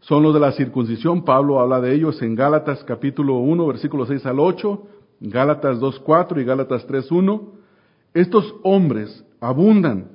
son 0.00 0.22
los 0.22 0.34
de 0.34 0.40
la 0.40 0.52
circuncisión, 0.52 1.24
Pablo 1.24 1.60
habla 1.60 1.80
de 1.80 1.94
ellos 1.94 2.20
en 2.22 2.34
Gálatas 2.34 2.84
capítulo 2.84 3.36
1, 3.36 3.66
versículos 3.66 4.08
6 4.08 4.26
al 4.26 4.40
8, 4.40 4.86
Gálatas 5.20 5.80
2, 5.80 6.00
4 6.00 6.40
y 6.40 6.44
Gálatas 6.44 6.86
3, 6.86 7.10
1. 7.10 7.52
Estos 8.12 8.54
hombres 8.64 9.24
abundan. 9.40 10.10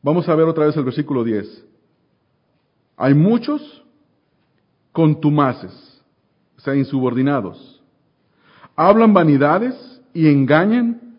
Vamos 0.00 0.28
a 0.28 0.34
ver 0.34 0.46
otra 0.46 0.66
vez 0.66 0.76
el 0.76 0.84
versículo 0.84 1.24
10. 1.24 1.66
Hay 2.96 3.14
muchos 3.14 3.84
contumaces, 4.92 6.02
o 6.56 6.60
sea, 6.60 6.74
insubordinados. 6.76 7.77
Hablan 8.80 9.12
vanidades 9.12 9.74
y 10.14 10.28
engañan, 10.28 11.18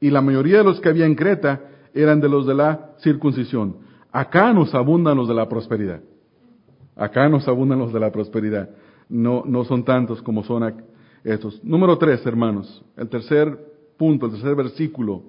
y 0.00 0.10
la 0.10 0.20
mayoría 0.20 0.58
de 0.58 0.64
los 0.64 0.80
que 0.80 0.88
había 0.88 1.06
en 1.06 1.14
Creta 1.14 1.60
eran 1.94 2.20
de 2.20 2.28
los 2.28 2.44
de 2.44 2.56
la 2.56 2.90
circuncisión. 2.98 3.76
Acá 4.10 4.52
nos 4.52 4.74
abundan 4.74 5.16
los 5.16 5.28
de 5.28 5.34
la 5.34 5.48
prosperidad. 5.48 6.00
Acá 6.96 7.28
nos 7.28 7.46
abundan 7.46 7.78
los 7.78 7.92
de 7.92 8.00
la 8.00 8.10
prosperidad. 8.10 8.70
No, 9.08 9.44
no 9.46 9.62
son 9.62 9.84
tantos 9.84 10.20
como 10.22 10.42
son 10.42 10.74
estos. 11.22 11.62
Número 11.62 11.96
tres, 11.98 12.26
hermanos. 12.26 12.84
El 12.96 13.08
tercer 13.08 13.56
punto, 13.96 14.26
el 14.26 14.32
tercer 14.32 14.56
versículo. 14.56 15.22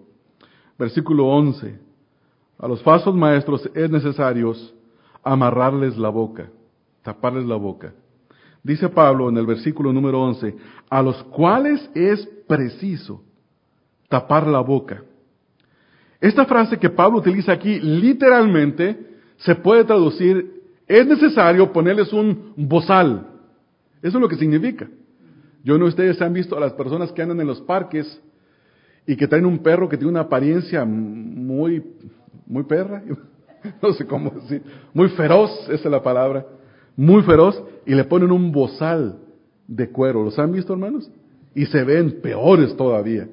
Versículo 0.76 1.28
once. 1.28 1.80
A 2.58 2.68
los 2.68 2.82
falsos 2.82 3.14
maestros 3.14 3.70
es 3.76 3.92
necesario 3.92 4.56
amarrarles 5.24 6.00
la 6.00 6.10
boca, 6.10 6.50
taparles 7.04 7.46
la 7.46 7.58
boca. 7.58 7.94
Dice 8.64 8.90
Pablo 8.90 9.30
en 9.30 9.38
el 9.38 9.46
versículo 9.46 9.94
número 9.94 10.22
once, 10.22 10.56
a 10.90 11.02
los 11.02 11.24
cuales 11.26 11.90
es 11.94 12.28
preciso 12.48 13.24
tapar 14.10 14.48
la 14.48 14.60
boca. 14.60 15.04
Esta 16.20 16.46
frase 16.46 16.78
que 16.78 16.90
Pablo 16.90 17.20
utiliza 17.20 17.54
aquí 17.54 17.80
literalmente 17.80 19.08
se 19.38 19.56
puede 19.56 19.86
traducir 19.86 20.60
es 20.90 21.06
necesario 21.06 21.72
ponerles 21.72 22.12
un 22.12 22.54
bozal. 22.58 23.28
Eso 24.02 24.18
es 24.18 24.22
lo 24.22 24.28
que 24.28 24.36
significa. 24.36 24.90
Yo 25.64 25.78
no 25.78 25.86
ustedes 25.86 26.20
han 26.22 26.34
visto 26.34 26.58
a 26.58 26.60
las 26.60 26.74
personas 26.74 27.12
que 27.12 27.22
andan 27.22 27.40
en 27.40 27.48
los 27.48 27.62
parques 27.62 28.20
y 29.06 29.16
que 29.16 29.28
traen 29.28 29.46
un 29.46 29.60
perro 29.60 29.88
que 29.88 29.98
tiene 29.98 30.12
una 30.12 30.22
apariencia 30.22 30.84
muy, 30.86 31.84
muy 32.48 32.64
perra, 32.64 33.04
no 33.82 33.94
sé 33.94 34.06
cómo 34.08 34.32
decir, 34.32 34.64
muy 34.94 35.10
feroz, 35.10 35.52
esa 35.66 35.74
es 35.74 35.86
la 35.86 36.02
palabra, 36.02 36.46
muy 37.06 37.24
feroz, 37.24 37.62
y 37.86 37.96
le 37.96 38.04
ponen 38.04 38.32
un 38.32 38.52
bozal 38.52 39.20
de 39.68 39.90
cuero. 39.90 40.24
¿Los 40.24 40.38
han 40.38 40.52
visto, 40.52 40.74
hermanos? 40.74 41.10
Y 41.56 41.66
se 41.66 41.84
ven 41.84 42.22
peores 42.22 42.76
todavía. 42.76 43.28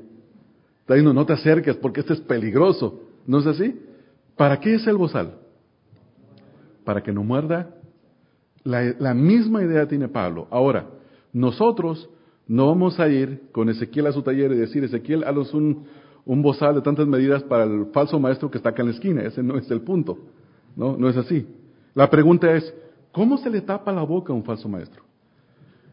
Está 0.81 0.95
diciendo, 0.95 1.13
no 1.13 1.27
te 1.27 1.33
acerques 1.33 1.77
porque 1.77 2.01
este 2.01 2.15
es 2.15 2.21
peligroso. 2.21 3.01
¿No 3.27 3.39
es 3.39 3.47
así? 3.47 3.79
¿Para 4.37 4.61
qué 4.61 4.75
es 4.75 4.87
el 4.87 4.97
bozal? 4.97 5.35
para 6.87 7.03
que 7.03 7.13
no 7.13 7.25
muerda. 7.25 7.69
La, 8.63 9.13
misma 9.13 9.63
idea 9.63 9.87
tiene 9.87 10.09
Pablo. 10.09 10.47
Ahora, 10.51 10.87
nosotros 11.33 12.09
no 12.47 12.69
vamos 12.69 12.99
a 12.99 13.09
ir 13.09 13.43
con 13.53 13.69
Ezequiel 13.69 14.07
a 14.07 14.13
su 14.13 14.23
taller 14.23 14.53
y 14.53 14.57
decir, 14.57 14.83
Ezequiel, 14.85 15.25
hazlos 15.25 15.53
un, 15.53 15.85
un 16.25 16.43
bozal 16.43 16.77
de 16.77 16.83
tantas 16.83 17.07
medidas 17.07 17.43
para 17.43 17.65
el 17.65 17.87
falso 17.93 18.19
maestro 18.19 18.51
que 18.51 18.59
está 18.59 18.71
acá 18.71 18.83
en 18.83 18.89
la 18.89 18.95
esquina. 18.95 19.23
Ese 19.23 19.43
no 19.43 19.59
es 19.59 19.71
el 19.71 19.83
punto. 19.83 20.17
No, 20.77 20.97
no 20.97 21.09
es 21.09 21.17
así. 21.17 21.47
La 21.95 22.09
pregunta 22.09 22.53
es, 22.55 22.73
¿cómo 23.17 23.39
se 23.39 23.49
le 23.49 23.63
tapa 23.63 23.93
la 23.93 24.03
boca 24.03 24.31
a 24.31 24.37
un 24.37 24.45
falso 24.45 24.69
maestro? 24.69 25.03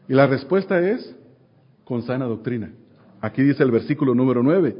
Y 0.06 0.12
la 0.12 0.26
respuesta 0.26 0.78
es, 0.78 1.16
con 1.82 2.02
sana 2.02 2.26
doctrina. 2.26 2.70
Aquí 3.22 3.42
dice 3.42 3.62
el 3.62 3.70
versículo 3.70 4.14
número 4.14 4.42
9, 4.42 4.76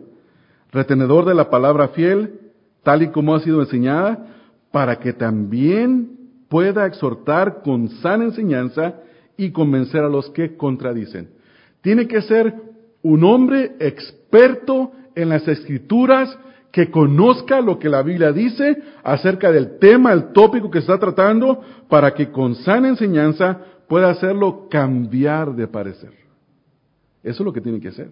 retenedor 0.70 1.24
de 1.24 1.34
la 1.34 1.49
palabra 1.49 1.88
fiel, 1.88 2.40
tal 2.82 3.03
y 3.03 3.09
como 3.09 3.34
ha 3.34 3.40
sido 3.40 3.62
enseñada, 3.62 4.26
para 4.70 4.97
que 4.97 5.14
también 5.14 6.18
pueda 6.51 6.84
exhortar 6.84 7.62
con 7.62 7.88
sana 7.88 8.24
enseñanza 8.24 8.97
y 9.38 9.51
convencer 9.51 10.03
a 10.03 10.11
los 10.11 10.28
que 10.28 10.55
contradicen. 10.55 11.30
Tiene 11.80 12.07
que 12.07 12.20
ser 12.20 12.53
un 13.01 13.24
hombre 13.24 13.74
experto 13.78 14.92
en 15.14 15.30
las 15.30 15.49
escrituras 15.49 16.36
que 16.75 16.91
conozca 16.91 17.61
lo 17.61 17.79
que 17.79 17.89
la 17.89 18.03
Biblia 18.03 18.33
dice 18.33 18.77
acerca 19.05 19.53
del 19.53 19.79
tema, 19.79 20.12
el 20.12 20.33
tópico 20.33 20.72
que 20.72 20.81
está 20.81 20.99
tratando, 20.99 21.61
para 21.89 22.12
que 22.14 22.33
con 22.33 22.57
sana 22.57 22.89
enseñanza 22.89 23.61
pueda 23.87 24.11
hacerlo 24.11 24.66
cambiar 24.68 25.55
de 25.55 25.68
parecer. 25.68 26.11
Eso 27.22 27.43
es 27.43 27.47
lo 27.47 27.53
que 27.53 27.61
tiene 27.61 27.79
que 27.79 27.91
hacer. 27.91 28.11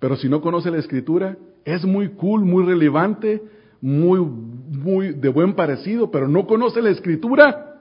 Pero 0.00 0.16
si 0.16 0.28
no 0.28 0.40
conoce 0.40 0.72
la 0.72 0.78
escritura, 0.78 1.36
es 1.64 1.84
muy 1.84 2.08
cool, 2.14 2.44
muy 2.44 2.64
relevante, 2.64 3.40
muy, 3.80 4.18
muy 4.18 5.12
de 5.12 5.28
buen 5.28 5.54
parecido, 5.54 6.10
pero 6.10 6.26
no 6.26 6.48
conoce 6.48 6.82
la 6.82 6.90
escritura. 6.90 7.80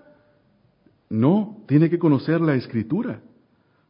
No, 1.09 1.57
tiene 1.65 1.89
que 1.89 1.97
conocer 1.97 2.39
la 2.39 2.53
escritura 2.53 3.19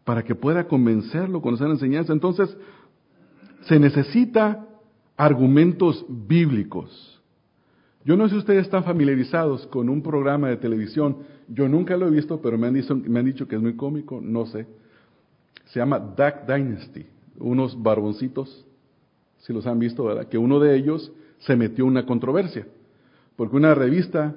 para 0.06 0.24
que 0.24 0.36
pueda 0.36 0.70
convencerlo, 0.70 1.42
conocer 1.42 1.68
la 1.68 1.74
enseñanza. 1.74 2.14
Entonces, 2.14 2.56
se 3.64 3.78
necesita 3.78 4.65
argumentos 5.18 6.06
bíblicos. 6.10 7.22
Yo 8.04 8.16
no 8.16 8.26
sé 8.26 8.36
si 8.36 8.40
ustedes 8.40 8.66
están 8.66 8.84
familiarizados 8.84 9.66
con 9.68 9.90
un 9.90 10.02
programa 10.02 10.50
de 10.50 10.58
televisión. 10.58 11.18
Yo 11.48 11.68
nunca 11.68 11.98
lo 11.98 12.08
he 12.08 12.12
visto, 12.12 12.40
pero 12.42 12.58
me 12.58 12.68
han 12.68 13.26
dicho, 13.26 13.48
que 13.48 13.56
es 13.56 13.62
muy 13.62 13.76
cómico, 13.76 14.20
no 14.22 14.46
sé. 14.46 14.68
Se 15.66 15.80
llama 15.80 16.00
Duck 16.00 16.46
Dynasty. 16.48 17.06
Unos 17.40 17.82
barboncitos, 17.82 18.66
si 19.40 19.54
los 19.54 19.66
han 19.66 19.80
visto, 19.80 20.04
¿verdad? 20.06 20.28
Que 20.28 20.38
uno 20.38 20.60
de 20.60 20.76
ellos 20.76 21.12
se 21.40 21.56
metió 21.56 21.86
una 21.86 22.06
controversia, 22.06 22.68
porque 23.36 23.56
una 23.56 23.74
revista 23.74 24.36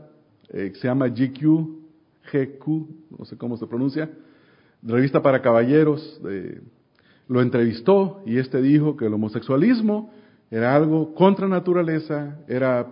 eh, 0.48 0.72
se 0.74 0.88
llama 0.88 1.08
GQ, 1.08 1.78
GQ, 2.32 2.66
no 3.18 3.24
sé 3.24 3.36
cómo 3.36 3.56
se 3.56 3.66
pronuncia, 3.66 4.10
revista 4.82 5.22
para 5.22 5.42
caballeros, 5.42 6.20
lo 7.28 7.40
entrevistó 7.40 8.22
y 8.26 8.38
este 8.38 8.60
dijo 8.60 8.96
que 8.96 9.06
el 9.06 9.14
homosexualismo 9.14 10.10
era 10.50 10.74
algo 10.74 11.14
contra 11.14 11.46
naturaleza, 11.46 12.38
era 12.48 12.86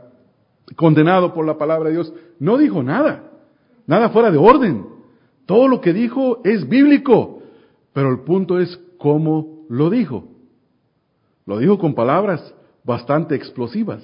condenado 0.74 1.32
por 1.32 1.46
la 1.46 1.56
palabra 1.56 1.88
de 1.88 1.94
Dios. 1.94 2.12
No 2.38 2.58
dijo 2.58 2.82
nada, 2.82 3.30
nada 3.86 4.10
fuera 4.10 4.30
de 4.30 4.38
orden. 4.38 4.86
Todo 5.46 5.68
lo 5.68 5.80
que 5.80 5.92
dijo 5.92 6.40
es 6.44 6.68
bíblico, 6.68 7.42
pero 7.92 8.10
el 8.10 8.20
punto 8.20 8.58
es 8.58 8.78
cómo 8.98 9.64
lo 9.68 9.90
dijo. 9.90 10.28
Lo 11.46 11.58
dijo 11.58 11.78
con 11.78 11.94
palabras 11.94 12.54
bastante 12.84 13.34
explosivas. 13.34 14.02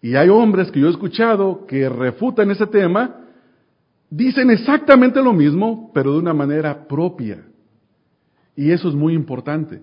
Y 0.00 0.14
hay 0.14 0.28
hombres 0.28 0.70
que 0.70 0.80
yo 0.80 0.86
he 0.86 0.90
escuchado 0.90 1.66
que 1.66 1.88
refutan 1.88 2.50
ese 2.50 2.66
tema, 2.66 3.24
dicen 4.10 4.50
exactamente 4.50 5.20
lo 5.22 5.32
mismo, 5.32 5.90
pero 5.92 6.12
de 6.12 6.18
una 6.18 6.34
manera 6.34 6.86
propia. 6.86 7.44
Y 8.54 8.70
eso 8.70 8.88
es 8.88 8.94
muy 8.94 9.14
importante. 9.14 9.82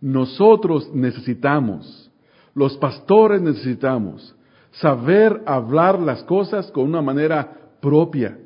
Nosotros 0.00 0.90
necesitamos, 0.94 2.10
los 2.54 2.76
pastores 2.78 3.42
necesitamos, 3.42 4.34
saber 4.72 5.42
hablar 5.46 6.00
las 6.00 6.22
cosas 6.24 6.70
con 6.70 6.84
una 6.84 7.02
manera 7.02 7.72
propia. 7.80 8.38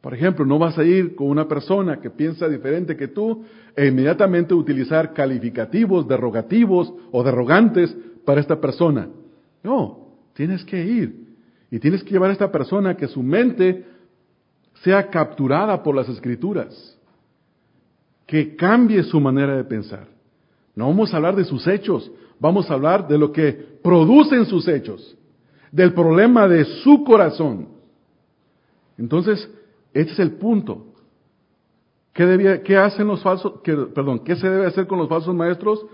Por 0.00 0.12
ejemplo, 0.12 0.44
no 0.44 0.58
vas 0.58 0.76
a 0.76 0.84
ir 0.84 1.14
con 1.14 1.28
una 1.28 1.48
persona 1.48 1.98
que 2.00 2.10
piensa 2.10 2.48
diferente 2.48 2.96
que 2.96 3.08
tú 3.08 3.44
e 3.74 3.86
inmediatamente 3.86 4.52
utilizar 4.52 5.14
calificativos, 5.14 6.06
derogativos 6.06 6.92
o 7.10 7.22
derrogantes 7.22 7.96
para 8.24 8.40
esta 8.40 8.60
persona. 8.60 9.08
No, 9.62 10.08
tienes 10.34 10.62
que 10.64 10.84
ir 10.84 11.24
y 11.70 11.78
tienes 11.78 12.04
que 12.04 12.10
llevar 12.10 12.30
a 12.30 12.34
esta 12.34 12.52
persona 12.52 12.90
a 12.90 12.96
que 12.96 13.08
su 13.08 13.22
mente 13.22 13.84
sea 14.82 15.08
capturada 15.08 15.82
por 15.82 15.94
las 15.94 16.08
escrituras, 16.08 16.98
que 18.26 18.54
cambie 18.56 19.02
su 19.04 19.18
manera 19.20 19.56
de 19.56 19.64
pensar. 19.64 20.13
No 20.74 20.88
vamos 20.88 21.12
a 21.12 21.16
hablar 21.16 21.36
de 21.36 21.44
sus 21.44 21.66
hechos, 21.66 22.10
vamos 22.40 22.70
a 22.70 22.74
hablar 22.74 23.06
de 23.06 23.18
lo 23.18 23.32
que 23.32 23.52
producen 23.82 24.46
sus 24.46 24.66
hechos, 24.66 25.16
del 25.70 25.92
problema 25.92 26.48
de 26.48 26.64
su 26.64 27.04
corazón. 27.04 27.68
Entonces, 28.98 29.48
este 29.92 30.12
es 30.12 30.18
el 30.18 30.32
punto. 30.32 30.86
¿Qué, 32.12 32.26
debía, 32.26 32.62
qué 32.62 32.76
hacen 32.76 33.06
los 33.06 33.22
falsos, 33.22 33.60
perdón, 33.62 34.20
qué 34.20 34.36
se 34.36 34.48
debe 34.48 34.66
hacer 34.66 34.86
con 34.86 34.98
los 34.98 35.08
falsos 35.08 35.34
maestros? 35.34 35.84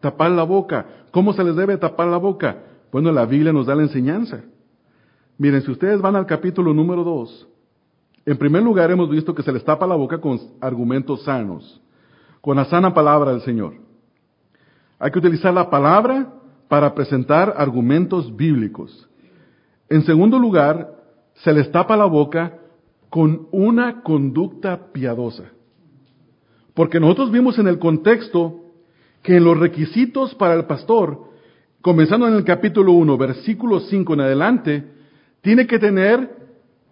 Tapar 0.00 0.30
la 0.30 0.42
boca. 0.42 0.86
¿Cómo 1.10 1.32
se 1.32 1.44
les 1.44 1.56
debe 1.56 1.76
tapar 1.76 2.08
la 2.08 2.18
boca? 2.18 2.64
Bueno, 2.92 3.12
la 3.12 3.24
Biblia 3.26 3.52
nos 3.52 3.66
da 3.66 3.74
la 3.74 3.82
enseñanza. 3.82 4.42
Miren, 5.38 5.62
si 5.62 5.70
ustedes 5.70 6.00
van 6.00 6.16
al 6.16 6.26
capítulo 6.26 6.74
número 6.74 7.02
2, 7.02 7.48
en 8.26 8.36
primer 8.36 8.62
lugar 8.62 8.90
hemos 8.90 9.08
visto 9.08 9.34
que 9.34 9.42
se 9.42 9.52
les 9.52 9.64
tapa 9.64 9.86
la 9.86 9.94
boca 9.94 10.18
con 10.18 10.38
argumentos 10.60 11.22
sanos, 11.24 11.80
con 12.42 12.56
la 12.56 12.66
sana 12.66 12.92
palabra 12.92 13.32
del 13.32 13.40
Señor. 13.40 13.89
Hay 15.00 15.10
que 15.10 15.18
utilizar 15.18 15.52
la 15.52 15.68
palabra 15.68 16.32
para 16.68 16.94
presentar 16.94 17.52
argumentos 17.56 18.36
bíblicos. 18.36 19.08
En 19.88 20.04
segundo 20.04 20.38
lugar, 20.38 20.88
se 21.34 21.52
les 21.52 21.72
tapa 21.72 21.96
la 21.96 22.04
boca 22.04 22.58
con 23.08 23.48
una 23.50 24.02
conducta 24.02 24.92
piadosa. 24.92 25.50
Porque 26.74 27.00
nosotros 27.00 27.32
vimos 27.32 27.58
en 27.58 27.66
el 27.66 27.80
contexto 27.80 28.60
que 29.24 29.38
en 29.38 29.44
los 29.44 29.58
requisitos 29.58 30.34
para 30.36 30.54
el 30.54 30.66
pastor 30.66 31.30
comenzando 31.80 32.28
en 32.28 32.34
el 32.34 32.44
capítulo 32.44 32.92
1, 32.92 33.16
versículo 33.16 33.80
5 33.80 34.14
en 34.14 34.20
adelante, 34.20 34.84
tiene 35.40 35.66
que 35.66 35.78
tener, 35.78 36.30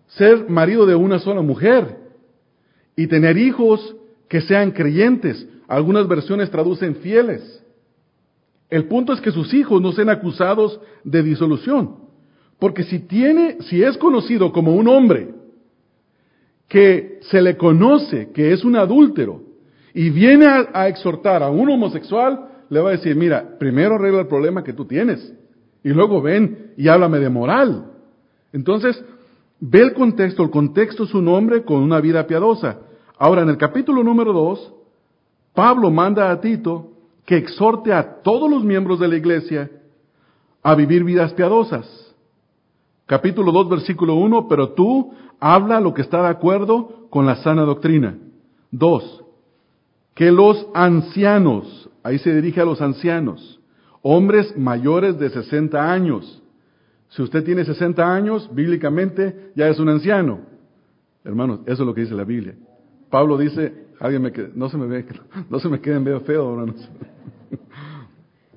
ser 0.09 0.49
marido 0.49 0.87
de 0.87 0.95
una 0.95 1.19
sola 1.19 1.43
mujer 1.43 1.99
y 2.97 3.07
tener 3.07 3.37
hijos 3.37 3.97
que 4.29 4.41
sean 4.41 4.71
creyentes. 4.71 5.47
Algunas 5.69 6.09
versiones 6.09 6.51
traducen 6.51 6.97
fieles. 6.97 7.58
El 8.71 8.85
punto 8.87 9.13
es 9.13 9.21
que 9.21 9.31
sus 9.31 9.53
hijos 9.55 9.81
no 9.81 9.93
sean 9.93 10.11
acusados 10.11 10.81
de 11.05 11.23
disolución. 11.23 11.97
Porque 12.59 12.83
si 12.85 13.01
tiene, 13.01 13.59
si 13.63 13.83
es 13.83 13.97
conocido 13.97 14.53
como 14.53 14.75
un 14.75 14.89
hombre 14.89 15.35
que 16.69 17.21
se 17.23 17.41
le 17.41 17.57
conoce 17.57 18.31
que 18.33 18.53
es 18.53 18.65
un 18.65 18.77
adúltero 18.77 19.43
y 19.95 20.11
viene 20.11 20.47
a, 20.47 20.69
a 20.75 20.89
exhortar 20.89 21.43
a 21.43 21.51
un 21.51 21.71
homosexual, 21.71 22.49
le 22.69 22.81
va 22.81 22.91
a 22.91 22.93
decir, 22.93 23.17
mira, 23.17 23.57
primero 23.59 23.95
arregla 23.95 24.21
el 24.21 24.27
problema 24.27 24.63
que 24.63 24.75
tú 24.75 24.85
tienes 24.85 25.33
y 25.83 25.91
luego 25.91 26.21
ven 26.21 26.73
y 26.77 26.89
háblame 26.89 27.19
de 27.21 27.31
moral. 27.31 27.93
Entonces, 28.53 29.03
ve 29.61 29.81
el 29.81 29.95
contexto, 29.95 30.43
el 30.43 30.51
contexto 30.51 31.05
es 31.05 31.15
un 31.15 31.29
hombre 31.29 31.65
con 31.65 31.83
una 31.83 32.01
vida 32.01 32.27
piadosa. 32.27 32.81
Ahora, 33.19 33.43
en 33.43 33.49
el 33.49 33.57
capítulo 33.57 34.05
número 34.05 34.33
2, 34.33 34.75
Pablo 35.55 35.91
manda 35.91 36.31
a 36.31 36.41
Tito 36.41 36.98
que 37.29 37.37
exhorte 37.37 37.93
a 37.93 38.23
todos 38.23 38.51
los 38.51 38.65
miembros 38.65 38.99
de 38.99 39.07
la 39.07 39.19
iglesia 39.19 39.71
a 40.63 40.75
vivir 40.75 41.05
vidas 41.05 41.35
piadosas. 41.35 41.87
Capítulo 43.05 43.53
2, 43.53 43.69
versículo 43.69 44.15
1, 44.15 44.49
pero 44.49 44.71
tú 44.71 45.13
habla 45.39 45.79
lo 45.79 45.93
que 45.93 46.01
está 46.01 46.23
de 46.23 46.29
acuerdo 46.29 47.07
con 47.11 47.27
la 47.27 47.37
sana 47.37 47.65
doctrina. 47.65 48.17
2. 48.71 49.25
Que 50.15 50.33
los 50.33 50.69
ancianos, 50.73 51.91
ahí 52.03 52.19
se 52.19 52.35
dirige 52.35 52.63
a 52.63 52.65
los 52.65 52.81
ancianos, 52.81 53.61
hombres 54.01 54.57
mayores 54.57 55.19
de 55.19 55.29
60 55.29 55.93
años. 55.93 56.43
Si 57.11 57.21
usted 57.21 57.45
tiene 57.45 57.67
60 57.67 58.11
años, 58.11 58.49
bíblicamente 58.55 59.53
ya 59.55 59.69
es 59.69 59.79
un 59.79 59.91
anciano. 59.91 60.41
Hermanos, 61.25 61.61
eso 61.67 61.83
es 61.83 61.87
lo 61.87 61.93
que 61.93 62.01
dice 62.01 62.15
la 62.15 62.25
Biblia. 62.25 62.55
Pablo 63.11 63.37
dice, 63.37 63.88
alguien 64.01 64.23
me 64.23 64.33
no 64.55 64.69
se 64.69 64.77
me 64.77 64.87
ve, 64.87 65.07
no 65.51 65.59
se 65.59 65.69
me 65.69 65.81
queden 65.81 66.05
veo 66.05 66.21
feo. 66.21 66.67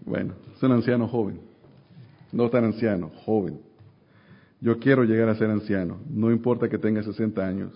Bueno, 0.04 0.34
es 0.56 0.64
un 0.64 0.72
anciano 0.72 1.08
joven. 1.08 1.40
No 2.32 2.50
tan 2.50 2.66
anciano, 2.66 3.12
joven. 3.24 3.60
Yo 4.60 4.78
quiero 4.80 5.04
llegar 5.04 5.30
a 5.30 5.36
ser 5.36 5.50
anciano, 5.50 6.00
no 6.10 6.32
importa 6.32 6.68
que 6.68 6.78
tenga 6.78 7.04
60 7.04 7.46
años. 7.46 7.72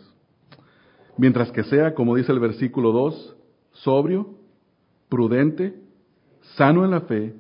Mientras 1.18 1.52
que 1.52 1.64
sea, 1.64 1.94
como 1.94 2.16
dice 2.16 2.32
el 2.32 2.40
versículo 2.40 2.92
2, 2.92 3.36
sobrio, 3.72 4.36
prudente, 5.08 5.76
sano 6.56 6.84
en 6.84 6.92
la 6.92 7.02
fe, 7.02 7.34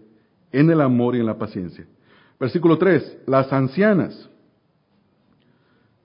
en 0.51 0.69
el 0.69 0.81
amor 0.81 1.15
y 1.15 1.19
en 1.19 1.25
la 1.25 1.37
paciencia. 1.37 1.85
Versículo 2.39 2.77
3, 2.77 3.23
las 3.27 3.51
ancianas 3.51 4.29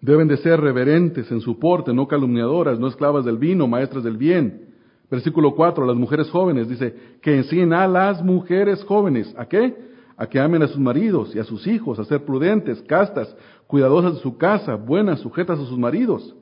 deben 0.01 0.29
de 0.29 0.37
ser 0.39 0.61
reverentes 0.61 1.31
en 1.31 1.41
su 1.41 1.59
porte, 1.59 1.93
no 1.93 2.09
calumniadoras, 2.09 2.79
no 2.79 2.89
esclavas 2.89 3.25
del 3.25 3.39
vino, 3.39 3.67
maestras 3.67 4.03
del 4.03 4.17
bien. 4.17 4.69
Versículo 5.11 5.55
4, 5.55 5.85
las 5.87 5.97
mujeres 5.97 6.31
jóvenes, 6.31 6.69
dice, 6.69 6.95
que 7.21 7.37
enseñen 7.37 7.73
a 7.73 7.87
las 7.87 8.23
mujeres 8.23 8.85
jóvenes, 8.85 9.35
¿a 9.37 9.47
qué? 9.47 9.75
A 10.17 10.27
que 10.27 10.39
amen 10.39 10.63
a 10.63 10.69
sus 10.69 10.79
maridos 10.79 11.35
y 11.35 11.39
a 11.39 11.45
sus 11.45 11.67
hijos, 11.67 11.99
a 11.99 12.05
ser 12.05 12.25
prudentes, 12.25 12.81
castas, 12.83 13.35
cuidadosas 13.67 14.15
de 14.15 14.21
su 14.21 14.37
casa, 14.37 14.77
buenas, 14.77 15.21
sujetas 15.21 15.59
a 15.59 15.67
sus 15.67 15.79
maridos. 15.79 16.35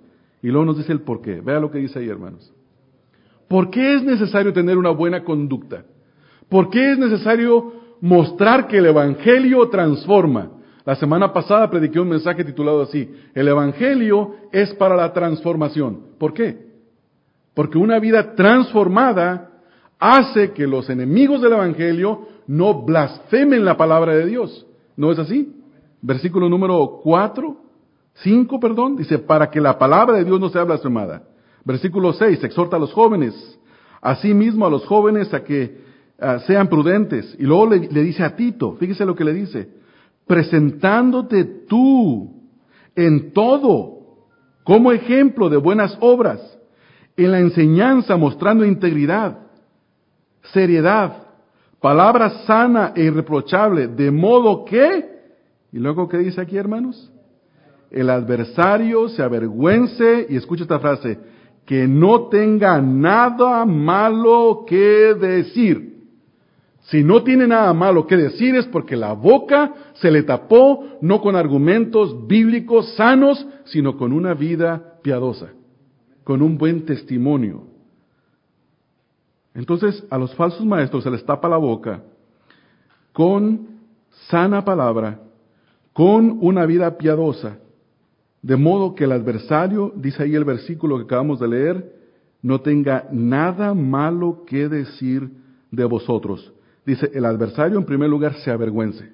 Y 0.42 0.48
luego 0.48 0.66
nos 0.66 0.78
dice 0.78 0.92
el 0.92 1.00
por 1.00 1.22
qué. 1.22 1.40
Vea 1.40 1.61
lo 1.61 1.70
que 1.70 1.78
dice 1.78 1.98
ahí, 1.98 2.09
hermanos. 2.09 2.52
¿Por 3.48 3.70
qué 3.70 3.94
es 3.94 4.02
necesario 4.02 4.52
tener 4.52 4.76
una 4.76 4.90
buena 4.90 5.24
conducta? 5.24 5.84
¿Por 6.48 6.70
qué 6.70 6.92
es 6.92 6.98
necesario 6.98 7.72
mostrar 8.00 8.68
que 8.68 8.78
el 8.78 8.86
Evangelio 8.86 9.68
transforma? 9.68 10.50
La 10.89 10.97
semana 10.97 11.34
pasada 11.34 11.68
prediqué 11.68 12.01
un 12.01 12.09
mensaje 12.09 12.43
titulado 12.43 12.80
así, 12.80 13.14
el 13.34 13.47
Evangelio 13.47 14.36
es 14.51 14.72
para 14.72 14.97
la 14.97 15.12
transformación. 15.12 16.14
¿Por 16.18 16.32
qué? 16.32 16.64
Porque 17.53 17.76
una 17.76 17.99
vida 17.99 18.34
transformada 18.34 19.51
hace 19.99 20.53
que 20.53 20.66
los 20.66 20.89
enemigos 20.89 21.43
del 21.43 21.53
Evangelio 21.53 22.26
no 22.47 22.86
blasfemen 22.86 23.66
la 23.66 23.76
palabra 23.76 24.14
de 24.14 24.24
Dios. 24.24 24.66
¿No 24.97 25.12
es 25.12 25.18
así? 25.18 25.55
Versículo 26.01 26.49
número 26.49 27.01
4, 27.03 27.55
5, 28.14 28.59
perdón, 28.59 28.97
dice, 28.97 29.18
para 29.18 29.51
que 29.51 29.61
la 29.61 29.78
palabra 29.78 30.16
de 30.16 30.24
Dios 30.24 30.41
no 30.41 30.49
sea 30.49 30.64
blasfemada. 30.64 31.22
Versículo 31.66 32.14
6, 32.14 32.43
exhorta 32.45 32.76
a 32.76 32.80
los 32.80 32.95
jóvenes, 32.95 33.61
asimismo 34.01 34.66
a 34.66 34.70
los 34.70 34.86
jóvenes 34.86 35.34
a 35.34 35.45
que 35.45 35.82
uh, 36.18 36.41
sean 36.47 36.66
prudentes. 36.66 37.36
Y 37.39 37.43
luego 37.43 37.66
le, 37.66 37.80
le 37.91 38.03
dice 38.03 38.24
a 38.24 38.34
Tito, 38.34 38.76
fíjese 38.80 39.05
lo 39.05 39.14
que 39.14 39.24
le 39.24 39.34
dice, 39.34 39.78
presentándote 40.29 41.45
tú 41.45 42.43
en 42.95 43.33
todo 43.33 43.99
como 44.62 44.93
ejemplo 44.93 45.49
de 45.49 45.57
buenas 45.57 45.97
obras 46.01 46.41
en 47.16 47.33
la 47.33 47.41
enseñanza 47.41 48.16
mostrando 48.16 48.64
integridad, 48.64 49.39
seriedad, 50.53 51.24
palabra 51.81 52.31
sana 52.47 52.93
e 52.95 53.03
irreprochable, 53.03 53.89
de 53.89 54.11
modo 54.11 54.64
que, 54.64 55.05
y 55.72 55.79
luego 55.79 56.09
qué 56.09 56.18
dice 56.18 56.41
aquí 56.41 56.57
hermanos, 56.57 57.12
el 57.91 58.11
adversario 58.11 59.09
se 59.09 59.22
avergüence, 59.22 60.26
y 60.29 60.37
escucha 60.37 60.62
esta 60.62 60.79
frase, 60.79 61.18
que 61.64 61.89
no 61.89 62.29
tenga 62.29 62.81
nada 62.81 63.64
malo 63.64 64.64
que 64.66 65.14
decir. 65.14 65.97
Si 66.91 67.03
no 67.03 67.22
tiene 67.22 67.47
nada 67.47 67.72
malo 67.72 68.07
que 68.07 68.16
decir 68.16 68.55
es 68.57 68.66
porque 68.66 68.97
la 68.97 69.12
boca 69.12 69.74
se 69.95 70.11
le 70.11 70.22
tapó 70.22 70.99
no 71.01 71.20
con 71.20 71.36
argumentos 71.36 72.26
bíblicos 72.26 72.95
sanos, 72.95 73.47
sino 73.64 73.97
con 73.97 74.12
una 74.12 74.34
vida 74.34 74.99
piadosa 75.03 75.53
con 76.28 76.43
un 76.43 76.59
buen 76.59 76.84
testimonio. 76.84 77.62
Entonces 79.55 80.05
a 80.11 80.18
los 80.18 80.34
falsos 80.34 80.62
maestros 80.62 81.03
se 81.03 81.11
les 81.11 81.24
tapa 81.24 81.49
la 81.49 81.57
boca 81.57 82.03
con 83.14 83.66
sana 84.28 84.62
palabra, 84.62 85.22
con 85.95 86.36
una 86.43 86.66
vida 86.66 86.99
piadosa, 86.99 87.57
de 88.43 88.57
modo 88.57 88.95
que 88.95 89.05
el 89.05 89.12
adversario, 89.12 89.91
dice 89.97 90.24
ahí 90.24 90.34
el 90.34 90.45
versículo 90.45 90.99
que 90.99 91.05
acabamos 91.05 91.41
de 91.41 91.49
leer, 91.49 91.95
no 92.43 92.61
tenga 92.61 93.09
nada 93.11 93.72
malo 93.72 94.45
que 94.47 94.68
decir 94.68 95.30
de 95.70 95.84
vosotros. 95.86 96.53
Dice, 96.89 97.11
el 97.12 97.26
adversario 97.26 97.78
en 97.78 97.84
primer 97.84 98.09
lugar 98.09 98.34
se 98.36 98.51
avergüence. 98.51 99.12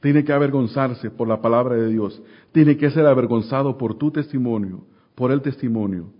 Tiene 0.00 0.22
que 0.22 0.32
avergonzarse 0.32 1.10
por 1.10 1.26
la 1.26 1.42
palabra 1.42 1.74
de 1.74 1.88
Dios. 1.88 2.22
Tiene 2.52 2.76
que 2.76 2.90
ser 2.90 3.04
avergonzado 3.04 3.76
por 3.76 3.98
tu 3.98 4.12
testimonio 4.12 4.84
por 5.18 5.32
el 5.32 5.42
testimonio. 5.42 6.12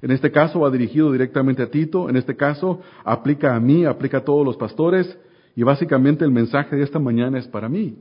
En 0.00 0.12
este 0.12 0.30
caso 0.30 0.60
va 0.60 0.70
dirigido 0.70 1.10
directamente 1.10 1.60
a 1.60 1.68
Tito, 1.68 2.08
en 2.08 2.16
este 2.16 2.36
caso 2.36 2.80
aplica 3.04 3.56
a 3.56 3.58
mí, 3.58 3.84
aplica 3.84 4.18
a 4.18 4.24
todos 4.24 4.46
los 4.46 4.56
pastores 4.56 5.18
y 5.56 5.64
básicamente 5.64 6.24
el 6.24 6.30
mensaje 6.30 6.76
de 6.76 6.84
esta 6.84 7.00
mañana 7.00 7.36
es 7.36 7.48
para 7.48 7.68
mí. 7.68 7.98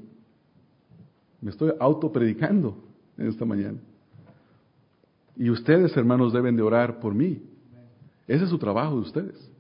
Me 1.41 1.49
estoy 1.49 1.73
autopredicando 1.79 2.77
en 3.17 3.25
esta 3.29 3.45
mañana. 3.45 3.79
Y 5.35 5.49
ustedes, 5.49 5.97
hermanos, 5.97 6.31
deben 6.31 6.55
de 6.55 6.61
orar 6.61 6.99
por 6.99 7.15
mí. 7.15 7.41
Ese 8.27 8.43
es 8.43 8.51
su 8.51 8.59
trabajo 8.59 8.93
de 8.93 9.01
ustedes. 9.01 9.51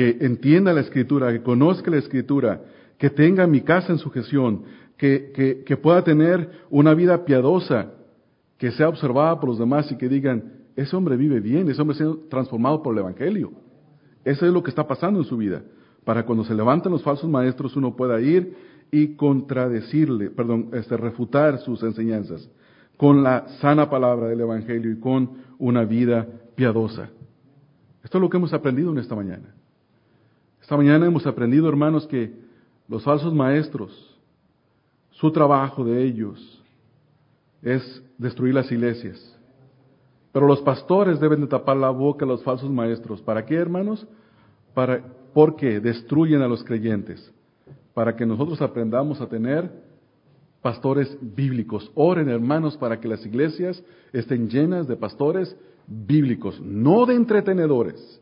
Que 0.00 0.16
entienda 0.22 0.72
la 0.72 0.80
escritura, 0.80 1.30
que 1.30 1.42
conozca 1.42 1.90
la 1.90 1.98
escritura, 1.98 2.62
que 2.96 3.10
tenga 3.10 3.46
mi 3.46 3.60
casa 3.60 3.92
en 3.92 3.98
sujeción, 3.98 4.62
que, 4.96 5.62
que, 5.66 5.76
pueda 5.76 6.02
tener 6.02 6.48
una 6.70 6.94
vida 6.94 7.26
piadosa, 7.26 7.92
que 8.56 8.70
sea 8.70 8.88
observada 8.88 9.38
por 9.38 9.50
los 9.50 9.58
demás 9.58 9.92
y 9.92 9.98
que 9.98 10.08
digan, 10.08 10.54
ese 10.74 10.96
hombre 10.96 11.18
vive 11.18 11.40
bien, 11.40 11.68
ese 11.68 11.82
hombre 11.82 11.96
ha 11.96 11.98
sido 11.98 12.16
transformado 12.30 12.82
por 12.82 12.94
el 12.94 13.00
Evangelio. 13.00 13.52
Eso 14.24 14.46
es 14.46 14.52
lo 14.54 14.62
que 14.62 14.70
está 14.70 14.88
pasando 14.88 15.20
en 15.20 15.26
su 15.26 15.36
vida. 15.36 15.64
Para 16.02 16.24
cuando 16.24 16.44
se 16.44 16.54
levanten 16.54 16.92
los 16.92 17.02
falsos 17.02 17.28
maestros 17.28 17.76
uno 17.76 17.94
pueda 17.94 18.22
ir 18.22 18.56
y 18.90 19.16
contradecirle, 19.16 20.30
perdón, 20.30 20.70
este, 20.72 20.96
refutar 20.96 21.58
sus 21.58 21.82
enseñanzas 21.82 22.48
con 22.96 23.22
la 23.22 23.46
sana 23.60 23.90
palabra 23.90 24.28
del 24.28 24.40
Evangelio 24.40 24.92
y 24.92 24.98
con 24.98 25.30
una 25.58 25.84
vida 25.84 26.26
piadosa. 26.54 27.10
Esto 28.02 28.16
es 28.16 28.22
lo 28.22 28.30
que 28.30 28.38
hemos 28.38 28.54
aprendido 28.54 28.90
en 28.92 28.96
esta 28.96 29.14
mañana. 29.14 29.59
Esta 30.70 30.76
mañana 30.76 31.04
hemos 31.06 31.26
aprendido, 31.26 31.68
hermanos, 31.68 32.06
que 32.06 32.32
los 32.86 33.02
falsos 33.02 33.34
maestros, 33.34 34.16
su 35.10 35.32
trabajo 35.32 35.84
de 35.84 36.00
ellos, 36.04 36.62
es 37.60 38.00
destruir 38.16 38.54
las 38.54 38.70
iglesias. 38.70 39.36
Pero 40.30 40.46
los 40.46 40.60
pastores 40.60 41.18
deben 41.18 41.40
de 41.40 41.48
tapar 41.48 41.76
la 41.76 41.90
boca 41.90 42.24
a 42.24 42.28
los 42.28 42.44
falsos 42.44 42.70
maestros. 42.70 43.20
¿Para 43.20 43.44
qué, 43.44 43.56
hermanos? 43.56 44.06
Para, 44.72 45.02
porque 45.34 45.80
destruyen 45.80 46.40
a 46.40 46.46
los 46.46 46.62
creyentes. 46.62 47.32
Para 47.92 48.14
que 48.14 48.24
nosotros 48.24 48.62
aprendamos 48.62 49.20
a 49.20 49.26
tener 49.26 49.68
pastores 50.62 51.18
bíblicos. 51.20 51.90
Oren, 51.96 52.28
hermanos, 52.28 52.76
para 52.76 53.00
que 53.00 53.08
las 53.08 53.26
iglesias 53.26 53.82
estén 54.12 54.48
llenas 54.48 54.86
de 54.86 54.94
pastores 54.94 55.56
bíblicos, 55.88 56.60
no 56.60 57.06
de 57.06 57.16
entretenedores. 57.16 58.19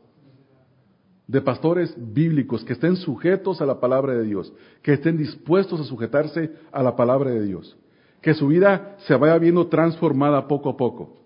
De 1.29 1.41
pastores 1.41 1.95
bíblicos 1.95 2.65
que 2.65 2.73
estén 2.73 2.95
sujetos 2.95 3.61
a 3.61 3.65
la 3.67 3.79
palabra 3.79 4.13
de 4.13 4.23
Dios, 4.23 4.51
que 4.81 4.93
estén 4.93 5.15
dispuestos 5.15 5.79
a 5.79 5.83
sujetarse 5.83 6.51
a 6.71 6.81
la 6.81 6.95
palabra 6.95 7.29
de 7.29 7.45
Dios, 7.45 7.77
que 8.19 8.33
su 8.33 8.47
vida 8.47 8.95
se 9.05 9.15
vaya 9.15 9.37
viendo 9.37 9.67
transformada 9.67 10.47
poco 10.47 10.69
a 10.69 10.75
poco, 10.75 11.17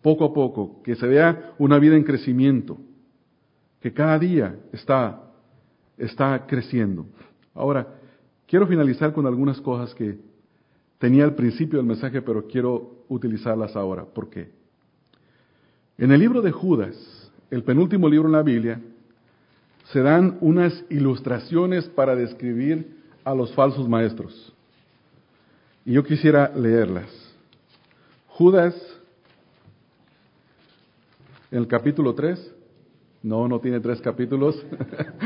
poco 0.00 0.26
a 0.26 0.32
poco, 0.32 0.80
que 0.84 0.94
se 0.94 1.08
vea 1.08 1.54
una 1.58 1.80
vida 1.80 1.96
en 1.96 2.04
crecimiento, 2.04 2.78
que 3.80 3.92
cada 3.92 4.16
día 4.16 4.60
está, 4.72 5.20
está 5.98 6.46
creciendo. 6.46 7.06
Ahora, 7.52 7.94
quiero 8.46 8.68
finalizar 8.68 9.12
con 9.12 9.26
algunas 9.26 9.60
cosas 9.60 9.92
que 9.92 10.20
tenía 10.98 11.24
al 11.24 11.34
principio 11.34 11.80
del 11.80 11.86
mensaje, 11.88 12.22
pero 12.22 12.46
quiero 12.46 13.04
utilizarlas 13.08 13.74
ahora. 13.74 14.04
¿Por 14.04 14.30
qué? 14.30 14.52
En 15.98 16.12
el 16.12 16.20
libro 16.20 16.42
de 16.42 16.52
Judas, 16.52 17.32
el 17.50 17.64
penúltimo 17.64 18.08
libro 18.08 18.28
en 18.28 18.32
la 18.32 18.42
Biblia, 18.44 18.80
se 19.92 20.00
dan 20.00 20.38
unas 20.40 20.84
ilustraciones 20.90 21.86
para 21.86 22.16
describir 22.16 22.96
a 23.24 23.34
los 23.34 23.52
falsos 23.54 23.88
maestros. 23.88 24.52
Y 25.84 25.92
yo 25.92 26.02
quisiera 26.02 26.52
leerlas. 26.54 27.06
Judas, 28.28 28.74
en 31.50 31.58
el 31.58 31.68
capítulo 31.68 32.14
3, 32.14 32.52
no, 33.22 33.48
no 33.48 33.60
tiene 33.60 33.80
tres 33.80 34.00
capítulos. 34.00 34.60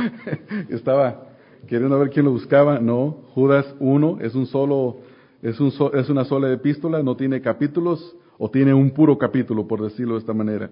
Estaba 0.68 1.28
queriendo 1.66 1.98
ver 1.98 2.10
quién 2.10 2.26
lo 2.26 2.32
buscaba. 2.32 2.78
No, 2.78 3.24
Judas 3.34 3.74
1 3.80 4.18
es 4.20 4.34
un 4.34 4.46
solo, 4.46 4.98
es, 5.42 5.58
un 5.60 5.72
es 5.94 6.08
una 6.08 6.24
sola 6.24 6.52
epístola, 6.52 7.02
no 7.02 7.16
tiene 7.16 7.40
capítulos 7.40 8.14
o 8.38 8.50
tiene 8.50 8.72
un 8.74 8.90
puro 8.90 9.18
capítulo, 9.18 9.66
por 9.66 9.82
decirlo 9.82 10.14
de 10.14 10.20
esta 10.20 10.32
manera. 10.32 10.70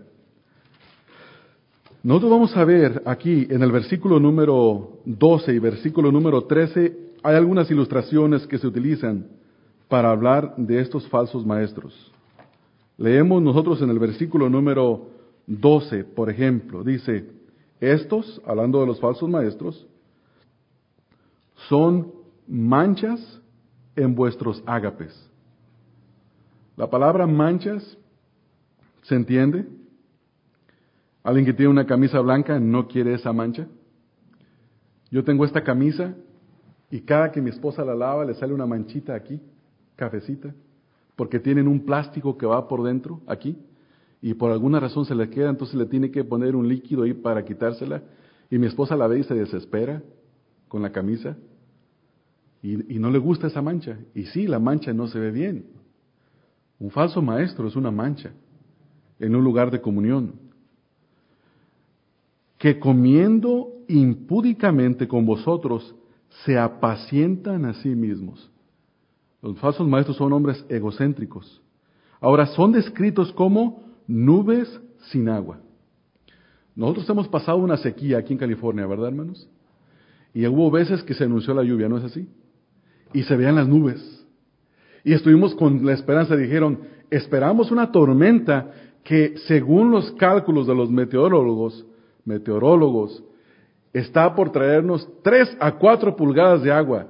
Nosotros 2.08 2.30
vamos 2.30 2.56
a 2.56 2.64
ver 2.64 3.02
aquí 3.04 3.46
en 3.50 3.62
el 3.62 3.70
versículo 3.70 4.18
número 4.18 5.00
12 5.04 5.52
y 5.52 5.58
versículo 5.58 6.10
número 6.10 6.44
13, 6.44 6.96
hay 7.22 7.36
algunas 7.36 7.70
ilustraciones 7.70 8.46
que 8.46 8.56
se 8.56 8.66
utilizan 8.66 9.26
para 9.88 10.10
hablar 10.10 10.54
de 10.56 10.80
estos 10.80 11.06
falsos 11.08 11.44
maestros. 11.44 12.10
Leemos 12.96 13.42
nosotros 13.42 13.82
en 13.82 13.90
el 13.90 13.98
versículo 13.98 14.48
número 14.48 15.10
12, 15.46 16.04
por 16.04 16.30
ejemplo, 16.30 16.82
dice, 16.82 17.28
estos, 17.78 18.40
hablando 18.46 18.80
de 18.80 18.86
los 18.86 18.98
falsos 19.00 19.28
maestros, 19.28 19.86
son 21.68 22.10
manchas 22.46 23.20
en 23.96 24.14
vuestros 24.14 24.62
ágapes. 24.64 25.30
La 26.74 26.88
palabra 26.88 27.26
manchas, 27.26 27.98
¿se 29.02 29.14
entiende? 29.14 29.66
Alguien 31.22 31.44
que 31.44 31.52
tiene 31.52 31.70
una 31.70 31.86
camisa 31.86 32.20
blanca 32.20 32.58
no 32.58 32.88
quiere 32.88 33.14
esa 33.14 33.32
mancha. 33.32 33.66
Yo 35.10 35.24
tengo 35.24 35.44
esta 35.44 35.62
camisa 35.62 36.14
y 36.90 37.00
cada 37.00 37.32
que 37.32 37.40
mi 37.40 37.50
esposa 37.50 37.84
la 37.84 37.94
lava 37.94 38.24
le 38.24 38.34
sale 38.34 38.54
una 38.54 38.66
manchita 38.66 39.14
aquí, 39.14 39.40
cafecita, 39.96 40.54
porque 41.16 41.40
tienen 41.40 41.68
un 41.68 41.84
plástico 41.84 42.38
que 42.38 42.46
va 42.46 42.68
por 42.68 42.82
dentro, 42.82 43.20
aquí, 43.26 43.58
y 44.22 44.34
por 44.34 44.52
alguna 44.52 44.80
razón 44.80 45.04
se 45.04 45.14
le 45.14 45.28
queda, 45.28 45.50
entonces 45.50 45.76
le 45.76 45.86
tiene 45.86 46.10
que 46.10 46.24
poner 46.24 46.56
un 46.56 46.68
líquido 46.68 47.02
ahí 47.02 47.12
para 47.12 47.44
quitársela, 47.44 48.02
y 48.50 48.58
mi 48.58 48.66
esposa 48.66 48.96
la 48.96 49.06
ve 49.06 49.18
y 49.18 49.24
se 49.24 49.34
desespera 49.34 50.02
con 50.68 50.82
la 50.82 50.90
camisa, 50.90 51.36
y, 52.62 52.76
no 52.98 53.10
le 53.10 53.18
gusta 53.18 53.46
esa 53.46 53.62
mancha, 53.62 53.98
y 54.14 54.24
sí, 54.26 54.46
la 54.46 54.58
mancha 54.58 54.92
no 54.92 55.06
se 55.06 55.18
ve 55.18 55.30
bien. 55.30 55.66
Un 56.78 56.90
falso 56.90 57.20
maestro 57.22 57.68
es 57.68 57.76
una 57.76 57.90
mancha 57.90 58.30
en 59.18 59.34
un 59.34 59.44
lugar 59.44 59.70
de 59.70 59.80
comunión. 59.80 60.47
Que 62.58 62.78
comiendo 62.78 63.68
impúdicamente 63.88 65.08
con 65.08 65.24
vosotros 65.24 65.94
se 66.44 66.58
apacientan 66.58 67.64
a 67.64 67.74
sí 67.74 67.88
mismos. 67.94 68.50
Los 69.40 69.58
falsos 69.58 69.86
maestros 69.88 70.16
son 70.16 70.32
hombres 70.32 70.64
egocéntricos. 70.68 71.62
Ahora 72.20 72.46
son 72.46 72.72
descritos 72.72 73.32
como 73.32 73.84
nubes 74.06 74.80
sin 75.10 75.28
agua. 75.28 75.60
Nosotros 76.74 77.08
hemos 77.08 77.28
pasado 77.28 77.58
una 77.58 77.76
sequía 77.76 78.18
aquí 78.18 78.32
en 78.32 78.38
California, 78.38 78.86
¿verdad, 78.86 79.08
hermanos? 79.08 79.48
Y 80.34 80.46
hubo 80.46 80.70
veces 80.70 81.02
que 81.02 81.14
se 81.14 81.24
anunció 81.24 81.54
la 81.54 81.64
lluvia, 81.64 81.88
¿no 81.88 81.98
es 81.98 82.04
así? 82.04 82.28
Y 83.12 83.22
se 83.22 83.36
veían 83.36 83.56
las 83.56 83.68
nubes. 83.68 84.26
Y 85.04 85.12
estuvimos 85.12 85.54
con 85.54 85.84
la 85.84 85.92
esperanza, 85.92 86.36
dijeron, 86.36 86.80
esperamos 87.10 87.70
una 87.70 87.90
tormenta 87.90 88.70
que 89.04 89.38
según 89.46 89.90
los 89.90 90.12
cálculos 90.12 90.66
de 90.66 90.74
los 90.74 90.90
meteorólogos, 90.90 91.86
meteorólogos, 92.28 93.24
está 93.92 94.34
por 94.34 94.52
traernos 94.52 95.08
3 95.22 95.56
a 95.58 95.72
4 95.72 96.14
pulgadas 96.14 96.62
de 96.62 96.70
agua. 96.70 97.08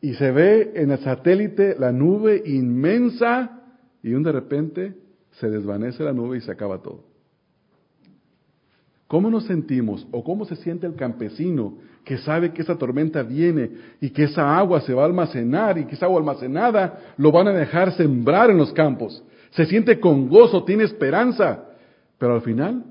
Y 0.00 0.14
se 0.14 0.30
ve 0.30 0.72
en 0.74 0.92
el 0.92 0.98
satélite 0.98 1.76
la 1.78 1.92
nube 1.92 2.42
inmensa 2.46 3.62
y 4.02 4.14
un 4.14 4.22
de 4.22 4.32
repente 4.32 4.94
se 5.32 5.50
desvanece 5.50 6.04
la 6.04 6.12
nube 6.12 6.38
y 6.38 6.40
se 6.40 6.52
acaba 6.52 6.78
todo. 6.78 7.04
¿Cómo 9.08 9.30
nos 9.30 9.44
sentimos 9.44 10.06
o 10.10 10.24
cómo 10.24 10.44
se 10.44 10.56
siente 10.56 10.86
el 10.86 10.94
campesino 10.94 11.78
que 12.04 12.18
sabe 12.18 12.52
que 12.52 12.62
esa 12.62 12.76
tormenta 12.76 13.22
viene 13.22 13.70
y 14.00 14.10
que 14.10 14.24
esa 14.24 14.56
agua 14.56 14.80
se 14.80 14.94
va 14.94 15.02
a 15.02 15.06
almacenar 15.06 15.78
y 15.78 15.84
que 15.84 15.94
esa 15.94 16.06
agua 16.06 16.18
almacenada 16.18 17.14
lo 17.16 17.30
van 17.30 17.48
a 17.48 17.52
dejar 17.52 17.92
sembrar 17.92 18.50
en 18.50 18.58
los 18.58 18.72
campos? 18.72 19.22
Se 19.50 19.66
siente 19.66 20.00
con 20.00 20.28
gozo, 20.28 20.64
tiene 20.64 20.84
esperanza, 20.84 21.64
pero 22.18 22.34
al 22.34 22.42
final 22.42 22.84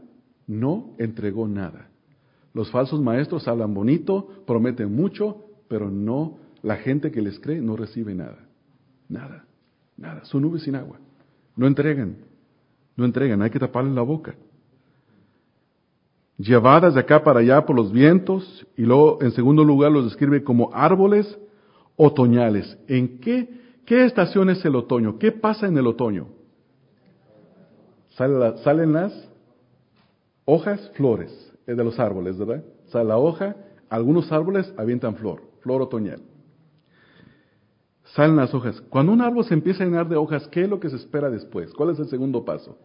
no 0.48 0.96
entregó 0.98 1.48
nada. 1.48 1.89
Los 2.54 2.72
falsos 2.72 3.02
maestros 3.02 3.48
hablan 3.48 3.74
bonito, 3.74 4.43
prometen 4.46 4.93
mucho, 4.93 5.43
pero 5.68 5.89
no, 5.91 6.38
la 6.62 6.78
gente 6.78 7.12
que 7.12 7.22
les 7.22 7.39
cree 7.39 7.62
no 7.62 7.76
recibe 7.76 8.16
nada. 8.16 8.48
Nada, 9.10 9.46
nada. 9.98 10.24
Son 10.26 10.41
nubes 10.41 10.64
sin 10.64 10.76
agua. 10.76 11.00
No 11.56 11.68
entregan, 11.68 12.18
no 12.96 13.06
entregan, 13.06 13.41
hay 13.41 13.50
que 13.50 13.60
taparles 13.60 13.93
la 13.93 14.02
boca 14.02 14.36
llevadas 16.38 16.93
de 16.93 17.00
acá 17.00 17.24
para 17.24 17.39
allá 17.39 17.66
por 17.66 17.76
los 17.76 17.91
vientos, 17.91 18.68
y 18.76 18.84
luego 18.84 19.20
en 19.22 19.32
segundo 19.32 19.64
lugar 19.64 19.91
los 19.91 20.06
describe 20.06 20.43
como 20.43 20.70
árboles 20.74 21.38
otoñales. 21.96 22.78
¿En 22.88 23.20
qué, 23.20 23.50
qué 23.86 24.06
estación 24.06 24.50
es 24.50 24.64
el 24.66 24.76
otoño? 24.76 25.18
¿Qué 25.18 25.32
pasa 25.32 25.68
en 25.68 25.78
el 25.78 25.88
otoño? 25.88 26.28
salen 28.64 28.93
las 28.93 29.30
hojas, 30.46 30.91
flores 30.96 31.54
de 31.66 31.84
los 31.84 32.00
árboles, 32.00 32.38
¿verdad? 32.38 32.64
Sale 32.88 33.06
la 33.06 33.18
hoja, 33.18 33.56
algunos 33.89 34.32
árboles 34.32 34.72
avientan 34.78 35.16
flor, 35.16 35.41
flor 35.62 35.82
otoñal. 35.82 36.22
Salen 38.04 38.36
las 38.36 38.54
hojas. 38.54 38.80
Cuando 38.89 39.12
un 39.12 39.22
árbol 39.22 39.43
se 39.46 39.54
empieza 39.54 39.84
a 39.84 39.88
llenar 39.88 40.08
de 40.08 40.16
hojas, 40.16 40.48
¿qué 40.48 40.64
es 40.64 40.70
lo 40.70 40.80
que 40.80 40.89
se 40.89 40.96
espera 40.96 41.30
después? 41.30 41.74
¿Cuál 41.74 41.89
es 41.89 42.00
el 42.00 42.08
segundo 42.08 42.46
paso? 42.46 42.78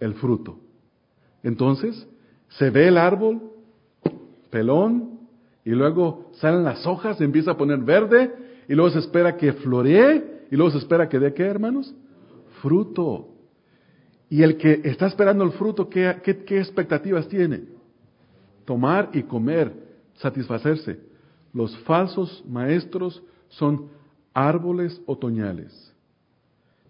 El 0.00 0.14
fruto. 0.14 0.58
Entonces, 1.42 2.08
se 2.48 2.70
ve 2.70 2.88
el 2.88 2.96
árbol, 2.96 3.42
pelón, 4.50 5.20
y 5.64 5.70
luego 5.70 6.30
salen 6.32 6.64
las 6.64 6.86
hojas, 6.86 7.18
se 7.18 7.24
empieza 7.24 7.52
a 7.52 7.56
poner 7.56 7.78
verde, 7.78 8.32
y 8.68 8.74
luego 8.74 8.90
se 8.90 8.98
espera 8.98 9.36
que 9.36 9.52
floree, 9.52 10.46
y 10.50 10.56
luego 10.56 10.72
se 10.72 10.78
espera 10.78 11.08
que 11.08 11.18
dé 11.18 11.34
qué, 11.34 11.44
hermanos? 11.44 11.94
Fruto. 12.62 13.33
Y 14.28 14.42
el 14.42 14.56
que 14.56 14.80
está 14.84 15.06
esperando 15.06 15.44
el 15.44 15.52
fruto, 15.52 15.88
¿qué, 15.88 16.20
expectativas 16.26 17.28
tiene? 17.28 17.64
Tomar 18.64 19.10
y 19.12 19.22
comer, 19.22 19.72
satisfacerse. 20.14 20.98
Los 21.52 21.76
falsos 21.78 22.42
maestros 22.48 23.22
son 23.48 23.88
árboles 24.32 25.00
otoñales. 25.06 25.94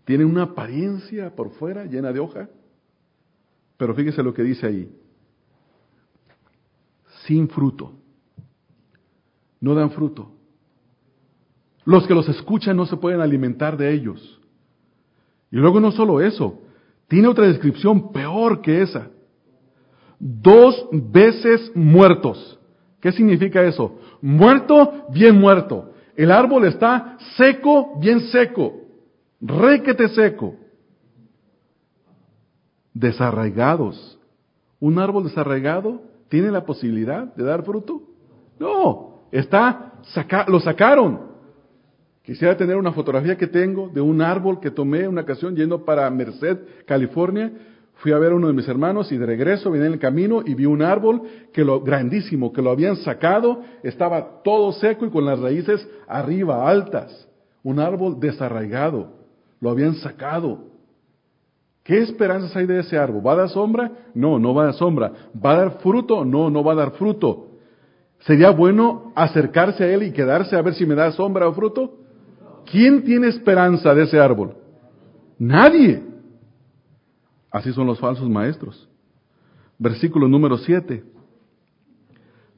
Tienen 0.04 0.26
una 0.26 0.44
apariencia 0.44 1.34
por 1.34 1.50
fuera 1.50 1.84
llena 1.84 2.12
de 2.12 2.20
hoja, 2.20 2.48
pero 3.76 3.94
fíjese 3.94 4.22
lo 4.22 4.32
que 4.32 4.42
dice 4.42 4.66
ahí. 4.66 4.92
Sin 7.26 7.48
fruto. 7.48 7.92
No 9.60 9.74
dan 9.74 9.90
fruto. 9.90 10.30
Los 11.84 12.06
que 12.06 12.14
los 12.14 12.28
escuchan 12.28 12.76
no 12.76 12.86
se 12.86 12.96
pueden 12.96 13.20
alimentar 13.20 13.76
de 13.76 13.92
ellos. 13.92 14.40
Y 15.50 15.56
luego 15.56 15.80
no 15.80 15.92
solo 15.92 16.20
eso, 16.20 16.63
tiene 17.08 17.28
otra 17.28 17.46
descripción 17.46 18.12
peor 18.12 18.60
que 18.60 18.82
esa. 18.82 19.08
Dos 20.18 20.88
veces 20.92 21.70
muertos. 21.74 22.58
¿Qué 23.00 23.12
significa 23.12 23.62
eso? 23.62 23.98
Muerto, 24.22 25.06
bien 25.10 25.38
muerto. 25.38 25.90
El 26.16 26.30
árbol 26.30 26.64
está 26.66 27.18
seco, 27.36 27.98
bien 27.98 28.20
seco. 28.28 28.80
Requete 29.40 30.08
seco 30.08 30.56
desarraigados. 32.94 34.18
¿Un 34.80 34.98
árbol 34.98 35.24
desarraigado 35.24 36.00
tiene 36.28 36.50
la 36.50 36.64
posibilidad 36.64 37.34
de 37.34 37.44
dar 37.44 37.64
fruto? 37.64 38.02
No, 38.58 39.26
está, 39.32 39.94
lo 40.46 40.60
sacaron. 40.60 41.33
Quisiera 42.24 42.56
tener 42.56 42.76
una 42.76 42.92
fotografía 42.92 43.36
que 43.36 43.46
tengo 43.46 43.90
de 43.90 44.00
un 44.00 44.22
árbol 44.22 44.58
que 44.58 44.70
tomé 44.70 45.06
una 45.06 45.20
ocasión 45.20 45.54
yendo 45.54 45.84
para 45.84 46.08
Merced, 46.08 46.56
California. 46.86 47.52
Fui 47.96 48.12
a 48.12 48.18
ver 48.18 48.32
a 48.32 48.34
uno 48.34 48.46
de 48.46 48.54
mis 48.54 48.66
hermanos 48.66 49.12
y 49.12 49.18
de 49.18 49.26
regreso 49.26 49.70
vine 49.70 49.86
en 49.86 49.92
el 49.92 49.98
camino 49.98 50.42
y 50.42 50.54
vi 50.54 50.64
un 50.64 50.80
árbol 50.80 51.20
que 51.52 51.66
lo 51.66 51.82
grandísimo, 51.82 52.50
que 52.50 52.62
lo 52.62 52.70
habían 52.70 52.96
sacado, 52.96 53.60
estaba 53.82 54.42
todo 54.42 54.72
seco 54.72 55.04
y 55.04 55.10
con 55.10 55.26
las 55.26 55.38
raíces 55.38 55.86
arriba, 56.08 56.66
altas. 56.66 57.28
Un 57.62 57.78
árbol 57.78 58.18
desarraigado, 58.18 59.12
lo 59.60 59.68
habían 59.68 59.94
sacado. 59.96 60.70
¿Qué 61.82 61.98
esperanzas 61.98 62.56
hay 62.56 62.64
de 62.64 62.80
ese 62.80 62.96
árbol? 62.96 63.24
¿Va 63.24 63.32
a 63.32 63.36
dar 63.36 63.48
sombra? 63.50 63.92
No, 64.14 64.38
no 64.38 64.54
va 64.54 64.62
a 64.62 64.66
dar 64.66 64.74
sombra. 64.74 65.12
¿Va 65.44 65.52
a 65.52 65.58
dar 65.58 65.70
fruto? 65.80 66.24
No, 66.24 66.48
no 66.48 66.64
va 66.64 66.72
a 66.72 66.76
dar 66.76 66.92
fruto. 66.92 67.48
¿Sería 68.20 68.48
bueno 68.48 69.12
acercarse 69.14 69.84
a 69.84 69.92
él 69.92 70.04
y 70.04 70.12
quedarse 70.12 70.56
a 70.56 70.62
ver 70.62 70.72
si 70.72 70.86
me 70.86 70.94
da 70.94 71.12
sombra 71.12 71.46
o 71.46 71.52
fruto? 71.52 72.03
¿Quién 72.70 73.04
tiene 73.04 73.28
esperanza 73.28 73.94
de 73.94 74.04
ese 74.04 74.18
árbol? 74.18 74.56
Nadie. 75.38 76.02
Así 77.50 77.72
son 77.72 77.86
los 77.86 77.98
falsos 78.00 78.28
maestros. 78.28 78.88
Versículo 79.78 80.28
número 80.28 80.58
7. 80.58 81.04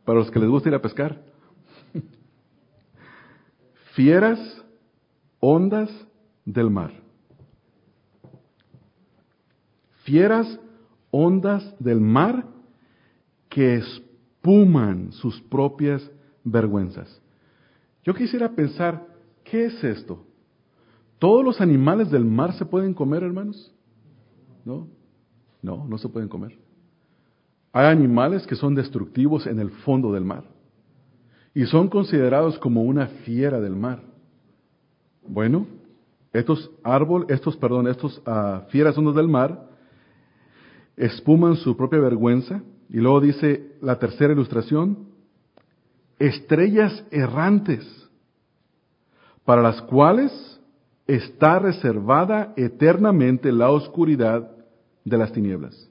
Para 0.04 0.18
los 0.18 0.30
que 0.30 0.38
les 0.38 0.48
gusta 0.48 0.68
ir 0.68 0.74
a 0.74 0.82
pescar. 0.82 1.20
Fieras 3.94 4.38
ondas 5.40 5.90
del 6.44 6.70
mar. 6.70 6.92
Fieras 10.04 10.60
ondas 11.10 11.74
del 11.80 12.00
mar 12.00 12.46
que 13.48 13.76
espuman 13.76 15.12
sus 15.12 15.40
propias 15.42 16.08
vergüenzas. 16.44 17.20
Yo 18.04 18.14
quisiera 18.14 18.50
pensar, 18.50 19.04
¿qué 19.50 19.66
es 19.66 19.84
esto? 19.84 20.24
¿Todos 21.18 21.44
los 21.44 21.60
animales 21.60 22.10
del 22.10 22.24
mar 22.24 22.52
se 22.54 22.66
pueden 22.66 22.92
comer, 22.92 23.22
hermanos? 23.22 23.72
No, 24.64 24.88
no, 25.62 25.86
no 25.86 25.98
se 25.98 26.08
pueden 26.08 26.28
comer. 26.28 26.58
Hay 27.72 27.86
animales 27.86 28.46
que 28.46 28.56
son 28.56 28.74
destructivos 28.74 29.46
en 29.46 29.58
el 29.58 29.70
fondo 29.70 30.12
del 30.12 30.24
mar 30.24 30.44
y 31.54 31.64
son 31.66 31.88
considerados 31.88 32.58
como 32.58 32.82
una 32.82 33.06
fiera 33.24 33.60
del 33.60 33.76
mar. 33.76 34.02
Bueno, 35.26 35.66
estos 36.32 36.70
árboles, 36.82 37.30
estos, 37.30 37.56
perdón, 37.56 37.88
estos 37.88 38.18
uh, 38.26 38.68
fieras 38.70 38.96
ondas 38.98 39.14
del 39.14 39.28
mar 39.28 39.70
espuman 40.96 41.56
su 41.56 41.76
propia 41.76 42.00
vergüenza 42.00 42.62
y 42.88 42.98
luego 42.98 43.20
dice 43.20 43.76
la 43.80 43.98
tercera 43.98 44.32
ilustración, 44.32 45.08
estrellas 46.18 47.04
errantes 47.10 48.05
para 49.46 49.62
las 49.62 49.80
cuales 49.82 50.60
está 51.06 51.60
reservada 51.60 52.52
eternamente 52.56 53.52
la 53.52 53.70
oscuridad 53.70 54.50
de 55.04 55.16
las 55.16 55.32
tinieblas. 55.32 55.88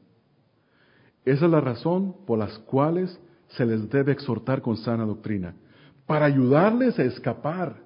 Esa 1.23 1.45
es 1.45 1.51
la 1.51 1.61
razón 1.61 2.15
por 2.27 2.37
las 2.37 2.59
cuales 2.59 3.17
se 3.47 3.65
les 3.65 3.89
debe 3.89 4.11
exhortar 4.11 4.61
con 4.61 4.75
sana 4.75 5.05
doctrina, 5.05 5.55
para 6.05 6.25
ayudarles 6.25 6.99
a 6.99 7.03
escapar 7.03 7.77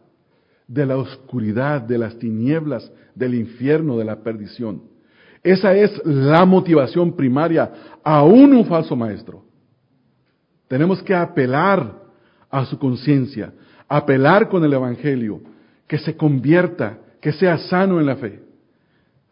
de 0.68 0.86
la 0.86 0.98
oscuridad, 0.98 1.82
de 1.82 2.00
las 2.00 2.18
tinieblas, 2.18 2.92
del 3.14 3.36
infierno, 3.36 3.96
de 3.98 4.06
la 4.06 4.24
perdición. 4.24 4.82
Esa 5.44 5.74
es 5.76 6.02
la 6.04 6.46
motivación 6.46 7.16
primaria, 7.16 7.72
aún 8.04 8.54
un 8.54 8.66
falso 8.66 8.96
maestro. 8.96 9.46
Tenemos 10.68 11.02
que 11.04 11.14
apelar 11.14 11.96
a 12.50 12.66
su 12.66 12.78
conciencia, 12.78 13.54
apelar 13.88 14.50
con 14.50 14.64
el 14.64 14.74
Evangelio, 14.74 15.42
que 15.90 15.98
se 15.98 16.16
convierta, 16.16 17.00
que 17.20 17.34
sea 17.34 17.58
sano 17.58 18.00
en 18.00 18.06
la 18.06 18.16
fe. 18.16 18.40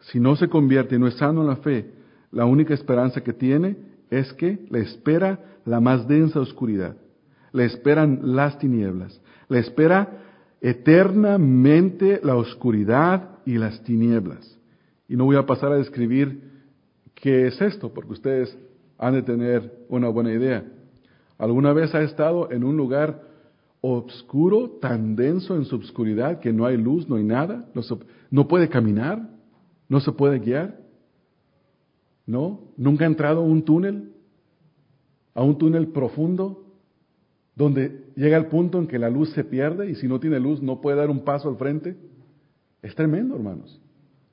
Si 0.00 0.18
no 0.18 0.34
se 0.34 0.48
convierte 0.48 0.96
y 0.96 0.98
no 0.98 1.06
es 1.06 1.14
sano 1.14 1.42
en 1.42 1.46
la 1.46 1.56
fe, 1.56 1.92
la 2.32 2.46
única 2.46 2.74
esperanza 2.74 3.22
que 3.22 3.32
tiene 3.32 3.76
es 4.10 4.32
que 4.32 4.66
le 4.68 4.80
espera 4.80 5.38
la 5.64 5.78
más 5.78 6.08
densa 6.08 6.40
oscuridad, 6.40 6.96
le 7.52 7.64
esperan 7.64 8.20
las 8.22 8.58
tinieblas, 8.58 9.20
le 9.48 9.60
espera 9.60 10.24
eternamente 10.60 12.20
la 12.24 12.34
oscuridad 12.34 13.38
y 13.46 13.56
las 13.56 13.80
tinieblas. 13.84 14.58
Y 15.06 15.16
no 15.16 15.26
voy 15.26 15.36
a 15.36 15.46
pasar 15.46 15.70
a 15.70 15.76
describir 15.76 16.42
qué 17.14 17.46
es 17.46 17.62
esto, 17.62 17.94
porque 17.94 18.14
ustedes 18.14 18.58
han 18.98 19.14
de 19.14 19.22
tener 19.22 19.86
una 19.88 20.08
buena 20.08 20.32
idea. 20.32 20.64
¿Alguna 21.38 21.72
vez 21.72 21.94
ha 21.94 22.02
estado 22.02 22.50
en 22.50 22.64
un 22.64 22.76
lugar 22.76 23.27
oscuro, 23.96 24.78
tan 24.80 25.16
denso 25.16 25.56
en 25.56 25.64
su 25.64 25.76
oscuridad 25.76 26.40
que 26.40 26.52
no 26.52 26.66
hay 26.66 26.76
luz, 26.76 27.08
no 27.08 27.16
hay 27.16 27.24
nada? 27.24 27.68
No, 27.74 27.82
no 28.30 28.48
puede 28.48 28.68
caminar, 28.68 29.28
no 29.88 30.00
se 30.00 30.12
puede 30.12 30.38
guiar. 30.38 30.80
¿No? 32.26 32.60
¿Nunca 32.76 33.04
ha 33.04 33.06
entrado 33.06 33.40
a 33.40 33.44
un 33.44 33.62
túnel? 33.62 34.12
¿A 35.34 35.42
un 35.42 35.56
túnel 35.56 35.88
profundo? 35.88 36.64
Donde 37.54 38.04
llega 38.16 38.36
el 38.36 38.46
punto 38.46 38.78
en 38.78 38.86
que 38.86 38.98
la 38.98 39.08
luz 39.08 39.30
se 39.30 39.44
pierde 39.44 39.90
y 39.90 39.94
si 39.94 40.06
no 40.06 40.20
tiene 40.20 40.38
luz 40.38 40.62
no 40.62 40.80
puede 40.80 40.98
dar 40.98 41.10
un 41.10 41.24
paso 41.24 41.48
al 41.48 41.56
frente. 41.56 41.96
Es 42.82 42.94
tremendo, 42.94 43.34
hermanos. 43.34 43.80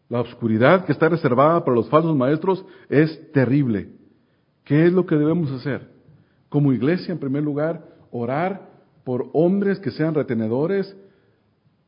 La 0.10 0.22
oscuridad 0.22 0.86
que 0.86 0.92
está 0.92 1.10
reservada 1.10 1.64
para 1.64 1.76
los 1.76 1.90
falsos 1.90 2.16
maestros 2.16 2.66
es 2.90 3.32
terrible. 3.32 3.90
¿Qué 4.64 4.86
es 4.86 4.94
lo 4.94 5.06
que 5.06 5.16
debemos 5.16 5.52
hacer? 5.52 5.90
Como 6.50 6.74
iglesia, 6.74 7.12
en 7.12 7.20
primer 7.20 7.44
lugar, 7.44 7.96
orar 8.12 8.75
por 9.06 9.30
hombres 9.34 9.80
que 9.80 9.92
sean 9.92 10.14
retenedores 10.14 10.94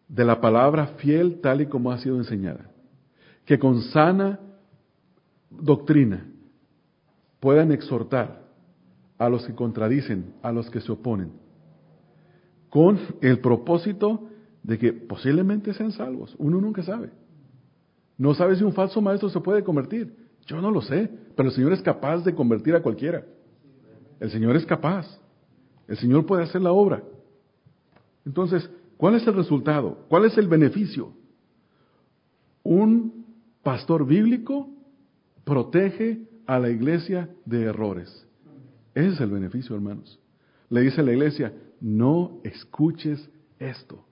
de 0.08 0.24
la 0.24 0.40
palabra 0.40 0.88
fiel 1.00 1.42
tal 1.42 1.60
y 1.60 1.66
como 1.66 1.92
ha 1.92 1.98
sido 1.98 2.16
enseñada. 2.16 2.72
Que 3.44 3.60
con 3.60 3.82
sana 3.82 4.40
doctrina 5.50 6.26
puedan 7.42 7.72
exhortar 7.72 8.44
a 9.18 9.30
los 9.30 9.46
que 9.46 9.56
contradicen, 9.56 10.36
a 10.44 10.52
los 10.52 10.70
que 10.70 10.80
se 10.80 10.92
oponen, 10.92 11.32
con 12.70 13.00
el 13.22 13.40
propósito 13.40 14.30
de 14.62 14.78
que 14.78 14.94
posiblemente 14.94 15.74
sean 15.74 15.92
salvos. 15.92 16.36
Uno 16.38 16.62
nunca 16.62 16.84
sabe. 16.84 17.10
No 18.18 18.36
sabe 18.36 18.56
si 18.56 18.64
un 18.64 18.74
falso 18.74 19.02
maestro 19.02 19.30
se 19.30 19.40
puede 19.40 19.64
convertir. 19.64 20.16
Yo 20.46 20.62
no 20.62 20.70
lo 20.70 20.82
sé, 20.82 21.10
pero 21.36 21.50
el 21.50 21.56
Señor 21.56 21.74
es 21.74 21.82
capaz 21.82 22.24
de 22.24 22.36
convertir 22.36 22.76
a 22.76 22.82
cualquiera. 22.82 23.24
El 24.20 24.30
Señor 24.30 24.56
es 24.56 24.66
capaz. 24.66 25.08
El 25.88 25.98
Señor 25.98 26.26
puede 26.26 26.44
hacer 26.44 26.62
la 26.62 26.72
obra. 26.72 27.04
Entonces, 28.26 28.70
¿cuál 28.98 29.16
es 29.16 29.26
el 29.26 29.36
resultado? 29.36 30.06
¿Cuál 30.10 30.26
es 30.26 30.38
el 30.38 30.48
beneficio? 30.48 31.14
Un 32.64 33.26
pastor 33.64 34.06
bíblico 34.06 34.70
protege 35.44 36.28
a 36.46 36.60
la 36.60 36.70
iglesia 36.70 37.30
de 37.46 37.64
errores. 37.64 38.28
Ese 38.94 39.14
es 39.14 39.22
el 39.22 39.30
beneficio, 39.30 39.76
hermanos. 39.76 40.20
Le 40.70 40.82
dice 40.82 41.02
a 41.02 41.04
la 41.04 41.14
iglesia, 41.14 41.54
no 41.80 42.40
escuches 42.44 43.30
esto. 43.60 44.04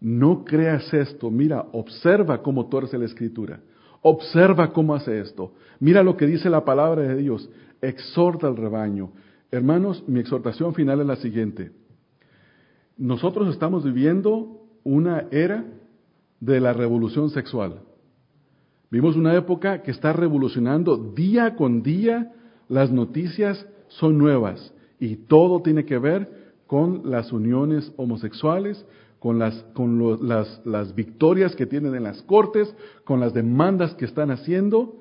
No 0.00 0.44
creas 0.44 0.92
esto. 0.94 1.30
Mira, 1.30 1.66
observa 1.72 2.42
cómo 2.42 2.68
torce 2.68 2.98
la 2.98 3.04
escritura. 3.04 3.60
Observa 4.02 4.72
cómo 4.72 4.94
hace 4.94 5.20
esto. 5.20 5.52
Mira 5.78 6.02
lo 6.02 6.16
que 6.16 6.26
dice 6.26 6.48
la 6.48 6.64
palabra 6.64 7.02
de 7.02 7.16
Dios. 7.16 7.50
Exhorta 7.82 8.46
al 8.46 8.56
rebaño. 8.56 9.12
Hermanos, 9.52 10.04
mi 10.06 10.20
exhortación 10.20 10.74
final 10.74 11.00
es 11.00 11.06
la 11.06 11.16
siguiente. 11.16 11.72
Nosotros 12.96 13.48
estamos 13.48 13.84
viviendo 13.84 14.62
una 14.84 15.26
era 15.32 15.64
de 16.38 16.60
la 16.60 16.72
revolución 16.72 17.30
sexual. 17.30 17.80
Vimos 18.90 19.16
una 19.16 19.34
época 19.34 19.82
que 19.82 19.90
está 19.90 20.12
revolucionando 20.12 20.96
día 20.96 21.56
con 21.56 21.82
día, 21.82 22.32
las 22.68 22.92
noticias 22.92 23.66
son 23.88 24.18
nuevas 24.18 24.72
y 25.00 25.16
todo 25.16 25.62
tiene 25.62 25.84
que 25.84 25.98
ver 25.98 26.52
con 26.66 27.10
las 27.10 27.32
uniones 27.32 27.92
homosexuales, 27.96 28.84
con, 29.18 29.38
las, 29.38 29.54
con 29.74 30.28
las, 30.28 30.60
las 30.64 30.94
victorias 30.94 31.56
que 31.56 31.66
tienen 31.66 31.94
en 31.96 32.04
las 32.04 32.22
cortes, 32.22 32.72
con 33.04 33.18
las 33.18 33.34
demandas 33.34 33.94
que 33.94 34.04
están 34.04 34.30
haciendo. 34.30 34.96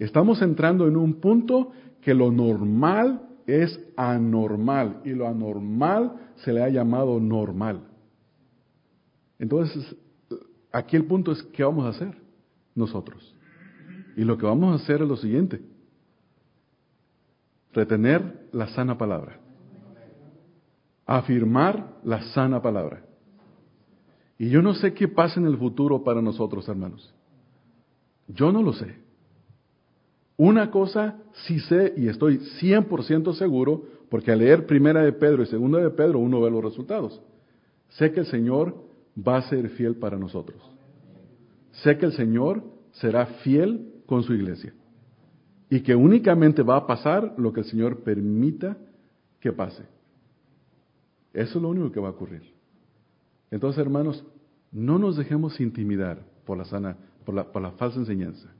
Estamos 0.00 0.42
entrando 0.42 0.88
en 0.88 0.96
un 0.96 1.20
punto 1.20 1.70
que 2.00 2.14
lo 2.14 2.32
normal 2.32 3.28
es 3.46 3.78
anormal 3.96 5.00
y 5.04 5.10
lo 5.10 5.26
anormal 5.26 6.32
se 6.36 6.52
le 6.52 6.62
ha 6.62 6.68
llamado 6.68 7.20
normal. 7.20 7.80
Entonces, 9.38 9.96
aquí 10.70 10.96
el 10.96 11.04
punto 11.04 11.32
es, 11.32 11.42
¿qué 11.44 11.64
vamos 11.64 11.84
a 11.84 11.90
hacer 11.90 12.16
nosotros? 12.74 13.34
Y 14.16 14.24
lo 14.24 14.38
que 14.38 14.46
vamos 14.46 14.72
a 14.72 14.82
hacer 14.82 15.02
es 15.02 15.08
lo 15.08 15.16
siguiente, 15.16 15.60
retener 17.72 18.48
la 18.52 18.68
sana 18.68 18.96
palabra, 18.98 19.38
afirmar 21.06 21.98
la 22.04 22.22
sana 22.32 22.60
palabra. 22.60 23.04
Y 24.38 24.48
yo 24.48 24.60
no 24.60 24.74
sé 24.74 24.92
qué 24.92 25.08
pasa 25.08 25.38
en 25.38 25.46
el 25.46 25.56
futuro 25.56 26.02
para 26.02 26.20
nosotros, 26.20 26.68
hermanos. 26.68 27.14
Yo 28.28 28.50
no 28.50 28.62
lo 28.62 28.72
sé. 28.72 29.01
Una 30.36 30.70
cosa 30.70 31.18
sí 31.46 31.60
sé 31.60 31.94
y 31.96 32.08
estoy 32.08 32.38
100% 32.60 33.34
seguro, 33.34 33.84
porque 34.08 34.32
al 34.32 34.38
leer 34.38 34.66
primera 34.66 35.02
de 35.02 35.12
Pedro 35.12 35.42
y 35.42 35.46
segunda 35.46 35.78
de 35.78 35.90
Pedro 35.90 36.18
uno 36.18 36.40
ve 36.40 36.50
los 36.50 36.64
resultados. 36.64 37.20
Sé 37.90 38.12
que 38.12 38.20
el 38.20 38.26
Señor 38.26 38.74
va 39.16 39.38
a 39.38 39.42
ser 39.42 39.68
fiel 39.70 39.96
para 39.96 40.18
nosotros. 40.18 40.60
Sé 41.72 41.98
que 41.98 42.06
el 42.06 42.12
Señor 42.12 42.62
será 42.92 43.26
fiel 43.26 43.92
con 44.06 44.22
su 44.22 44.34
iglesia. 44.34 44.74
y 45.70 45.80
que 45.80 45.94
únicamente 45.94 46.62
va 46.62 46.76
a 46.76 46.86
pasar 46.86 47.34
lo 47.38 47.50
que 47.50 47.60
el 47.60 47.66
Señor 47.66 48.00
permita 48.04 48.76
que 49.40 49.52
pase. 49.52 49.84
Eso 51.32 51.58
es 51.58 51.62
lo 51.62 51.70
único 51.70 51.90
que 51.90 51.98
va 51.98 52.08
a 52.08 52.10
ocurrir. 52.10 52.42
Entonces, 53.50 53.80
hermanos, 53.80 54.22
no 54.70 54.98
nos 54.98 55.16
dejemos 55.16 55.58
intimidar 55.60 56.26
por 56.44 56.58
la 56.58 56.66
sana, 56.66 56.98
por 57.24 57.34
la, 57.34 57.50
por 57.50 57.62
la 57.62 57.70
falsa 57.70 57.98
enseñanza. 57.98 58.52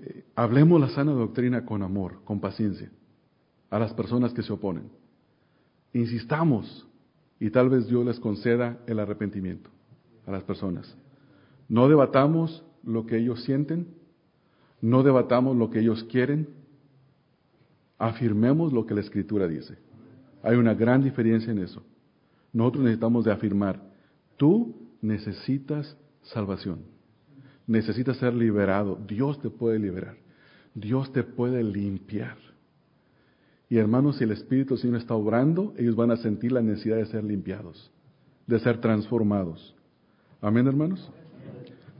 Eh, 0.00 0.24
hablemos 0.34 0.80
la 0.80 0.88
sana 0.90 1.12
doctrina 1.12 1.64
con 1.64 1.82
amor, 1.82 2.22
con 2.24 2.40
paciencia, 2.40 2.90
a 3.70 3.78
las 3.78 3.92
personas 3.94 4.32
que 4.32 4.42
se 4.42 4.52
oponen. 4.52 4.90
Insistamos 5.92 6.86
y 7.40 7.50
tal 7.50 7.68
vez 7.68 7.86
Dios 7.86 8.04
les 8.04 8.20
conceda 8.20 8.78
el 8.86 8.98
arrepentimiento 8.98 9.70
a 10.26 10.30
las 10.30 10.42
personas. 10.42 10.96
No 11.68 11.88
debatamos 11.88 12.64
lo 12.84 13.06
que 13.06 13.18
ellos 13.18 13.42
sienten, 13.44 13.88
no 14.80 15.02
debatamos 15.02 15.56
lo 15.56 15.70
que 15.70 15.80
ellos 15.80 16.04
quieren, 16.04 16.48
afirmemos 17.98 18.72
lo 18.72 18.86
que 18.86 18.94
la 18.94 19.00
Escritura 19.00 19.48
dice. 19.48 19.78
Hay 20.42 20.56
una 20.56 20.74
gran 20.74 21.02
diferencia 21.02 21.50
en 21.50 21.58
eso. 21.58 21.82
Nosotros 22.52 22.84
necesitamos 22.84 23.24
de 23.24 23.32
afirmar, 23.32 23.82
tú 24.36 24.76
necesitas 25.00 25.96
salvación, 26.22 26.80
necesitas 27.66 28.16
ser 28.18 28.34
liberado, 28.34 28.98
Dios 29.06 29.40
te 29.40 29.50
puede 29.50 29.78
liberar, 29.78 30.16
Dios 30.74 31.12
te 31.12 31.22
puede 31.22 31.62
limpiar. 31.62 32.36
Y 33.68 33.78
hermanos, 33.78 34.18
si 34.18 34.24
el 34.24 34.30
Espíritu 34.30 34.76
Señor 34.76 34.98
está 34.98 35.14
obrando, 35.14 35.74
ellos 35.76 35.96
van 35.96 36.12
a 36.12 36.16
sentir 36.16 36.52
la 36.52 36.62
necesidad 36.62 36.96
de 36.96 37.06
ser 37.06 37.24
limpiados, 37.24 37.90
de 38.46 38.60
ser 38.60 38.80
transformados. 38.80 39.74
Amén, 40.40 40.66
hermanos. 40.66 41.10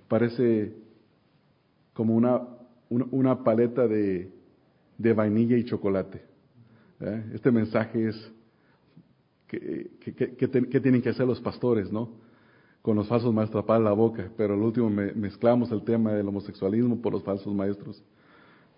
Parece 0.06 0.74
como 1.92 2.14
una, 2.14 2.42
una, 2.88 3.42
paleta 3.42 3.88
de, 3.88 4.30
de, 4.98 5.12
vainilla 5.12 5.56
y 5.56 5.64
chocolate. 5.64 6.22
¿eh? 7.00 7.24
Este 7.34 7.50
mensaje 7.50 8.08
es 8.08 8.32
que, 9.48 9.90
que, 10.00 10.80
tienen 10.80 11.02
que 11.02 11.08
hacer 11.08 11.26
los 11.26 11.40
pastores, 11.40 11.90
¿no? 11.90 12.10
Con 12.86 12.94
los 12.94 13.08
falsos 13.08 13.34
maestros, 13.34 13.64
tapar 13.64 13.82
la 13.82 13.92
boca. 13.92 14.30
Pero 14.38 14.54
al 14.54 14.62
último 14.62 14.88
mezclamos 14.88 15.70
el 15.72 15.82
tema 15.82 16.12
del 16.12 16.28
homosexualismo 16.28 17.02
por 17.02 17.12
los 17.12 17.22
falsos 17.22 17.52
maestros. 17.52 18.00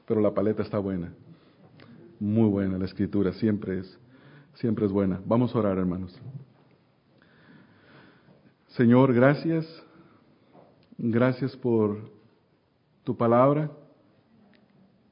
Pero 0.06 0.20
la 0.20 0.32
paleta 0.32 0.62
está 0.62 0.78
buena 0.78 1.12
muy 2.20 2.48
buena 2.48 2.78
la 2.78 2.84
escritura, 2.84 3.32
siempre 3.32 3.78
es, 3.80 3.98
siempre 4.54 4.86
es 4.86 4.92
buena. 4.92 5.20
Vamos 5.24 5.54
a 5.54 5.58
orar, 5.58 5.78
hermanos. 5.78 6.18
Señor, 8.68 9.12
gracias. 9.12 9.66
Gracias 10.96 11.56
por 11.56 12.10
tu 13.04 13.16
palabra 13.16 13.70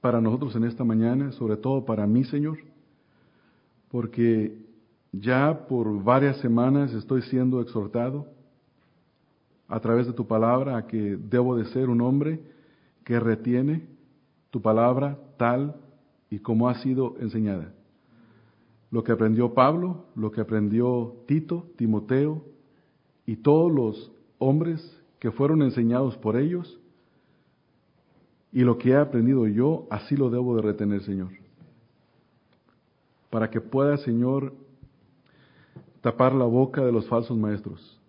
para 0.00 0.20
nosotros 0.20 0.54
en 0.56 0.64
esta 0.64 0.84
mañana, 0.84 1.32
sobre 1.32 1.56
todo 1.56 1.84
para 1.84 2.06
mí, 2.06 2.24
Señor, 2.24 2.58
porque 3.88 4.66
ya 5.12 5.66
por 5.68 6.02
varias 6.02 6.38
semanas 6.38 6.92
estoy 6.92 7.22
siendo 7.22 7.60
exhortado 7.60 8.26
a 9.68 9.80
través 9.80 10.06
de 10.06 10.12
tu 10.12 10.26
palabra 10.26 10.76
a 10.76 10.86
que 10.86 11.16
debo 11.16 11.56
de 11.56 11.64
ser 11.66 11.88
un 11.88 12.00
hombre 12.00 12.40
que 13.04 13.18
retiene 13.18 13.86
tu 14.50 14.62
palabra 14.62 15.18
tal 15.36 15.76
y 16.30 16.38
como 16.38 16.68
ha 16.68 16.74
sido 16.76 17.16
enseñada. 17.20 17.72
Lo 18.90 19.02
que 19.02 19.12
aprendió 19.12 19.54
Pablo, 19.54 20.06
lo 20.14 20.30
que 20.30 20.40
aprendió 20.40 21.16
Tito, 21.26 21.66
Timoteo 21.76 22.44
y 23.26 23.36
todos 23.36 23.72
los 23.72 24.12
hombres 24.38 24.96
que 25.18 25.30
fueron 25.30 25.62
enseñados 25.62 26.16
por 26.18 26.36
ellos, 26.36 26.78
y 28.52 28.60
lo 28.60 28.78
que 28.78 28.90
he 28.90 28.96
aprendido 28.96 29.46
yo, 29.46 29.86
así 29.90 30.16
lo 30.16 30.30
debo 30.30 30.56
de 30.56 30.62
retener, 30.62 31.02
Señor. 31.02 31.28
Para 33.28 33.50
que 33.50 33.60
pueda, 33.60 33.98
Señor, 33.98 34.54
tapar 36.00 36.32
la 36.34 36.44
boca 36.44 36.82
de 36.84 36.92
los 36.92 37.06
falsos 37.08 37.36
maestros. 37.36 38.00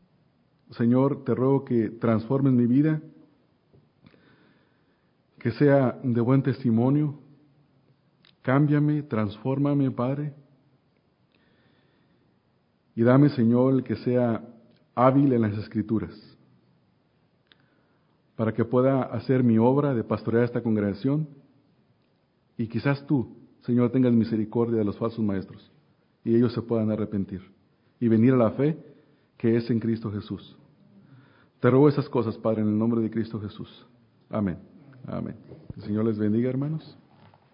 Señor, 0.71 1.23
te 1.23 1.33
ruego 1.33 1.63
que 1.63 1.89
transformes 1.89 2.53
mi 2.53 2.67
vida, 2.67 3.01
que 5.39 5.51
sea 5.51 5.99
de 6.03 6.21
buen 6.21 6.43
testimonio, 6.43 7.19
Cámbiame, 8.47 9.03
transfórmame, 9.03 9.91
Padre. 9.91 10.33
Y 12.95 13.03
dame, 13.03 13.27
Señor, 13.27 13.83
que 13.83 13.97
sea 13.97 14.41
hábil 14.95 15.33
en 15.33 15.41
las 15.41 15.57
escrituras, 15.57 16.13
para 18.37 18.53
que 18.53 18.63
pueda 18.63 19.01
hacer 19.01 19.43
mi 19.43 19.57
obra 19.57 19.93
de 19.93 20.05
pastorear 20.05 20.45
esta 20.45 20.63
congregación. 20.63 21.27
Y 22.57 22.67
quizás 22.67 23.05
tú, 23.05 23.35
Señor, 23.63 23.91
tengas 23.91 24.13
misericordia 24.13 24.77
de 24.77 24.85
los 24.85 24.97
falsos 24.97 25.25
maestros 25.25 25.69
y 26.23 26.33
ellos 26.33 26.53
se 26.53 26.61
puedan 26.61 26.89
arrepentir 26.89 27.41
y 27.99 28.07
venir 28.07 28.31
a 28.31 28.37
la 28.37 28.51
fe 28.51 28.77
que 29.37 29.55
es 29.55 29.69
en 29.69 29.79
Cristo 29.79 30.11
Jesús. 30.11 30.57
Te 31.59 31.69
ruego 31.69 31.89
esas 31.89 32.09
cosas, 32.09 32.37
Padre, 32.37 32.61
en 32.61 32.67
el 32.67 32.77
nombre 32.77 33.01
de 33.01 33.09
Cristo 33.09 33.39
Jesús. 33.39 33.87
Amén. 34.29 34.59
Amén. 35.05 35.35
El 35.75 35.83
Señor 35.83 36.05
les 36.05 36.17
bendiga, 36.17 36.49
hermanos. 36.49 36.97